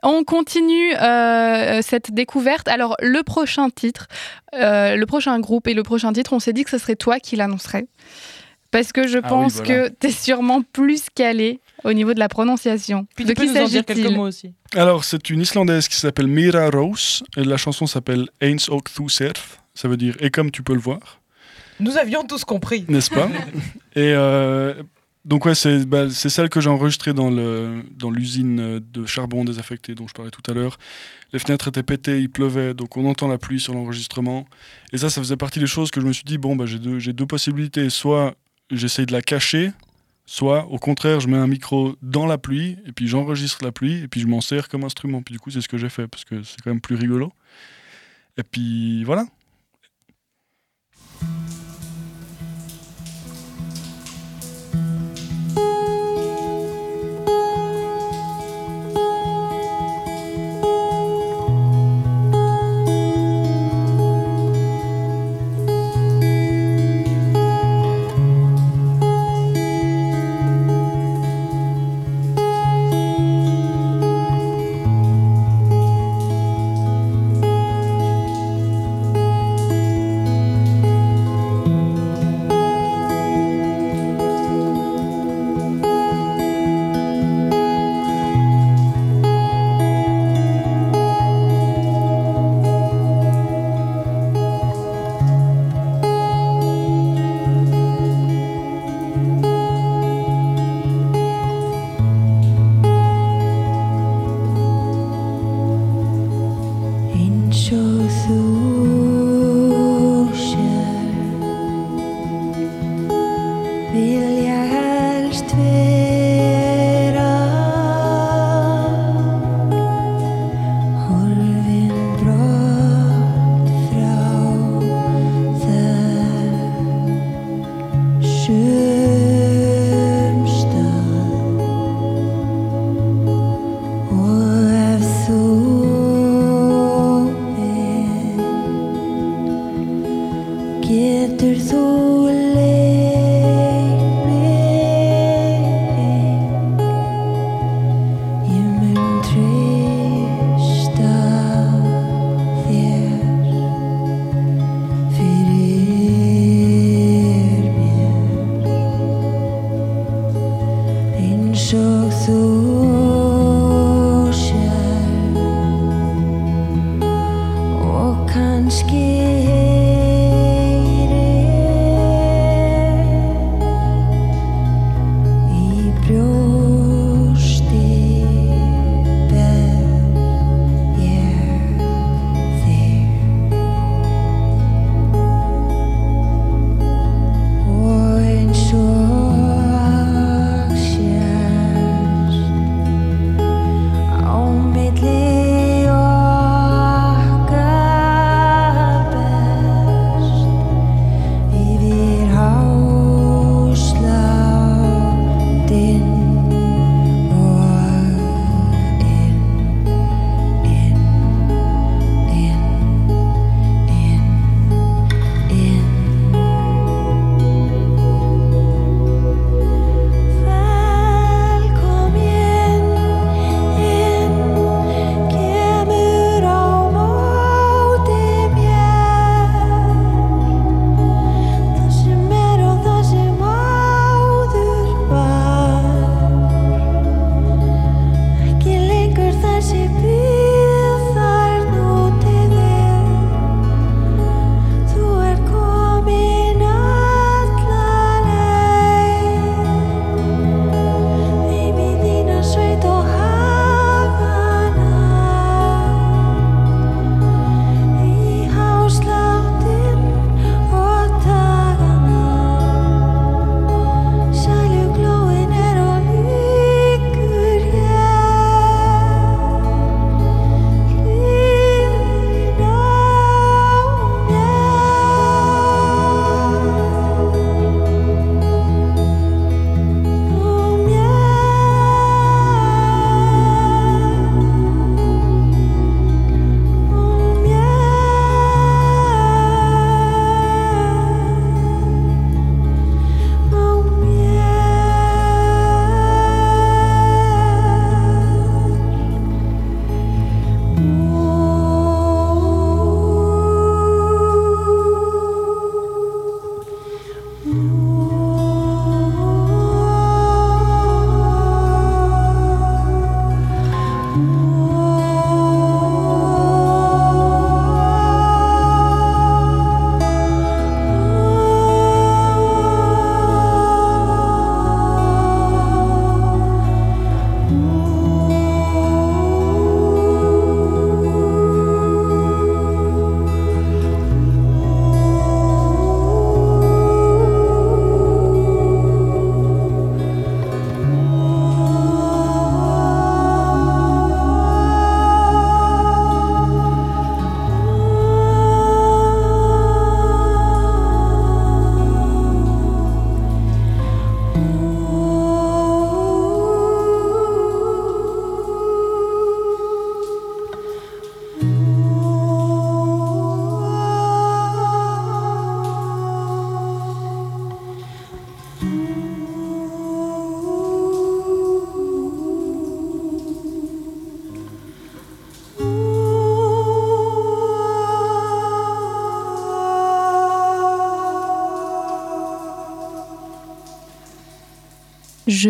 On 0.03 0.23
continue 0.23 0.93
euh, 0.95 1.81
cette 1.81 2.11
découverte. 2.13 2.67
Alors, 2.67 2.95
le 3.01 3.23
prochain 3.23 3.69
titre, 3.69 4.07
euh, 4.53 4.95
le 4.95 5.05
prochain 5.05 5.39
groupe 5.39 5.67
et 5.67 5.73
le 5.73 5.83
prochain 5.83 6.11
titre, 6.13 6.33
on 6.33 6.39
s'est 6.39 6.53
dit 6.53 6.63
que 6.65 6.69
ce 6.69 6.77
serait 6.77 6.95
toi 6.97 7.19
qui 7.19 7.35
l'annoncerais. 7.35 7.85
Parce 8.69 8.91
que 8.91 9.07
je 9.07 9.19
Ah 9.19 9.21
oui, 9.23 9.29
pense 9.29 9.53
voilà. 9.57 9.87
que 9.87 9.93
tu 9.99 10.07
es 10.07 10.11
sûrement 10.11 10.61
plus 10.73 11.03
calé 11.13 11.59
au 11.83 11.93
niveau 11.93 12.13
de 12.13 12.19
la 12.19 12.27
prononciation. 12.27 13.05
Puis 13.15 13.23
de 13.23 13.33
qui 13.33 13.47
s'agit-il. 13.47 14.53
Alors, 14.75 15.03
c'est 15.03 15.29
une 15.29 15.41
Islandaise 15.41 15.87
qui 15.87 15.95
s'appelle 15.95 16.27
Mira 16.27 16.69
Rose, 16.69 17.23
et 17.37 17.43
la 17.43 17.57
chanson 17.57 17.85
s'appelle 17.85 18.27
Eins 18.41 18.67
og 18.69 18.89
þú. 18.89 19.07
Ça 19.09 19.87
veut 19.87 19.97
dire 19.97 20.15
Et 20.19 20.31
comme 20.31 20.49
tu 20.51 20.63
peux 20.63 20.73
le 20.73 20.79
voir, 20.81 21.19
Nous 21.79 21.97
avions 21.97 22.23
tous 22.23 22.43
compris. 22.45 22.85
n'est-ce 22.87 23.09
pas? 23.11 23.29
Et 23.95 24.11
euh, 24.15 24.73
donc, 25.25 25.45
ouais, 25.45 25.55
c'est 25.55 25.85
bah, 25.85 26.09
celle 26.09 26.49
que 26.49 26.59
j'ai 26.59 26.69
enregistrée 26.69 27.13
dans 27.13 27.29
le- 27.29 27.83
dans 27.95 28.11
l'usine 28.11 28.59
euh, 28.59 28.79
de 28.81 29.05
charbon 29.05 29.45
désaffecté 29.45 29.95
dont 29.95 30.07
je 30.07 30.13
parlais 30.13 30.31
tout 30.31 30.41
à 30.51 30.53
l'heure. 30.53 30.77
Les 31.31 31.39
fenêtres 31.39 31.69
étaient 31.69 31.83
pétées, 31.83 32.19
il 32.19 32.29
pleuvait, 32.29 32.73
donc 32.73 32.97
on 32.97 33.05
entend 33.09 33.27
la 33.27 33.37
pluie 33.37 33.59
sur 33.59 33.73
l'enregistrement. 33.73 34.45
Et 34.91 34.97
ça, 34.97 35.09
ça 35.09 35.21
faisait 35.21 35.37
partie 35.37 35.59
des 35.59 35.67
choses 35.67 35.91
que 35.91 36.01
je 36.01 36.05
me 36.05 36.13
suis 36.13 36.25
dit 36.25 36.37
bon, 36.37 36.55
bah, 36.55 36.65
j'ai 36.65 36.77
deux, 36.79 36.99
deux 36.99 37.25
possibilités. 37.25 37.89
Soit 37.89 38.35
j'essaye 38.69 39.05
de 39.05 39.13
la 39.13 39.21
cacher, 39.21 39.71
soit 40.25 40.65
au 40.67 40.77
contraire, 40.77 41.19
je 41.21 41.27
mets 41.27 41.37
un 41.37 41.47
micro 41.47 41.95
dans 42.01 42.25
la 42.25 42.37
pluie, 42.37 42.77
et 42.85 42.91
puis 42.91 43.07
j'enregistre 43.07 43.63
la 43.63 43.71
pluie, 43.71 44.03
et 44.03 44.07
puis 44.07 44.19
je 44.21 44.27
m'en 44.27 44.41
sers 44.41 44.67
comme 44.67 44.83
instrument. 44.83 45.21
Puis 45.21 45.33
du 45.33 45.39
coup, 45.39 45.51
c'est 45.51 45.61
ce 45.61 45.69
que 45.69 45.77
j'ai 45.77 45.89
fait, 45.89 46.07
parce 46.07 46.25
que 46.25 46.43
c'est 46.43 46.61
quand 46.61 46.69
même 46.69 46.81
plus 46.81 46.95
rigolo. 46.95 47.31
Et 48.37 48.43
puis 48.43 49.03
voilà. 49.05 49.25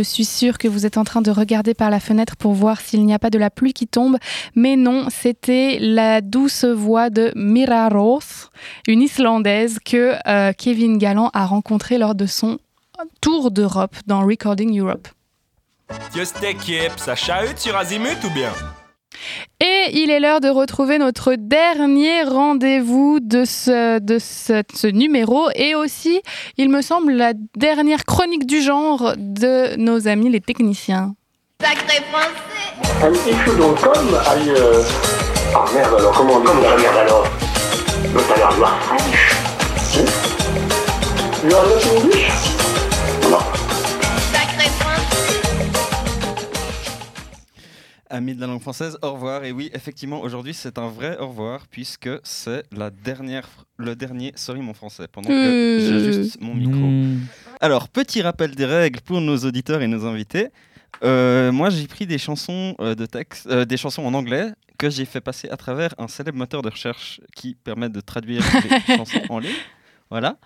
Suis 0.03 0.25
sûre 0.25 0.57
que 0.57 0.67
vous 0.67 0.85
êtes 0.85 0.97
en 0.97 1.03
train 1.03 1.21
de 1.21 1.31
regarder 1.31 1.73
par 1.73 1.89
la 1.89 1.99
fenêtre 1.99 2.35
pour 2.35 2.53
voir 2.53 2.81
s'il 2.81 3.05
n'y 3.05 3.13
a 3.13 3.19
pas 3.19 3.29
de 3.29 3.37
la 3.37 3.49
pluie 3.49 3.73
qui 3.73 3.87
tombe. 3.87 4.17
Mais 4.55 4.75
non, 4.75 5.07
c'était 5.09 5.77
la 5.79 6.21
douce 6.21 6.65
voix 6.65 7.09
de 7.09 7.31
Mira 7.35 7.89
Roth, 7.89 8.51
une 8.87 9.01
Islandaise 9.01 9.79
que 9.83 10.15
euh, 10.27 10.53
Kevin 10.57 10.97
Galland 10.97 11.29
a 11.33 11.45
rencontrée 11.45 11.97
lors 11.97 12.15
de 12.15 12.25
son 12.25 12.59
tour 13.21 13.51
d'Europe 13.51 13.95
dans 14.07 14.25
Recording 14.25 14.79
Europe. 14.79 15.07
Just 16.15 16.43
équipe, 16.43 16.97
ça 16.97 17.15
sur 17.15 17.75
Azimut 17.75 18.23
ou 18.23 18.29
bien? 18.29 18.51
Et 19.59 19.89
il 19.93 20.09
est 20.09 20.19
l'heure 20.19 20.41
de 20.41 20.49
retrouver 20.49 20.97
notre 20.97 21.35
dernier 21.35 22.23
rendez-vous 22.23 23.19
de, 23.21 23.45
ce, 23.45 23.99
de 23.99 24.19
ce, 24.19 24.63
ce 24.73 24.87
numéro 24.87 25.49
et 25.55 25.75
aussi, 25.75 26.21
il 26.57 26.69
me 26.69 26.81
semble, 26.81 27.13
la 27.13 27.33
dernière 27.55 28.03
chronique 28.05 28.45
du 28.45 28.61
genre 28.61 29.13
de 29.17 29.75
nos 29.77 30.07
amis 30.07 30.29
les 30.29 30.41
techniciens. 30.41 31.15
Sacré 31.61 32.03
français 32.11 33.03
Un 33.03 33.13
chou 33.45 33.55
dans 33.57 33.69
le 33.69 33.75
com 33.75 34.19
aille. 34.27 34.53
Ah 35.55 35.65
merde 35.73 35.95
alors, 35.99 36.11
comment 36.13 36.33
on 36.35 36.39
dit 36.39 36.45
Comment 36.47 36.63
ça 36.63 36.77
merde 36.77 36.97
alors 36.97 37.27
L'autre 38.13 38.33
a 38.33 38.37
l'air 38.37 38.57
noir 38.57 38.79
fraîche. 38.81 39.35
Si 39.77 39.99
You 41.45 41.55
are 41.55 41.65
not 41.67 42.01
English? 42.01 42.52
Amis 48.13 48.35
de 48.35 48.41
la 48.41 48.45
langue 48.45 48.61
française, 48.61 48.95
au 49.01 49.13
revoir. 49.13 49.43
Et 49.43 49.51
oui, 49.51 49.71
effectivement, 49.73 50.21
aujourd'hui, 50.21 50.53
c'est 50.53 50.77
un 50.77 50.87
vrai 50.87 51.17
au 51.17 51.29
revoir 51.29 51.65
puisque 51.67 52.11
c'est 52.21 52.63
la 52.71 52.91
dernière, 52.91 53.49
le 53.77 53.95
dernier 53.95 54.33
Sorry 54.35 54.61
mon 54.61 54.75
français 54.75 55.07
pendant 55.11 55.29
que 55.29 55.33
Euh. 55.33 55.79
j'ai 55.99 56.13
juste 56.13 56.39
mon 56.39 56.53
micro. 56.53 56.91
Alors, 57.59 57.89
petit 57.89 58.21
rappel 58.21 58.53
des 58.53 58.65
règles 58.65 59.01
pour 59.01 59.19
nos 59.19 59.37
auditeurs 59.37 59.81
et 59.81 59.87
nos 59.87 60.05
invités. 60.05 60.49
Euh, 61.03 61.51
moi, 61.51 61.71
j'ai 61.71 61.87
pris 61.87 62.05
des 62.05 62.19
chansons 62.19 62.75
euh, 62.79 62.93
de 62.93 63.07
texte, 63.07 63.47
euh, 63.47 63.65
des 63.65 63.77
chansons 63.77 64.03
en 64.05 64.13
anglais 64.13 64.51
que 64.77 64.91
j'ai 64.91 65.05
fait 65.05 65.21
passer 65.21 65.49
à 65.49 65.57
travers 65.57 65.95
un 65.97 66.07
célèbre 66.07 66.37
moteur 66.37 66.61
de 66.61 66.69
recherche 66.69 67.19
qui 67.35 67.55
permet 67.55 67.89
de 67.89 67.99
traduire 67.99 68.43
les 68.87 68.95
chansons 68.95 69.21
en 69.29 69.39
ligne. 69.39 69.51
Voilà. 70.11 70.37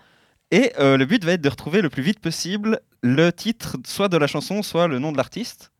Et 0.50 0.72
euh, 0.78 0.96
le 0.96 1.04
but 1.04 1.22
va 1.22 1.32
être 1.32 1.42
de 1.42 1.48
retrouver 1.50 1.82
le 1.82 1.90
plus 1.90 2.02
vite 2.02 2.20
possible 2.20 2.80
le 3.02 3.30
titre, 3.30 3.76
soit 3.84 4.08
de 4.08 4.16
la 4.16 4.26
chanson, 4.26 4.62
soit 4.62 4.88
le 4.88 4.98
nom 4.98 5.12
de 5.12 5.18
l'artiste. 5.18 5.70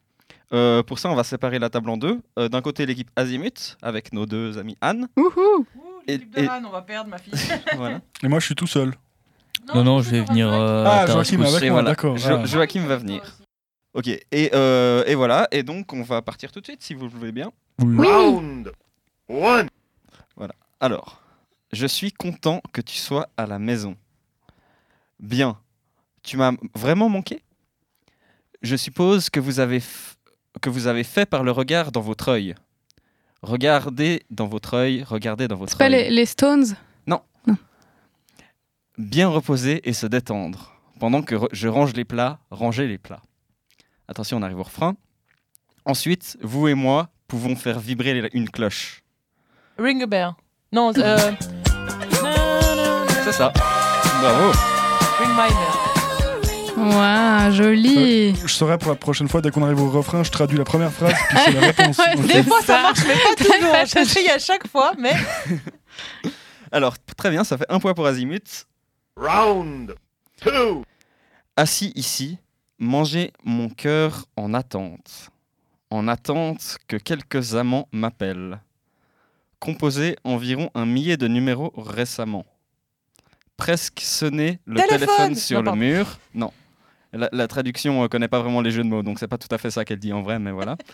Euh, 0.53 0.83
pour 0.83 0.99
ça, 0.99 1.11
on 1.11 1.15
va 1.15 1.25
séparer 1.25 1.59
la 1.59 1.69
table 1.71 1.91
en 1.91 1.97
deux. 1.97 2.21
Euh, 2.39 2.49
D'un 2.49 2.63
côté, 2.63 2.87
l'équipe 2.87 3.11
Azimut, 3.17 3.77
avec 3.83 4.13
nos 4.13 4.25
deux 4.27 4.57
amis 4.59 4.77
Anne. 4.81 5.09
Wouhou 5.17 5.67
L'équipe 6.07 6.35
de 6.35 6.41
et- 6.43 6.49
Anne, 6.49 6.65
on 6.67 6.71
va 6.71 6.83
perdre 6.83 7.11
ma 7.11 7.19
fille. 7.19 7.33
voilà. 7.77 8.01
Et 8.23 8.29
moi, 8.29 8.39
je 8.41 8.47
suis 8.47 8.55
tout 8.55 8.67
seul. 8.67 8.95
Non, 9.75 9.85
non, 9.85 10.01
je 10.01 10.11
vais 10.11 10.23
venir. 10.23 10.51
euh, 10.51 10.85
Ah, 10.87 11.07
Joachim, 11.07 11.41
avec 11.43 11.61
moi, 11.63 11.71
voilà. 11.71 11.91
d'accord. 11.91 12.17
Jo-. 12.17 12.47
Joachim 12.47 12.87
va 12.87 12.97
venir. 12.97 13.23
Ok, 13.93 14.07
et, 14.09 14.51
euh, 14.55 15.05
et 15.07 15.15
voilà. 15.15 15.47
Et 15.51 15.63
donc, 15.63 15.93
on 15.93 16.03
va 16.03 16.23
partir 16.23 16.51
tout 16.53 16.61
de 16.61 16.65
suite, 16.65 16.83
si 16.83 16.95
vous 16.95 17.05
le 17.05 17.11
voulez 17.11 17.33
bien. 17.33 17.51
Oui. 17.81 17.97
Round 18.07 18.73
one. 19.29 19.69
Alors, 20.81 21.21
je 21.73 21.87
suis 21.87 22.13
content 22.13 22.63
que 22.73 22.81
tu 22.81 22.97
sois 22.97 23.29
à 23.37 23.47
la 23.47 23.59
maison. 23.59 23.97
Bien. 25.19 25.59
Tu 26.23 26.37
m'as 26.37 26.53
vraiment 26.75 27.09
manqué? 27.09 27.43
Je 28.63 28.77
suppose 28.77 29.29
que 29.29 29.41
vous 29.41 29.59
avez 29.61 29.79
f- 29.81 30.15
que 30.61 30.71
vous 30.71 30.87
avez 30.87 31.05
fait 31.05 31.27
par 31.27 31.43
le 31.45 31.51
regard 31.51 31.93
dans 31.93 32.01
votre 32.01 32.29
œil. 32.29 32.55
Regardez 33.43 34.23
dans 34.31 34.47
votre 34.49 34.75
œil, 34.75 35.05
regardez 35.05 35.47
dans 35.49 35.57
votre 35.57 35.73
C'est 35.73 35.79
pas 35.79 35.85
œil. 35.87 35.91
les, 35.93 36.11
les 36.11 36.27
Stones? 36.27 36.77
Bien 38.99 39.29
reposer 39.29 39.89
et 39.89 39.93
se 39.93 40.07
détendre. 40.09 40.73
Pendant 40.99 41.23
que 41.23 41.37
re- 41.37 41.49
je 41.53 41.69
range 41.69 41.93
les 41.95 42.05
plats, 42.05 42.41
rangez 42.51 42.89
les 42.89 42.99
plats. 42.99 43.23
Attention, 44.09 44.39
on 44.39 44.43
arrive 44.43 44.59
au 44.59 44.65
refrain. 44.65 44.97
Ensuite, 45.85 46.37
vous 46.43 46.67
et 46.67 46.75
moi 46.75 47.09
pouvons 47.29 47.55
faire 47.55 47.79
vibrer 47.79 48.21
les- 48.21 48.29
une 48.33 48.51
cloche. 48.51 49.05
Ring 49.79 50.03
a 50.03 50.07
bell. 50.07 50.31
Non, 50.73 50.93
euh, 50.99 51.17
C'est 53.25 53.31
ça. 53.33 53.53
Bravo. 54.21 54.51
Ring 55.21 55.31
my 55.31 55.49
bell. 55.49 55.68
Waouh, 56.89 57.53
joli 57.53 58.35
Je 58.37 58.47
saurais 58.53 58.79
pour 58.79 58.91
la 58.91 58.97
prochaine 58.97 59.29
fois, 59.29 59.41
dès 59.41 59.51
qu'on 59.51 59.63
arrive 59.65 59.81
au 59.81 59.91
refrain, 59.91 60.23
je 60.23 60.31
traduis 60.31 60.59
la 60.59 60.65
première 60.65 60.93
phrase, 60.93 61.15
puis 61.29 61.39
c'est 61.45 61.51
la 61.53 61.61
réponse. 61.73 61.99
Ouais. 61.99 62.17
Des 62.27 62.43
fois, 62.43 62.63
ça 62.63 62.83
marche, 62.83 63.01
mais 63.07 63.15
pas 63.15 63.35
toujours. 63.45 63.75
J'essaye 63.87 64.29
à 64.31 64.39
chaque 64.39 64.67
fois, 64.69 64.93
mais 64.99 65.13
Alors, 66.73 66.97
très 67.17 67.31
bien, 67.31 67.45
ça 67.45 67.57
fait 67.59 67.67
un 67.69 67.79
point 67.81 67.95
pour 67.95 68.07
Azimut. 68.07 68.67
Round 69.17 69.95
two. 70.41 70.85
Assis 71.57 71.93
ici, 71.95 72.39
mangez 72.79 73.33
mon 73.45 73.69
cœur 73.69 74.27
en 74.37 74.55
attente. 74.55 75.31
En 75.91 76.07
attente 76.09 76.77
que 76.87 76.97
quelques 76.97 77.55
amants 77.55 77.89
m'appellent. 77.93 78.61
Composé 79.59 80.17
environ 80.23 80.71
un 80.75 80.85
millier 80.87 81.17
de 81.17 81.27
numéros 81.27 81.73
récemment. 81.77 82.45
Presque 83.57 84.01
sonné 84.01 84.61
le 84.67 84.77
Téléphone 84.77 84.99
téléphone, 85.01 85.35
sur 85.35 85.57
Non, 85.57 85.61
le 85.63 85.65
pardon. 85.65 85.81
mur. 85.81 86.19
Non. 86.35 86.53
La, 87.13 87.29
la 87.33 87.49
traduction 87.49 88.03
ne 88.03 88.07
connaît 88.09 88.29
pas 88.29 88.41
vraiment 88.41 88.61
les 88.61 88.71
jeux 88.71 88.83
de 88.83 88.89
mots, 88.89 89.03
donc 89.03 89.19
c'est 89.19 89.29
pas 89.29 89.39
tout 89.39 89.49
à 89.51 89.59
fait 89.59 89.71
ça 89.71 89.85
qu'elle 89.85 89.99
dit 89.99 90.13
en 90.13 90.23
vrai, 90.23 90.39
mais 90.39 90.51
voilà. 90.51 90.77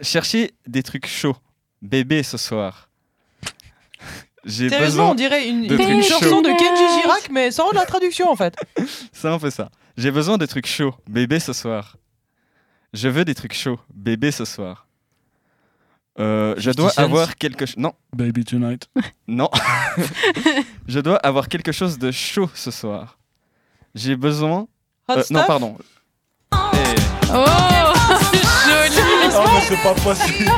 Cherchez 0.00 0.52
des 0.66 0.82
trucs 0.82 1.06
chauds. 1.06 1.36
Bébé 1.80 2.22
ce 2.22 2.38
soir. 2.38 2.88
J'ai 4.44 4.68
sérieusement, 4.68 5.10
on 5.10 5.14
besoin. 5.14 5.28
dirait 5.28 5.48
une, 5.48 5.66
de 5.66 5.76
une 5.76 6.02
chanson 6.02 6.42
de 6.42 6.48
Kenji 6.48 7.00
Girac, 7.02 7.28
mais 7.30 7.50
sans 7.52 7.70
la 7.72 7.84
traduction 7.86 8.28
en 8.30 8.36
fait. 8.36 8.54
C'est 9.12 9.28
un 9.28 9.38
peu 9.38 9.50
ça. 9.50 9.70
J'ai 9.96 10.10
besoin 10.10 10.38
de 10.38 10.46
trucs 10.46 10.66
chauds. 10.66 10.94
Bébé 11.08 11.38
ce 11.38 11.52
soir. 11.52 11.96
Je 12.92 13.08
veux 13.08 13.24
des 13.24 13.34
trucs 13.34 13.54
chauds. 13.54 13.78
Bébé 13.94 14.32
ce 14.32 14.44
soir. 14.44 14.86
Euh, 16.18 16.54
je 16.58 16.70
50 16.72 16.76
dois 16.76 16.90
avoir 17.00 17.36
quelque 17.36 17.66
chose. 17.66 17.76
Non, 17.78 17.94
Baby 18.14 18.44
Tonight. 18.44 18.88
non. 19.28 19.48
je 20.88 20.98
dois 21.00 21.16
avoir 21.16 21.48
quelque 21.48 21.72
chose 21.72 21.98
de 21.98 22.10
chaud 22.10 22.50
ce 22.54 22.70
soir. 22.70 23.18
J'ai 23.94 24.16
besoin. 24.16 24.66
Hot 25.08 25.14
euh, 25.18 25.22
non, 25.30 25.44
pardon. 25.46 25.76
Eh, 26.52 26.56
Oh, 27.34 27.44
joli 28.66 28.98
Oh, 29.34 29.44
mais 29.54 29.60
c'est 29.62 29.82
pas 29.82 29.94
possible. 29.94 30.50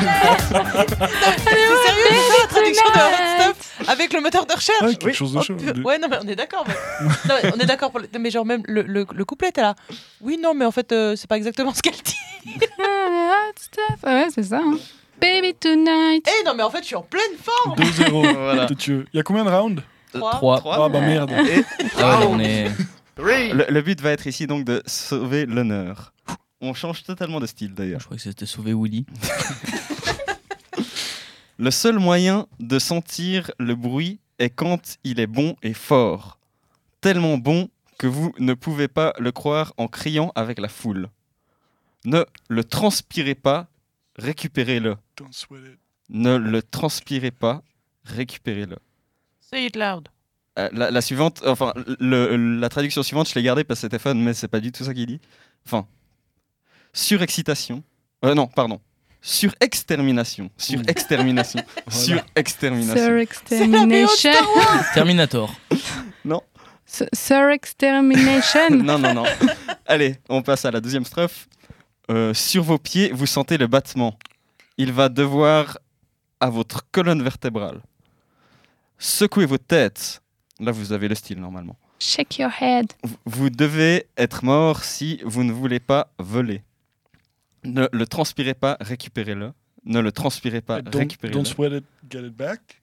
C'est 0.45 1.55
sérieux, 1.55 2.11
c'est 2.11 2.33
ça 2.33 2.43
la 2.43 2.49
traduction 2.49 2.85
de 2.87 2.99
Hot 2.99 3.53
Stuff 3.53 3.89
avec 3.89 4.13
le 4.13 4.21
moteur 4.21 4.47
de 4.47 4.53
recherche 4.55 4.83
Ouais, 4.83 4.95
quelque 4.97 5.15
chose 5.17 5.33
de 5.33 5.41
chaud. 5.41 5.57
Oh, 5.61 5.81
Ouais, 5.89 5.99
non, 5.99 6.09
mais 6.11 6.19
on 6.23 6.27
est 6.29 6.35
d'accord. 6.37 6.65
Mais... 6.67 6.75
non, 7.29 7.35
mais 7.43 7.53
on 7.55 7.59
est 7.61 7.67
d'accord. 7.67 7.91
Pour 7.91 8.01
le... 8.01 8.09
Mais 8.19 8.31
genre, 8.31 8.45
même 8.45 8.63
le, 8.67 8.83
le, 8.83 9.07
le 9.13 9.25
couplet, 9.25 9.53
t'es 9.53 9.61
là. 9.63 9.75
Oui, 10.21 10.39
non, 10.43 10.55
mais 10.55 10.65
en 10.65 10.71
fait, 10.73 10.91
euh, 10.93 11.15
c'est 11.17 11.29
pas 11.29 11.37
exactement 11.37 11.73
ce 11.73 11.83
qu'elle 11.83 11.95
dit. 11.95 12.17
Hot 12.57 13.53
stuff. 13.61 13.99
Ah 14.03 14.15
ouais, 14.15 14.27
c'est 14.35 14.43
ça. 14.45 14.59
hein. 14.59 14.77
Baby 15.21 15.55
tonight. 15.55 16.29
Eh 16.41 16.45
non, 16.45 16.55
mais 16.57 16.63
en 16.65 16.71
fait, 16.71 16.81
je 16.83 16.87
suis 16.87 16.97
en 16.97 17.03
pleine 17.03 17.23
forme. 17.41 17.77
2-0. 17.79 18.35
Voilà. 18.37 18.67
Il 18.71 19.07
y 19.13 19.21
a 19.21 19.23
combien 19.23 19.45
de 19.45 19.51
rounds? 19.51 19.83
Trois. 20.13 20.33
3. 20.33 20.59
trois. 20.59 20.85
Ah 20.85 20.89
bah 20.89 21.01
merde. 21.01 21.31
Et 21.31 21.65
Ah 22.01 22.19
ouais, 22.19 22.27
on 22.29 22.39
est. 22.41 22.71
Le, 23.17 23.71
le 23.71 23.83
but 23.83 24.01
va 24.01 24.11
être 24.11 24.27
ici 24.27 24.47
donc 24.47 24.65
de 24.65 24.83
sauver 24.87 25.47
l'honneur. 25.47 26.13
On 26.61 26.75
change 26.75 27.03
totalement 27.05 27.41
de 27.41 27.47
style 27.47 27.75
d'ailleurs. 27.75 28.01
Je 28.01 28.07
crois 28.07 28.17
que 28.17 28.23
c'était 28.23 28.47
sauver 28.47 28.73
Willy. 28.75 29.07
Le 31.57 31.71
seul 31.71 32.01
moyen 32.01 32.49
de 32.59 32.81
sentir 32.81 33.53
le 33.61 33.77
bruit 33.77 34.19
est 34.41 34.51
quand 34.51 34.97
il 35.05 35.21
est 35.21 35.29
bon 35.29 35.55
et 35.63 35.73
fort. 35.73 36.39
Tellement 37.01 37.39
bon 37.39 37.69
que 37.97 38.09
vous 38.09 38.35
ne 38.41 38.55
pouvez 38.55 38.89
pas 38.89 39.13
le 39.21 39.31
croire 39.31 39.73
en 39.77 39.87
criant 39.87 40.33
avec 40.35 40.59
la 40.59 40.69
foule. 40.69 41.09
Ne 42.05 42.25
le 42.49 42.65
transpirez 42.65 43.37
pas, 43.37 43.69
récupérez-le. 44.17 44.97
Don't 45.17 45.33
sweat 45.33 45.65
it. 45.65 45.79
Ne 46.09 46.37
le 46.37 46.61
transpirez 46.61 47.31
pas, 47.31 47.63
récupérez-le. 48.05 48.77
Say 49.41 49.67
it 49.67 49.77
loud. 49.77 50.09
Euh, 50.59 50.69
la, 50.73 50.91
la 50.91 51.01
suivante, 51.01 51.43
enfin, 51.47 51.73
le- 51.99 52.37
la 52.61 52.69
traduction 52.69 53.03
suivante, 53.03 53.29
je 53.29 53.35
l'ai 53.35 53.43
gardée 53.43 53.65
parce 53.65 53.81
que 53.81 53.87
c'était 53.87 53.99
fun, 53.99 54.15
mais 54.15 54.35
c'est 54.35 54.47
pas 54.49 54.61
du 54.61 54.71
tout 54.73 54.85
ça 54.85 54.95
qu'il 54.95 55.07
dit. 55.07 55.21
Enfin, 55.67 55.87
surexcitation. 56.93 57.83
Euh, 58.25 58.35
non, 58.35 58.47
pardon. 58.47 58.81
Surextermination. 59.21 60.51
Surextermination. 60.57 61.61
Surextermination. 61.89 62.95
Sir 62.95 63.27
C'est 63.47 63.67
la 63.67 63.81
BO 63.81 63.87
de 63.87 63.93
Extermination. 63.95 64.33
Star 64.33 64.57
Wars. 64.57 64.85
Terminator. 64.95 65.55
S- 66.87 67.05
Sir 67.13 67.49
Extermination. 67.51 68.71
non, 68.71 68.99
non, 68.99 69.15
non. 69.15 69.25
Allez, 69.87 70.17
on 70.29 70.43
passe 70.43 70.65
à 70.65 70.71
la 70.71 70.81
deuxième 70.81 71.05
strophe. 71.05 71.49
Euh, 72.11 72.35
sur 72.35 72.63
vos 72.63 72.79
pieds, 72.79 73.11
vous 73.13 73.27
sentez 73.27 73.57
le 73.57 73.67
battement. 73.67 74.19
Il 74.77 74.93
va 74.93 75.09
devoir 75.09 75.79
à 76.41 76.51
votre 76.51 76.89
colonne 76.91 77.23
vertébrale. 77.23 77.81
Secouez 78.99 79.47
votre 79.47 79.65
tête. 79.67 80.21
Là, 80.61 80.71
vous 80.73 80.93
avez 80.93 81.09
le 81.09 81.15
style 81.15 81.41
normalement. 81.41 81.77
Shake 81.99 82.39
your 82.39 82.51
head. 82.61 82.93
Vous- 83.25 83.51
devez 83.51 84.07
être 84.17 84.45
mort 84.45 84.85
si 84.85 85.21
vous 85.25 85.43
ne 85.45 85.53
voulez 85.53 85.81
pas 85.81 86.13
voler. 86.19 86.63
Ne 87.65 87.89
le 87.93 88.07
transpirez 88.07 88.55
pas, 88.55 88.77
récupérez-le. 88.81 89.53
Ne 89.85 90.01
le 90.01 90.13
transpirez 90.13 90.61
pas, 90.61 90.81
Don't, 90.83 90.99
récupérez-le. 91.01 91.35
don't 91.35 91.45
sweat 91.47 91.73
it, 91.73 91.85
get 92.11 92.21
it 92.27 92.35
back. 92.37 92.83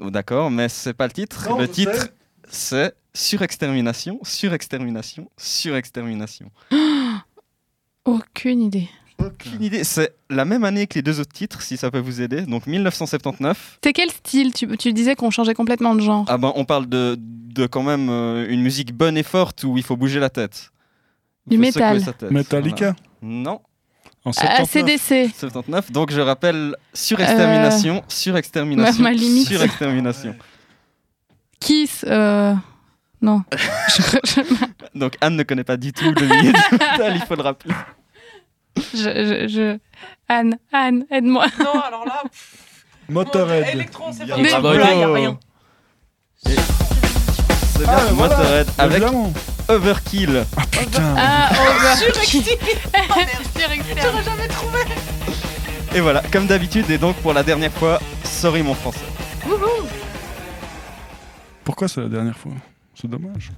Oh, 0.00 0.10
D'accord, 0.10 0.50
mais 0.50 0.68
c'est 0.68 0.94
pas 0.94 1.06
le 1.06 1.12
titre. 1.12 1.48
Non, 1.50 1.58
le 1.58 1.68
titre, 1.68 1.92
sais. 1.94 2.08
c'est 2.48 2.94
surextermination, 3.14 4.18
surextermination, 4.22 5.30
surextermination. 5.36 6.50
Aucune 8.04 8.62
idée. 8.62 8.88
Aucune 9.18 9.62
idée. 9.62 9.84
C'est 9.84 10.14
la 10.30 10.44
même 10.44 10.64
année 10.64 10.86
que 10.86 10.94
les 10.94 11.02
deux 11.02 11.20
autres 11.20 11.32
titres, 11.32 11.62
si 11.62 11.76
ça 11.76 11.90
peut 11.90 11.98
vous 12.00 12.20
aider. 12.20 12.42
Donc 12.42 12.66
1979. 12.66 13.78
C'est 13.84 13.92
quel 13.92 14.10
style? 14.10 14.52
Tu, 14.52 14.66
tu 14.76 14.92
disais 14.92 15.14
qu'on 15.14 15.30
changeait 15.30 15.54
complètement 15.54 15.94
de 15.94 16.00
genre. 16.00 16.24
Ah 16.28 16.38
ben, 16.38 16.52
on 16.56 16.64
parle 16.64 16.86
de, 16.88 17.16
de 17.18 17.66
quand 17.66 17.82
même 17.82 18.08
euh, 18.10 18.46
une 18.48 18.62
musique 18.62 18.92
bonne 18.94 19.16
et 19.16 19.22
forte 19.22 19.64
où 19.64 19.76
il 19.76 19.82
faut 19.84 19.96
bouger 19.96 20.18
la 20.20 20.30
tête. 20.30 20.70
Du 21.46 21.58
métal. 21.58 22.00
Metallica? 22.30 22.94
Voilà. 23.20 23.34
Non. 23.44 23.60
En 24.24 24.30
Ah, 24.36 24.64
79. 24.64 25.00
CDC. 25.00 25.34
79. 25.36 25.90
Donc 25.92 26.12
je 26.12 26.20
rappelle 26.20 26.76
surextermination, 26.94 28.04
surextermination, 28.06 29.02
ma- 29.02 29.10
ma 29.10 29.14
limite. 29.16 29.48
surextermination. 29.48 30.36
Kiss. 31.60 32.04
euh, 32.08 32.54
Non. 33.20 33.42
je, 33.88 34.02
je- 34.24 34.98
Donc 34.98 35.16
Anne 35.20 35.36
ne 35.36 35.42
connaît 35.42 35.64
pas 35.64 35.76
du 35.76 35.92
tout 35.92 36.04
le 36.12 36.26
milieu 36.26 36.52
du 36.52 36.72
métal, 36.72 37.12
il 37.16 37.20
faut 37.22 37.34
le 37.34 37.42
rappeler. 37.42 37.74
Je- 38.76 38.88
je- 38.94 39.48
je- 39.48 39.78
Anne, 40.28 40.56
Anne, 40.72 41.04
aide-moi. 41.10 41.46
Non, 41.58 41.80
alors 41.80 42.04
là. 42.06 42.22
Motorhead. 43.08 43.66
Electron, 43.74 44.12
c'est 44.12 44.26
pas 44.26 44.34
a 44.34 44.38
Mais 44.38 44.48
Bravo. 44.50 44.72
là, 44.78 44.94
y 44.94 45.02
a 45.02 45.12
rien. 45.12 45.38
C'est 46.36 46.54
bien, 46.54 46.62
Ah, 47.88 48.00
voilà. 48.10 48.12
Motorhead 48.12 48.68
avec 48.78 48.96
Évidemment. 49.02 49.32
Overkill. 49.68 50.44
Putain. 50.70 51.14
Ah, 51.18 51.50
overkill. 51.52 52.44
J'aurais 54.02 54.22
jamais 54.24 54.48
trouvé. 54.48 54.78
Et 55.94 56.00
voilà, 56.00 56.22
comme 56.32 56.46
d'habitude, 56.46 56.90
et 56.90 56.98
donc 56.98 57.16
pour 57.16 57.32
la 57.34 57.42
dernière 57.42 57.72
fois, 57.72 58.00
sorry 58.24 58.62
mon 58.62 58.74
français. 58.74 59.04
Pourquoi 61.64 61.88
c'est 61.88 62.00
la 62.00 62.08
dernière 62.08 62.36
fois? 62.36 62.52
C'est 62.94 63.08
dommage. 63.08 63.52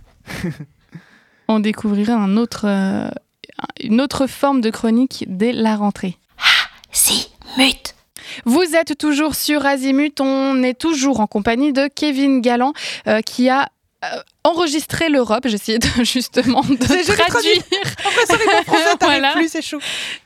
On 1.49 1.61
découvrirait 1.61 2.13
un 2.13 2.37
autre, 2.37 2.67
euh, 2.67 3.09
une 3.81 4.01
autre 4.01 4.27
forme 4.27 4.61
de 4.61 4.71
chronique 4.71 5.25
dès 5.29 5.53
la 5.53 5.77
rentrée. 5.77 6.19
Si, 6.93 7.29
mute. 7.59 7.95
Vous 8.45 8.75
êtes 8.75 8.97
toujours 8.99 9.35
sur 9.35 9.67
Azimut, 9.67 10.21
on 10.21 10.63
est 10.63 10.79
toujours 10.79 11.21
en 11.21 11.27
compagnie 11.27 11.73
de 11.73 11.89
Kevin 11.95 12.41
Galland 12.41 12.73
euh, 13.07 13.21
qui 13.21 13.49
a 13.49 13.69
euh, 14.05 14.07
enregistré 14.45 15.09
l'Europe. 15.09 15.47
J'essayais 15.47 15.79
de, 15.79 15.87
justement 16.05 16.63
de 16.63 16.77
traduire. 16.77 17.63
Français, 18.65 18.97
t'arrives 18.99 19.21
Voilà. 19.21 19.33
plus, 19.33 19.49
c'est. 19.49 19.63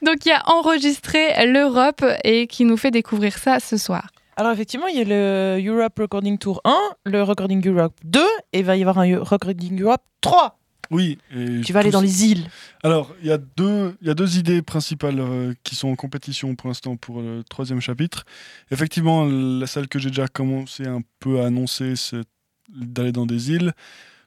Donc 0.03 0.19
qui 0.19 0.31
a 0.31 0.43
enregistré 0.47 1.47
l'Europe 1.47 2.05
et 2.25 2.47
qui 2.47 2.65
nous 2.65 2.77
fait 2.77 2.91
découvrir 2.91 3.37
ça 3.39 3.61
ce 3.61 3.77
soir. 3.77 4.09
Alors 4.37 4.53
effectivement, 4.53 4.87
il 4.87 4.97
y 4.97 5.01
a 5.01 5.05
le 5.05 5.61
Europe 5.65 5.99
Recording 5.99 6.39
Tour 6.39 6.61
1, 6.65 6.77
le 7.07 7.23
Recording 7.25 7.67
Europe 7.67 7.95
2, 8.05 8.21
et 8.53 8.61
il 8.61 8.65
va 8.65 8.77
y 8.77 8.83
avoir 8.83 8.99
un 9.01 9.19
Recording 9.19 9.83
Europe 9.83 10.03
3. 10.21 10.57
Oui. 10.91 11.19
et 11.35 11.61
Tu 11.61 11.73
vas 11.73 11.81
aller 11.81 11.91
dans 11.91 12.01
les 12.01 12.25
îles. 12.25 12.49
Alors, 12.83 13.15
il 13.21 13.29
y, 13.29 13.31
a 13.33 13.39
deux- 13.39 13.95
y 14.03 14.09
a 14.11 14.15
deux 14.15 14.39
idées 14.39 14.63
principales 14.63 15.19
euh, 15.21 15.53
qui 15.65 15.75
sont 15.77 15.89
en 15.89 15.97
compétition 15.97 16.55
pour 16.55 16.69
l'instant 16.69 16.97
pour 16.97 17.21
le 17.21 17.43
troisième 17.49 17.81
chapitre. 17.81 18.25
Effectivement, 18.71 19.25
la 19.27 19.67
celle 19.67 19.89
que 19.89 19.99
j'ai 19.99 20.09
déjà 20.11 20.29
commencé 20.29 20.87
un 20.87 21.03
peu 21.21 21.41
à 21.41 21.47
annoncer, 21.47 21.95
c'est 21.97 22.23
d'aller 22.71 23.13
dans 23.13 23.27
des 23.27 23.51
îles. 23.51 23.73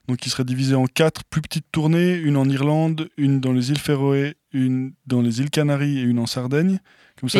Donc, 0.08 0.18
qui 0.18 0.30
serait 0.30 0.44
divisée 0.44 0.74
en 0.74 0.86
quatre 0.86 1.22
plus 1.24 1.40
petites 1.42 1.70
tournées, 1.70 2.14
une 2.16 2.36
en 2.36 2.48
Irlande, 2.48 3.08
une 3.16 3.38
dans 3.40 3.52
les 3.52 3.70
îles 3.70 3.78
Féroé, 3.78 4.34
une 4.52 4.92
dans 5.06 5.22
les 5.22 5.40
îles 5.40 5.48
Canaries 5.50 5.98
et 5.98 6.02
une 6.02 6.18
en 6.18 6.26
Sardaigne. 6.26 6.80
Comme 7.20 7.28
ça, 7.28 7.38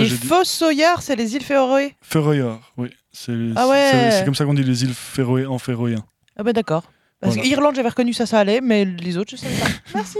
c'est 1.00 1.16
les 1.16 1.34
îles 1.34 1.42
Féroé? 1.42 1.96
Féroïard, 2.02 2.72
oui. 2.76 2.88
C'est 3.10 3.34
Ah 3.56 3.68
ouais. 3.68 4.22
comme 4.24 4.34
ça 4.36 4.44
qu'on 4.44 4.54
dit 4.54 4.62
les 4.62 4.84
îles 4.84 4.94
Féroé 4.94 5.44
en 5.44 5.58
féroïen. 5.58 6.04
Ah 6.36 6.44
bah 6.44 6.52
d'accord. 6.52 6.84
Parce 7.22 7.34
Voilà. 7.36 7.48
que 7.48 7.52
Irlande, 7.54 7.74
j'avais 7.76 7.88
reconnu 7.88 8.12
ça, 8.12 8.26
ça 8.26 8.40
allait, 8.40 8.60
mais 8.60 8.84
les 8.84 9.16
autres, 9.16 9.30
je 9.30 9.36
savais 9.36 9.54
pas. 9.58 9.66
Merci. 9.94 10.18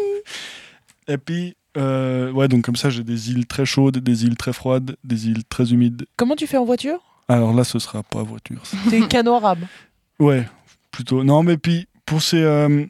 Et 1.09 1.19
puis, 1.19 1.55
euh, 1.77 2.31
ouais, 2.31 2.49
donc 2.49 2.65
comme 2.65 2.77
ça, 2.77 2.89
j'ai 2.91 3.03
des 3.03 3.31
îles 3.31 3.47
très 3.47 3.67
chaudes, 3.67 3.99
des 3.99 4.25
îles 4.25 4.37
très 4.37 4.53
froides, 4.53 4.97
des 5.05 5.27
îles 5.27 5.45
très 5.45 5.73
humides. 5.73 6.07
Comment 6.17 6.37
tu 6.37 6.47
fais 6.47 6.57
en 6.57 6.65
voiture? 6.65 7.01
Alors 7.29 7.53
là, 7.53 7.65
ce 7.65 7.79
sera 7.79 8.03
pas 8.03 8.23
voiture. 8.23 8.63
C'est 8.89 9.07
canot 9.09 9.35
arabe. 9.35 9.65
Ouais, 10.19 10.49
plutôt. 10.93 11.25
Non, 11.25 11.43
mais 11.43 11.57
puis 11.59 11.89
pour 12.07 12.23
ces, 12.23 12.43
euh, 12.43 12.87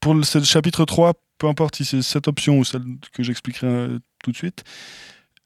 pour 0.00 0.14
le, 0.14 0.22
ce 0.24 0.42
chapitre 0.42 0.84
3, 0.84 1.12
peu 1.38 1.46
importe 1.46 1.76
si 1.76 1.84
c'est 1.84 2.02
cette 2.02 2.26
option 2.28 2.58
ou 2.58 2.64
celle 2.64 2.82
que 3.12 3.22
j'expliquerai 3.22 3.66
euh, 3.66 3.98
tout 4.24 4.32
de 4.32 4.36
suite, 4.36 4.64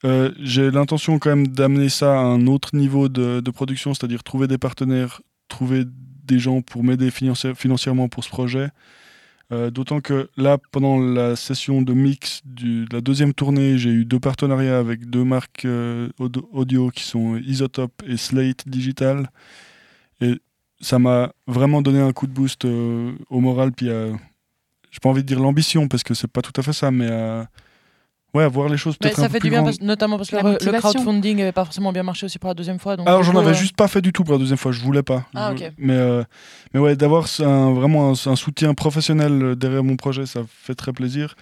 euh, 0.05 0.31
j'ai 0.41 0.71
l'intention 0.71 1.19
quand 1.19 1.31
même 1.31 1.49
d'amener 1.49 1.89
ça 1.89 2.13
à 2.15 2.23
un 2.23 2.47
autre 2.47 2.75
niveau 2.77 3.09
de, 3.09 3.41
de 3.41 3.51
production, 3.51 3.93
c'est-à-dire 3.93 4.23
trouver 4.23 4.47
des 4.47 4.59
partenaires, 4.59 5.21
trouver 5.49 5.85
des 6.29 6.39
gens 6.39 6.61
pour 6.63 6.85
m'aider 6.85 7.11
financi- 7.11 7.55
financièrement 7.55 8.09
pour 8.09 8.23
ce 8.23 8.29
projet. 8.29 8.69
Euh, 9.51 9.71
D'autant 9.71 10.01
que 10.01 10.29
là, 10.37 10.59
pendant 10.73 10.99
la 11.01 11.35
session 11.35 11.81
de 11.83 11.95
mix 11.95 12.43
de 12.45 12.85
la 12.93 13.01
deuxième 13.01 13.33
tournée, 13.33 13.79
j'ai 13.79 13.91
eu 13.91 14.05
deux 14.05 14.21
partenariats 14.21 14.79
avec 14.79 15.09
deux 15.09 15.25
marques 15.25 15.65
euh, 15.65 16.11
audio- 16.19 16.91
qui 16.91 17.03
sont 17.03 17.37
Isotope 17.37 18.03
et 18.07 18.19
Slate 18.19 18.69
Digital. 18.69 19.31
Et 20.21 20.35
ça 20.81 20.99
m'a 20.99 21.33
vraiment 21.47 21.81
donné 21.81 22.01
un 22.01 22.13
coup 22.13 22.27
de 22.27 22.33
boost 22.33 22.65
euh, 22.67 23.13
au 23.31 23.41
moral. 23.41 23.73
Puis, 23.73 23.89
euh, 23.89 24.13
j'ai 24.91 25.01
pas 25.01 25.09
envie 25.09 25.23
de 25.23 25.27
dire 25.29 25.41
l'ambition 25.41 25.89
parce 25.89 26.03
que 26.03 26.13
c'est 26.15 26.29
pas 26.31 26.43
tout 26.43 26.53
à 26.61 26.63
fait 26.63 26.75
ça, 26.75 26.91
mais 26.91 27.09
euh, 27.11 27.43
ouais, 28.39 28.45
à 28.45 28.49
voir 28.49 28.69
les 28.69 28.77
choses 28.77 28.97
peut-être 28.97 29.19
un 29.19 29.23
ça 29.23 29.29
fait 29.29 29.39
plus 29.41 29.49
du 29.49 29.55
bien, 29.55 29.63
parce- 29.65 29.81
notamment 29.81 30.17
parce 30.17 30.31
que 30.31 30.37
le, 30.37 30.79
crowdfunding 30.81 31.37
n'avait 31.39 31.53
pas 31.53 31.65
forcément 31.65 31.93
bien 31.93 32.03
marché 32.03 32.27
aussi 32.27 32.39
pour 32.39 32.49
la 32.49 32.55
deuxième 32.55 32.79
fois. 32.79 32.97
Donc 32.97 33.07
Alors 33.07 33.23
j'en 33.23 33.37
avais 33.37 33.51
euh, 33.51 33.55
juste 33.55 33.77
pas 33.77 33.89
fait 33.89 34.01
du 34.01 34.13
tout 34.13 34.25
pour 34.25 34.33
la 34.35 34.39
deuxième 34.39 34.59
fois, 34.59 34.73
je 34.73 34.81
voulais 34.81 35.03
pas. 35.03 35.27
Ah. 35.35 35.53
Mais, 35.77 35.95
euh, 35.95 36.25
mais 36.73 36.81
ouais, 36.81 36.97
d'avoir 36.97 37.27
un- 37.41 37.73
vraiment 37.73 38.11
un, 38.11 38.13
un 38.31 38.37
soutien 38.37 38.75
professionnel 38.75 39.43
euh, 39.43 39.55
derrière 39.55 39.85
mon 39.85 39.97
projet, 39.97 40.27
ça 40.27 40.41
fait 40.49 40.75
très 40.75 40.93
plaisir. 40.93 41.35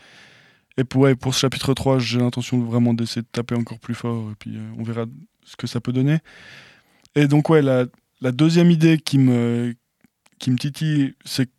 Et 0.79 0.85
pour, 0.85 1.03
ouais, 1.03 1.15
pour 1.15 1.35
ce 1.35 1.41
chapitre 1.41 1.73
3, 1.73 1.99
j'ai 1.99 2.19
l'intention 2.19 2.59
vraiment 2.61 2.93
d'essayer 2.93 3.23
de 3.23 3.29
taper 3.33 3.55
encore 3.55 3.79
plus 3.79 3.95
fort, 3.95 4.31
et 4.33 4.35
puis 4.39 4.57
euh, 4.57 4.61
on 4.79 4.83
verra 4.83 5.05
ce 5.45 5.57
que 5.57 5.67
ça 5.67 5.81
peut 5.81 5.93
donner. 5.93 6.19
Et 7.15 7.29
donc 7.29 7.49
ouais, 7.49 7.63
la, 7.63 7.87
la 8.21 8.31
deuxième 8.33 8.71
idée 8.71 8.99
qui 8.99 9.17
me, 9.19 9.75
qui 10.39 10.51
me 10.51 10.59
titille, 10.59 11.15
c'est 11.25 11.47
que 11.47 11.51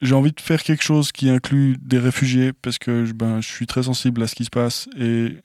j'ai 0.00 0.14
envie 0.14 0.32
de 0.32 0.40
faire 0.40 0.62
quelque 0.62 0.82
chose 0.82 1.12
qui 1.12 1.28
inclut 1.30 1.76
des 1.80 1.98
réfugiés, 1.98 2.52
parce 2.52 2.78
que 2.78 3.04
je- 3.04 3.12
ben, 3.12 3.40
je 3.40 3.48
suis 3.48 3.66
très 3.66 3.82
sensible 3.84 4.22
à 4.22 4.26
ce 4.26 4.34
qui 4.34 4.44
se 4.44 4.50
passe, 4.50 4.88
et 4.98 5.36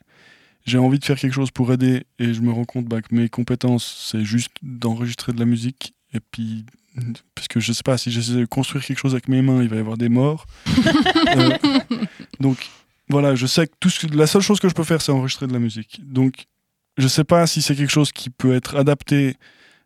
j'ai 0.64 0.78
envie 0.78 0.98
de 0.98 1.04
faire 1.04 1.18
quelque 1.18 1.34
chose 1.34 1.50
pour 1.52 1.72
aider 1.72 2.04
et 2.18 2.34
je 2.34 2.40
me 2.40 2.50
rends 2.50 2.64
compte 2.64 2.86
bah, 2.86 3.00
que 3.00 3.14
mes 3.14 3.28
compétences 3.28 4.08
c'est 4.10 4.24
juste 4.24 4.50
d'enregistrer 4.62 5.32
de 5.32 5.38
la 5.38 5.44
musique 5.44 5.94
et 6.12 6.18
puis 6.18 6.64
parce 7.36 7.46
que 7.46 7.60
je 7.60 7.72
sais 7.72 7.84
pas 7.84 7.96
si 7.98 8.10
j'essaie 8.10 8.32
de 8.32 8.46
construire 8.46 8.84
quelque 8.84 8.98
chose 8.98 9.12
avec 9.12 9.28
mes 9.28 9.42
mains 9.42 9.62
il 9.62 9.68
va 9.68 9.76
y 9.76 9.78
avoir 9.78 9.96
des 9.96 10.08
morts. 10.08 10.44
Euh, 11.36 11.56
donc 12.40 12.68
voilà 13.08 13.34
je 13.36 13.46
sais 13.46 13.66
que 13.68 13.72
tout 13.80 13.90
ce 13.90 14.06
la 14.08 14.26
seule 14.26 14.42
chose 14.42 14.58
que 14.60 14.68
je 14.68 14.74
peux 14.74 14.84
faire 14.84 15.00
c'est 15.02 15.12
enregistrer 15.12 15.46
de 15.46 15.52
la 15.52 15.58
musique. 15.60 16.00
Donc 16.02 16.46
je 16.98 17.06
sais 17.06 17.24
pas 17.24 17.46
si 17.46 17.62
c'est 17.62 17.76
quelque 17.76 17.92
chose 17.92 18.10
qui 18.10 18.30
peut 18.30 18.54
être 18.54 18.74
adapté 18.76 19.36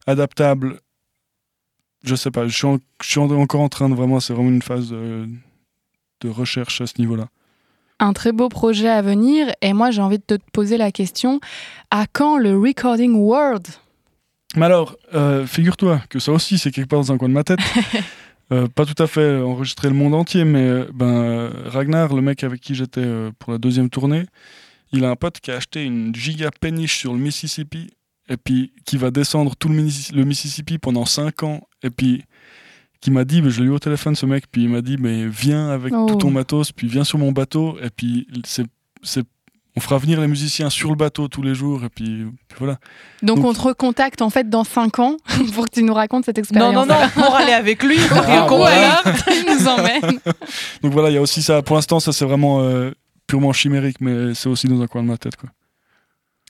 adaptable 0.06 0.80
je 2.04 2.14
sais 2.14 2.30
pas 2.30 2.46
je 2.48 2.56
suis, 2.56 2.66
en- 2.66 2.78
je 3.02 3.08
suis 3.10 3.20
en- 3.20 3.30
encore 3.30 3.60
en 3.60 3.68
train 3.68 3.88
de 3.88 3.94
vraiment 3.94 4.20
c'est 4.20 4.32
vraiment 4.32 4.48
une 4.50 4.62
phase 4.62 4.90
de, 4.90 5.28
de 6.22 6.28
recherche 6.28 6.80
à 6.80 6.86
ce 6.86 6.94
niveau 6.98 7.16
là 7.16 7.28
Un 7.98 8.12
très 8.12 8.32
beau 8.32 8.48
projet 8.48 8.88
à 8.88 9.02
venir 9.02 9.52
et 9.62 9.72
moi 9.72 9.90
j'ai 9.90 10.02
envie 10.02 10.18
de 10.18 10.24
te 10.24 10.38
poser 10.52 10.76
la 10.78 10.90
question 10.92 11.40
à 11.90 12.06
quand 12.06 12.38
le 12.38 12.56
Recording 12.58 13.14
World? 13.14 13.66
Mais 14.56 14.66
alors, 14.66 14.96
euh, 15.14 15.46
figure-toi 15.46 16.02
que 16.08 16.18
ça 16.18 16.32
aussi, 16.32 16.58
c'est 16.58 16.72
quelque 16.72 16.88
part 16.88 16.98
dans 16.98 17.12
un 17.12 17.18
coin 17.18 17.28
de 17.28 17.34
ma 17.34 17.44
tête. 17.44 17.60
Euh, 18.52 18.66
pas 18.66 18.84
tout 18.84 19.00
à 19.00 19.06
fait 19.06 19.40
enregistrer 19.40 19.86
le 19.88 19.94
monde 19.94 20.12
entier, 20.12 20.44
mais 20.44 20.58
euh, 20.64 20.84
ben, 20.92 21.52
Ragnar, 21.66 22.12
le 22.12 22.20
mec 22.20 22.42
avec 22.42 22.60
qui 22.60 22.74
j'étais 22.74 23.06
pour 23.38 23.52
la 23.52 23.58
deuxième 23.58 23.88
tournée, 23.90 24.24
il 24.90 25.04
a 25.04 25.10
un 25.10 25.14
pote 25.14 25.38
qui 25.38 25.52
a 25.52 25.54
acheté 25.54 25.84
une 25.84 26.12
giga 26.12 26.50
péniche 26.60 26.98
sur 26.98 27.12
le 27.12 27.20
Mississippi, 27.20 27.92
et 28.30 28.36
puis 28.38 28.72
qui 28.86 28.96
va 28.96 29.10
descendre 29.10 29.54
tout 29.56 29.68
le, 29.68 29.74
Missi- 29.74 30.12
le 30.14 30.24
Mississippi 30.24 30.78
pendant 30.78 31.04
5 31.04 31.42
ans, 31.42 31.60
et 31.82 31.90
puis 31.90 32.22
qui 33.02 33.10
m'a 33.10 33.24
dit, 33.24 33.42
mais 33.42 33.50
je 33.50 33.60
l'ai 33.60 33.66
eu 33.66 33.70
au 33.70 33.78
téléphone 33.78 34.14
ce 34.14 34.24
mec, 34.26 34.44
puis 34.50 34.62
il 34.64 34.68
m'a 34.70 34.80
dit, 34.82 34.96
mais 34.98 35.26
viens 35.26 35.68
avec 35.70 35.92
Oh. 35.94 36.06
tout 36.06 36.16
ton 36.16 36.30
matos, 36.30 36.70
puis 36.72 36.86
viens 36.86 37.04
sur 37.04 37.18
mon 37.18 37.32
bateau, 37.32 37.76
et 37.82 37.88
puis 37.90 38.26
c'est, 38.44 38.64
on 39.76 39.80
fera 39.80 39.98
venir 39.98 40.20
les 40.20 40.26
musiciens 40.26 40.68
sur 40.68 40.90
le 40.90 40.96
bateau 40.96 41.26
tous 41.28 41.42
les 41.42 41.54
jours, 41.54 41.82
et 41.84 41.88
puis, 41.88 42.26
puis 42.48 42.58
voilà. 42.58 42.78
Donc, 43.22 43.36
Donc- 43.38 43.46
on 43.46 43.52
te 43.54 43.60
recontacte 43.60 44.20
en 44.20 44.28
fait 44.30 44.50
dans 44.50 44.64
5 44.64 44.98
ans 44.98 45.16
pour 45.54 45.64
que 45.66 45.70
tu 45.72 45.82
nous 45.82 45.94
racontes 45.94 46.24
cette 46.26 46.36
Non, 46.36 46.42
expérience. 46.42 46.74
non, 46.74 46.86
non, 46.86 47.08
pour 47.14 47.34
aller 47.34 47.52
avec 47.52 47.82
lui. 47.82 47.96
Ah, 48.10 48.44
Ou 48.52 48.56
voilà. 48.56 49.02
tu 49.04 49.46
nous 49.50 49.66
emmènes. 49.68 50.20
Donc 50.82 50.92
voilà, 50.92 51.08
il 51.10 51.14
y 51.14 51.18
a 51.18 51.22
aussi 51.22 51.42
ça. 51.42 51.62
Pour 51.62 51.76
l'instant, 51.76 52.00
ça 52.00 52.12
c'est 52.12 52.24
vraiment 52.26 52.60
euh, 52.62 52.90
purement 53.26 53.52
chimérique, 53.52 53.96
mais 54.00 54.34
c'est 54.34 54.48
aussi 54.48 54.66
dans 54.68 54.80
un 54.82 54.86
coin 54.86 55.02
de 55.02 55.08
ma 55.08 55.16
tête. 55.16 55.36
Quoi. 55.36 55.48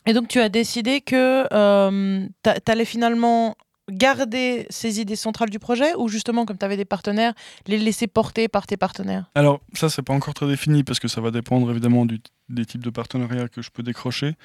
Et 0.06 0.12
donc, 0.12 0.28
tu 0.28 0.40
as 0.40 0.48
décidé 0.48 1.00
que 1.00 1.46
euh, 1.52 2.26
t'a- 2.42 2.60
t'allais 2.60 2.84
finalement 2.84 3.56
garder 3.90 4.66
ces 4.70 5.00
idées 5.00 5.16
centrales 5.16 5.50
du 5.50 5.58
projet 5.58 5.94
ou 5.96 6.08
justement, 6.08 6.46
comme 6.46 6.56
tu 6.56 6.64
avais 6.64 6.76
des 6.76 6.84
partenaires, 6.84 7.34
les 7.66 7.78
laisser 7.78 8.06
porter 8.06 8.48
par 8.48 8.66
tes 8.66 8.76
partenaires? 8.76 9.30
Alors 9.34 9.60
ça, 9.74 9.88
c'est 9.88 10.02
pas 10.02 10.14
encore 10.14 10.34
très 10.34 10.46
défini 10.46 10.84
parce 10.84 11.00
que 11.00 11.08
ça 11.08 11.20
va 11.20 11.30
dépendre 11.30 11.70
évidemment 11.70 12.06
des 12.06 12.66
types 12.66 12.84
de 12.84 12.90
partenariats 12.90 13.48
que 13.48 13.62
je 13.62 13.70
peux 13.70 13.82
décrocher. 13.82 14.36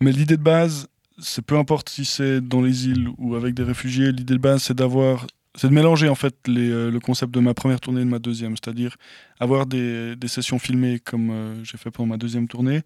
Mais 0.00 0.12
l'idée 0.12 0.36
de 0.36 0.42
base, 0.42 0.88
c'est 1.18 1.44
peu 1.44 1.56
importe 1.56 1.88
si 1.88 2.04
c'est 2.04 2.40
dans 2.40 2.60
les 2.60 2.88
îles 2.88 3.08
ou 3.18 3.34
avec 3.34 3.54
des 3.54 3.62
réfugiés, 3.62 4.12
l'idée 4.12 4.34
de 4.34 4.38
base, 4.38 4.64
c'est 4.64 4.74
d'avoir 4.74 5.26
c'est 5.54 5.68
de 5.68 5.72
mélanger 5.72 6.10
en 6.10 6.14
fait 6.14 6.34
euh, 6.48 6.90
le 6.90 7.00
concept 7.00 7.32
de 7.32 7.40
ma 7.40 7.54
première 7.54 7.80
tournée 7.80 8.02
et 8.02 8.04
de 8.04 8.10
ma 8.10 8.18
deuxième, 8.18 8.56
c'est-à-dire 8.56 8.96
avoir 9.40 9.64
des, 9.64 10.16
sessions 10.26 10.58
filmées 10.58 10.98
comme 10.98 11.30
euh, 11.30 11.64
j'ai 11.64 11.78
fait 11.78 11.90
pour 11.90 12.06
ma 12.06 12.18
deuxième 12.18 12.46
tournée, 12.46 12.82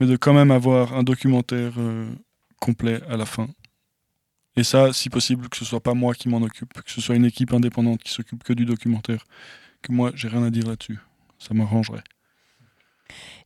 mais 0.00 0.06
de 0.06 0.16
quand 0.16 0.32
même 0.32 0.50
avoir 0.50 0.94
un 0.94 1.02
documentaire 1.02 1.72
euh, 1.78 2.08
complet 2.60 3.00
à 3.08 3.16
la 3.16 3.26
fin. 3.26 3.48
Et 4.56 4.64
ça, 4.64 4.92
si 4.92 5.10
possible, 5.10 5.48
que 5.48 5.56
ce 5.56 5.64
soit 5.64 5.80
pas 5.80 5.94
moi 5.94 6.14
qui 6.14 6.28
m'en 6.28 6.42
occupe, 6.42 6.72
que 6.82 6.90
ce 6.90 7.00
soit 7.00 7.16
une 7.16 7.24
équipe 7.24 7.52
indépendante 7.52 8.02
qui 8.02 8.12
s'occupe 8.12 8.44
que 8.44 8.52
du 8.52 8.64
documentaire, 8.64 9.24
que 9.82 9.92
moi 9.92 10.12
j'ai 10.14 10.28
rien 10.28 10.44
à 10.44 10.50
dire 10.50 10.66
là-dessus. 10.66 10.98
Ça 11.38 11.54
m'arrangerait. 11.54 12.04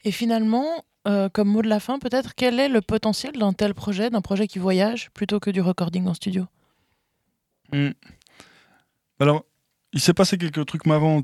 Et 0.04 0.12
finalement, 0.12 0.84
euh, 1.06 1.28
comme 1.30 1.48
mot 1.48 1.62
de 1.62 1.68
la 1.68 1.80
fin, 1.80 1.98
peut-être, 1.98 2.34
quel 2.34 2.60
est 2.60 2.68
le 2.68 2.82
potentiel 2.82 3.32
d'un 3.38 3.52
tel 3.52 3.74
projet, 3.74 4.10
d'un 4.10 4.20
projet 4.20 4.46
qui 4.46 4.58
voyage, 4.58 5.10
plutôt 5.12 5.40
que 5.40 5.50
du 5.50 5.60
recording 5.60 6.06
en 6.06 6.14
studio? 6.14 6.46
Hmm. 7.72 7.90
Alors, 9.18 9.44
il 9.92 10.00
s'est 10.00 10.14
passé 10.14 10.36
quelques 10.36 10.64
trucs 10.66 10.86
marrants, 10.86 11.22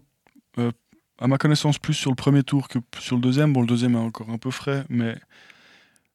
euh, 0.58 0.72
à 1.18 1.26
ma 1.28 1.38
connaissance, 1.38 1.78
plus 1.78 1.94
sur 1.94 2.10
le 2.10 2.16
premier 2.16 2.42
tour 2.42 2.68
que 2.68 2.78
sur 2.98 3.16
le 3.16 3.22
deuxième. 3.22 3.52
Bon, 3.52 3.60
le 3.60 3.66
deuxième 3.66 3.94
est 3.94 3.98
encore 3.98 4.30
un 4.30 4.38
peu 4.38 4.50
frais, 4.50 4.84
mais 4.88 5.16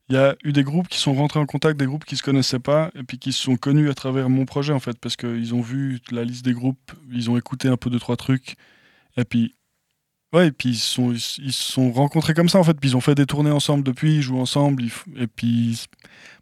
il 0.10 0.16
y 0.16 0.18
a 0.18 0.36
eu 0.44 0.52
des 0.52 0.64
groupes 0.64 0.88
qui 0.88 0.98
sont 0.98 1.14
rentrés 1.14 1.40
en 1.40 1.46
contact, 1.46 1.80
des 1.80 1.86
groupes 1.86 2.06
qui 2.06 2.18
se 2.18 2.24
connaissaient 2.24 2.60
pas, 2.60 2.92
et 2.96 3.04
puis 3.04 3.20
qui 3.20 3.32
se 3.32 3.42
sont 3.42 3.58
connus 3.58 3.90
à 3.90 3.94
travers 3.94 4.30
mon 4.30 4.46
projet, 4.46 4.74
en 4.74 4.80
fait, 4.80 4.98
parce 5.00 5.16
qu'ils 5.16 5.54
ont 5.54 5.62
vu 5.62 6.00
la 6.12 6.24
liste 6.24 6.44
des 6.44 6.54
groupes, 6.54 6.92
ils 7.12 7.30
ont 7.30 7.38
écouté 7.38 7.68
un 7.68 7.78
peu 7.78 7.90
deux, 7.90 8.00
trois 8.00 8.18
trucs, 8.18 8.56
et 9.18 9.26
puis. 9.26 9.56
Ouais, 10.32 10.50
et 10.50 10.52
puis 10.52 10.70
ils 10.70 10.76
se 10.78 10.94
sont, 10.94 11.12
ils, 11.12 11.52
sont 11.52 11.92
rencontrés 11.92 12.36
comme 12.36 12.50
ça 12.50 12.60
en 12.60 12.64
fait, 12.64 12.76
puis 12.76 12.92
ils 12.92 12.96
ont 12.96 13.02
fait 13.02 13.16
des 13.16 13.26
tournées 13.26 13.50
ensemble 13.50 13.84
depuis, 13.84 14.18
ils 14.18 14.22
jouent 14.22 14.40
ensemble, 14.40 14.84
et 15.16 15.26
puis 15.26 15.88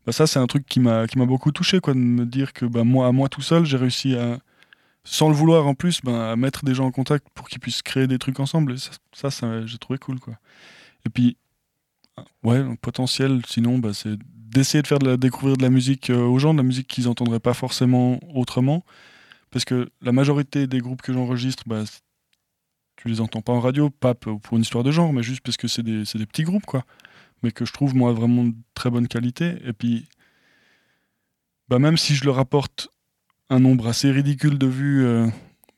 bah, 0.05 0.11
ça 0.11 0.27
c'est 0.27 0.39
un 0.39 0.47
truc 0.47 0.65
qui 0.65 0.81
m'a 0.81 1.07
qui 1.07 1.17
m'a 1.17 1.25
beaucoup 1.25 1.53
touché 1.53 1.79
quoi, 1.79 1.93
de 1.93 1.99
me 1.99 2.25
dire 2.25 2.51
que 2.51 2.65
bah, 2.65 2.83
moi 2.83 3.07
à 3.07 3.13
moi 3.13 3.29
tout 3.29 3.41
seul 3.41 3.65
j'ai 3.65 3.77
réussi 3.77 4.15
à 4.15 4.39
sans 5.09 5.29
le 5.29 5.35
vouloir 5.35 5.65
en 5.67 5.73
plus 5.73 6.01
à 6.05 6.35
mettre 6.35 6.65
des 6.65 6.75
gens 6.75 6.85
en 6.85 6.91
contact 6.91 7.27
pour 7.33 7.47
qu'ils 7.47 7.59
puissent 7.59 7.81
créer 7.81 8.07
des 8.07 8.19
trucs 8.19 8.39
ensemble. 8.39 8.73
Et 8.73 8.77
ça, 9.13 9.31
ça, 9.31 9.65
j'ai 9.65 9.77
trouvé 9.77 9.97
cool 9.99 10.19
quoi. 10.19 10.35
Et 11.05 11.09
puis 11.09 11.37
ouais, 12.43 12.57
un 12.57 12.75
potentiel 12.75 13.41
sinon 13.47 13.79
bah, 13.79 13.93
c'est 13.93 14.17
d'essayer 14.33 14.81
de 14.81 14.87
faire 14.87 14.99
de 14.99 15.07
la, 15.07 15.17
découvrir 15.17 15.57
de 15.57 15.61
la 15.61 15.69
musique 15.69 16.09
euh, 16.09 16.25
aux 16.25 16.39
gens, 16.39 16.53
de 16.53 16.59
la 16.59 16.63
musique 16.63 16.87
qu'ils 16.87 17.07
entendraient 17.07 17.39
pas 17.39 17.53
forcément 17.53 18.19
autrement, 18.33 18.83
parce 19.51 19.65
que 19.65 19.89
la 20.01 20.11
majorité 20.11 20.67
des 20.67 20.79
groupes 20.79 21.01
que 21.01 21.13
j'enregistre 21.13 21.63
bah, 21.67 21.83
tu 22.97 23.07
les 23.07 23.21
entends 23.21 23.41
pas 23.41 23.53
en 23.53 23.59
radio, 23.59 23.89
pas 23.89 24.15
pour 24.15 24.39
une 24.53 24.61
histoire 24.61 24.83
de 24.83 24.91
genre, 24.91 25.13
mais 25.13 25.23
juste 25.23 25.41
parce 25.41 25.55
que 25.55 25.67
c'est 25.67 25.83
des, 25.83 26.03
des 26.03 26.25
petits 26.25 26.43
groupes, 26.43 26.65
quoi. 26.65 26.83
Mais 27.43 27.51
que 27.51 27.63
je 27.63 27.71
trouve, 27.71 27.95
moi, 27.95 28.11
vraiment 28.11 28.45
de 28.45 28.53
très 28.73 28.89
bonne 28.89 29.07
qualité. 29.07 29.57
Et 29.65 29.73
puis, 29.73 30.07
bah, 31.69 31.77
même 31.77 31.95
si 31.95 32.15
je 32.15 32.25
leur 32.25 32.39
apporte 32.39 32.89
un 33.49 33.59
nombre 33.59 33.87
assez 33.87 34.11
ridicule 34.11 34.57
de 34.57 34.67
vues, 34.67 35.05
euh, 35.05 35.27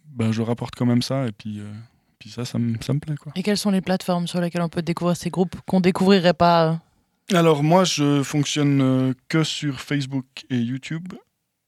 bah, 0.08 0.32
je 0.32 0.42
rapporte 0.42 0.76
quand 0.76 0.86
même 0.86 1.02
ça. 1.02 1.28
Et 1.28 1.32
puis, 1.32 1.60
euh, 1.60 1.72
puis 2.20 2.30
ça, 2.30 2.46
ça 2.46 2.58
me 2.60 2.76
ça 2.82 2.94
me 2.94 3.00
plaît, 3.00 3.16
quoi. 3.16 3.32
Et 3.36 3.44
quelles 3.44 3.58
sont 3.58 3.72
les 3.72 3.82
plateformes 3.82 4.28
sur 4.28 4.42
lesquelles 4.42 4.62
on 4.62 4.70
peut 4.70 4.82
découvrir 4.82 5.16
ces 5.16 5.30
groupes 5.30 5.56
qu'on 5.66 5.80
découvrirait 5.82 6.34
pas 6.34 6.72
euh 6.72 7.36
Alors 7.38 7.64
moi, 7.64 7.84
je 7.84 8.24
fonctionne 8.24 9.14
que 9.28 9.44
sur 9.44 9.80
Facebook 9.80 10.26
et 10.50 10.58
YouTube. 10.58 11.14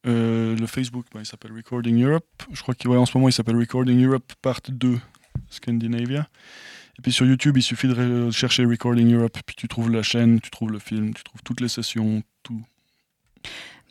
Euh, 0.08 0.56
le 0.56 0.66
Facebook, 0.66 1.06
bah, 1.14 1.20
il 1.22 1.26
s'appelle 1.26 1.52
Recording 1.54 2.04
Europe. 2.04 2.26
Je 2.52 2.62
crois 2.62 2.74
qu'en 2.74 3.06
ce 3.06 3.16
moment, 3.18 3.30
il 3.30 3.34
s'appelle 3.34 3.58
Recording 3.58 4.04
Europe 4.04 4.34
Part 4.42 4.62
2 4.68 5.00
Scandinavia. 5.50 6.28
Et 6.98 7.02
puis 7.02 7.12
sur 7.12 7.26
YouTube, 7.26 7.58
il 7.58 7.62
suffit 7.62 7.88
de 7.88 7.94
re- 7.94 8.32
chercher 8.32 8.66
Recording 8.66 9.14
Europe, 9.14 9.38
puis 9.46 9.56
tu 9.56 9.68
trouves 9.68 9.92
la 9.92 10.04
chaîne, 10.04 10.42
tu 10.42 10.50
trouves 10.50 10.72
le 10.72 10.80
film, 10.80 11.14
tu 11.14 11.24
trouves 11.24 11.42
toutes 11.44 11.62
les 11.62 11.68
sessions, 11.68 12.22
tout. 12.44 12.62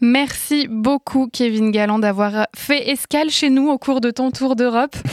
Merci 0.00 0.66
beaucoup, 0.68 1.28
Kevin 1.32 1.70
Galland, 1.70 1.98
d'avoir 1.98 2.46
fait 2.56 2.90
escale 2.90 3.30
chez 3.30 3.50
nous 3.50 3.68
au 3.68 3.78
cours 3.78 4.00
de 4.00 4.10
ton 4.10 4.30
tour 4.30 4.56
d'Europe. 4.56 4.96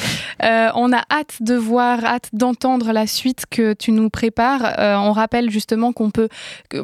Euh, 0.44 0.70
on 0.76 0.94
a 0.94 1.02
hâte 1.12 1.38
de 1.42 1.56
voir, 1.56 2.06
hâte 2.06 2.30
d'entendre 2.32 2.92
la 2.92 3.08
suite 3.08 3.46
que 3.50 3.74
tu 3.74 3.92
nous 3.92 4.12
prépares. 4.12 4.62
Euh, 4.78 4.96
on 4.96 5.12
rappelle 5.12 5.50
justement 5.50 5.94
qu'on 5.94 6.12
peut, 6.12 6.30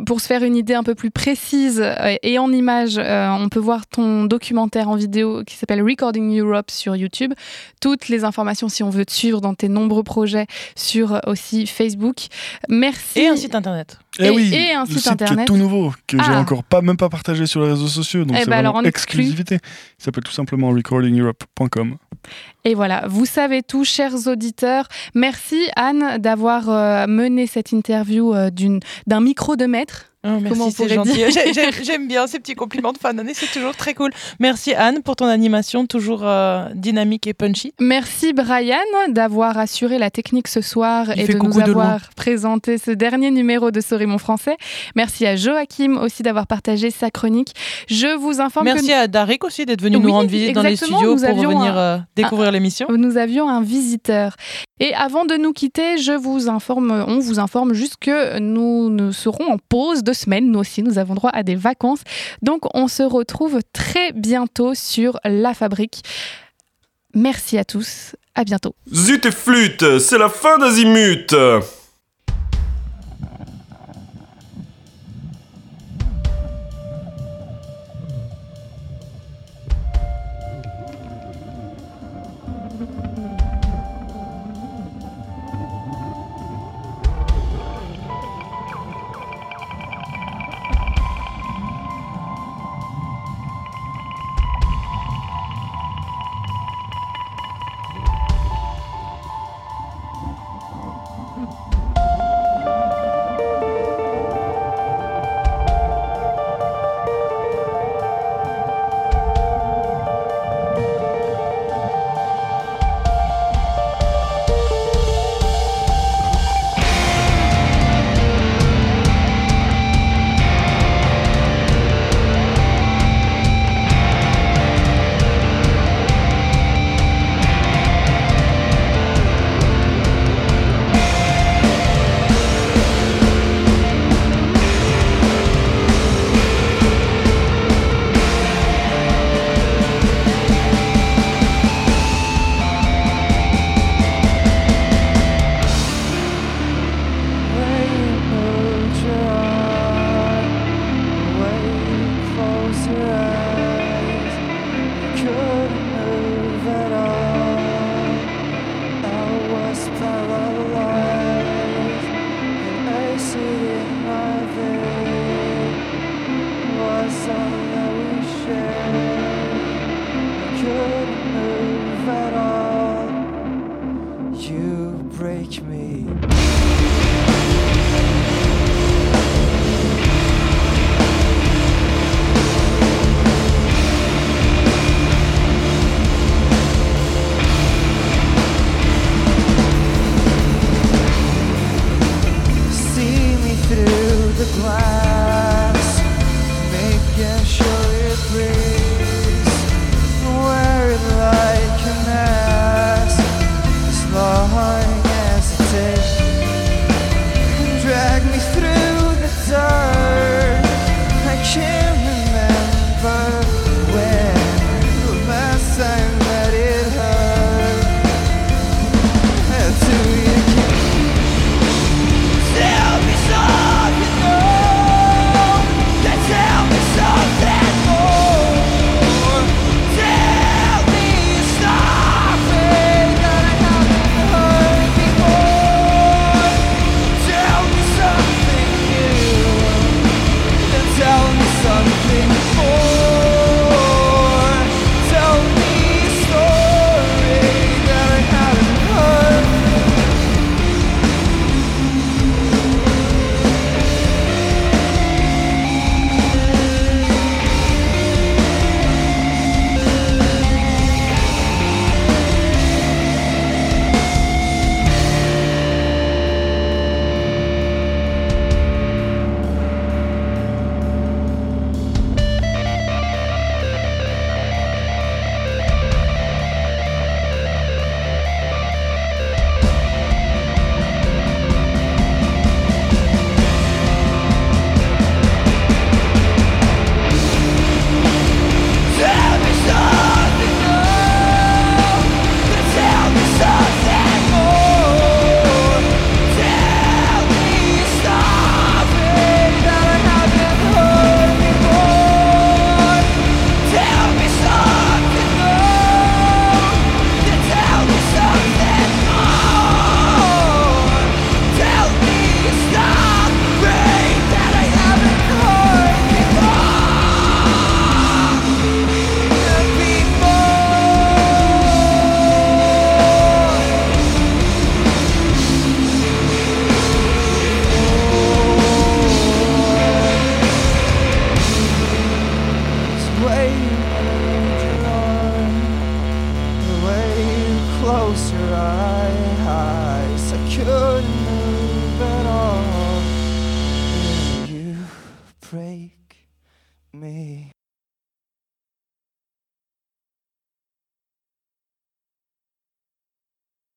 pour 0.07 0.21
se 0.21 0.25
faire 0.25 0.41
une 0.41 0.55
idée 0.55 0.73
un 0.73 0.81
peu 0.81 0.95
plus 0.95 1.11
précise 1.11 1.79
euh, 1.79 2.15
et 2.23 2.39
en 2.39 2.51
images, 2.51 2.95
euh, 2.97 3.29
on 3.29 3.49
peut 3.49 3.59
voir 3.59 3.85
ton 3.85 4.25
documentaire 4.25 4.89
en 4.89 4.95
vidéo 4.95 5.43
qui 5.45 5.55
s'appelle 5.55 5.83
Recording 5.83 6.35
Europe 6.39 6.71
sur 6.71 6.95
YouTube. 6.95 7.33
Toutes 7.79 8.07
les 8.09 8.23
informations, 8.23 8.69
si 8.69 8.81
on 8.81 8.89
veut 8.89 9.05
te 9.05 9.11
suivre 9.13 9.39
dans 9.39 9.53
tes 9.53 9.69
nombreux 9.69 10.01
projets, 10.03 10.47
sur 10.75 11.13
euh, 11.13 11.19
aussi 11.27 11.67
Facebook. 11.67 12.25
Merci. 12.69 13.19
Et 13.19 13.27
un 13.27 13.35
site 13.35 13.53
internet. 13.53 13.99
Eh 14.17 14.25
Et- 14.25 14.29
oui, 14.31 14.51
et 14.51 14.73
un 14.73 14.85
le 14.85 14.87
site 14.87 14.95
site 14.97 15.03
qui 15.03 15.09
est 15.09 15.11
internet. 15.13 15.45
tout 15.47 15.57
nouveau, 15.57 15.93
que 16.07 16.17
j'ai 16.17 16.31
Ah. 16.33 16.39
encore 16.39 16.63
pas, 16.63 16.81
même 16.81 16.97
pas 16.97 17.09
partagé 17.09 17.45
sur 17.45 17.61
les 17.61 17.69
réseaux 17.69 17.87
sociaux, 17.93 18.25
donc 18.25 18.35
Eh 18.37 18.43
c'est 18.43 18.49
ben 18.49 18.57
alors, 18.57 18.75
exclut. 18.79 18.89
exclusivité. 19.21 19.55
Il 19.99 20.03
s'appelle 20.03 20.23
tout 20.23 20.31
simplement 20.31 20.69
recordingeurope.com. 20.71 21.97
Et 22.65 22.75
voilà, 22.75 23.03
vous 23.07 23.25
savez 23.25 23.61
tout, 23.61 23.83
chers 23.83 24.27
auditeurs. 24.27 24.87
Merci 25.15 25.67
Anne 25.75 26.17
d'avoir 26.17 26.69
euh, 26.69 27.07
mené 27.07 27.45
cette 27.45 27.73
interview 27.73 28.33
euh, 28.33 28.49
d'un 29.05 29.19
micro 29.19 29.57
de 29.57 29.65
maître. 29.65 30.13
Oh, 30.25 30.39
merci, 30.39 30.71
c'est 30.71 30.87
gentil. 30.87 31.21
J'aime 31.83 32.07
bien 32.07 32.27
ces 32.27 32.39
petits 32.39 32.55
compliments 32.55 32.93
de 32.93 32.97
fin 32.97 33.13
d'année, 33.13 33.33
c'est 33.33 33.51
toujours 33.51 33.75
très 33.75 33.93
cool. 33.93 34.11
Merci 34.39 34.73
Anne 34.73 35.01
pour 35.03 35.17
ton 35.17 35.25
animation, 35.25 35.85
toujours 35.85 36.21
euh, 36.23 36.69
dynamique 36.75 37.27
et 37.27 37.33
punchy. 37.33 37.73
Merci 37.81 38.31
Brian 38.31 38.77
d'avoir 39.09 39.57
assuré 39.57 39.97
la 39.97 40.09
technique 40.09 40.47
ce 40.47 40.61
soir 40.61 41.07
Il 41.17 41.23
et 41.23 41.27
de 41.27 41.37
nous 41.37 41.51
de 41.51 41.61
avoir 41.63 42.09
présenté 42.15 42.77
ce 42.77 42.91
dernier 42.91 43.31
numéro 43.31 43.69
de 43.69 43.81
Sorry 43.81 44.05
mon 44.05 44.17
français. 44.17 44.55
Merci 44.95 45.25
à 45.25 45.35
Joachim 45.35 45.97
aussi 46.01 46.23
d'avoir 46.23 46.47
partagé 46.47 46.89
sa 46.89 47.11
chronique. 47.11 47.53
Je 47.89 48.15
vous 48.15 48.39
informe 48.39 48.63
Merci 48.63 48.87
que 48.87 48.93
à 48.93 49.07
Darik 49.09 49.43
aussi 49.43 49.65
d'être 49.65 49.81
venu 49.81 49.97
Oui, 49.97 50.03
nous 50.03 50.11
rendre 50.13 50.29
visite 50.29 50.55
dans 50.55 50.61
les 50.61 50.77
studios 50.77 51.17
pour 51.17 51.35
venir 51.35 51.77
euh, 51.77 51.97
découvrir 52.15 52.52
l'émission? 52.53 52.87
Nous 52.89 53.17
avions 53.17 53.49
un 53.49 53.61
visiteur. 53.61 54.35
Et 54.79 54.93
avant 54.93 55.25
de 55.25 55.35
nous 55.35 55.51
quitter, 55.53 55.97
je 55.97 56.13
vous 56.13 56.49
informe, 56.49 57.03
on 57.07 57.19
vous 57.19 57.39
informe 57.39 57.73
juste 57.73 57.97
que 57.99 58.39
nous, 58.39 58.89
nous 58.89 59.11
serons 59.11 59.51
en 59.51 59.57
pause 59.57 60.03
de 60.03 60.13
semaine. 60.13 60.51
Nous 60.51 60.59
aussi, 60.59 60.83
nous 60.83 60.97
avons 60.97 61.15
droit 61.15 61.31
à 61.33 61.43
des 61.43 61.55
vacances. 61.55 62.01
Donc, 62.41 62.61
on 62.73 62.87
se 62.87 63.03
retrouve 63.03 63.59
très 63.73 64.11
bientôt 64.13 64.73
sur 64.73 65.19
La 65.25 65.53
Fabrique. 65.53 66.03
Merci 67.13 67.57
à 67.57 67.65
tous. 67.65 68.15
À 68.35 68.43
bientôt. 68.43 68.73
Zut 68.91 69.25
et 69.27 69.31
flûte, 69.31 69.99
c'est 69.99 70.17
la 70.17 70.29
fin 70.29 70.57
d'Azimut 70.57 71.35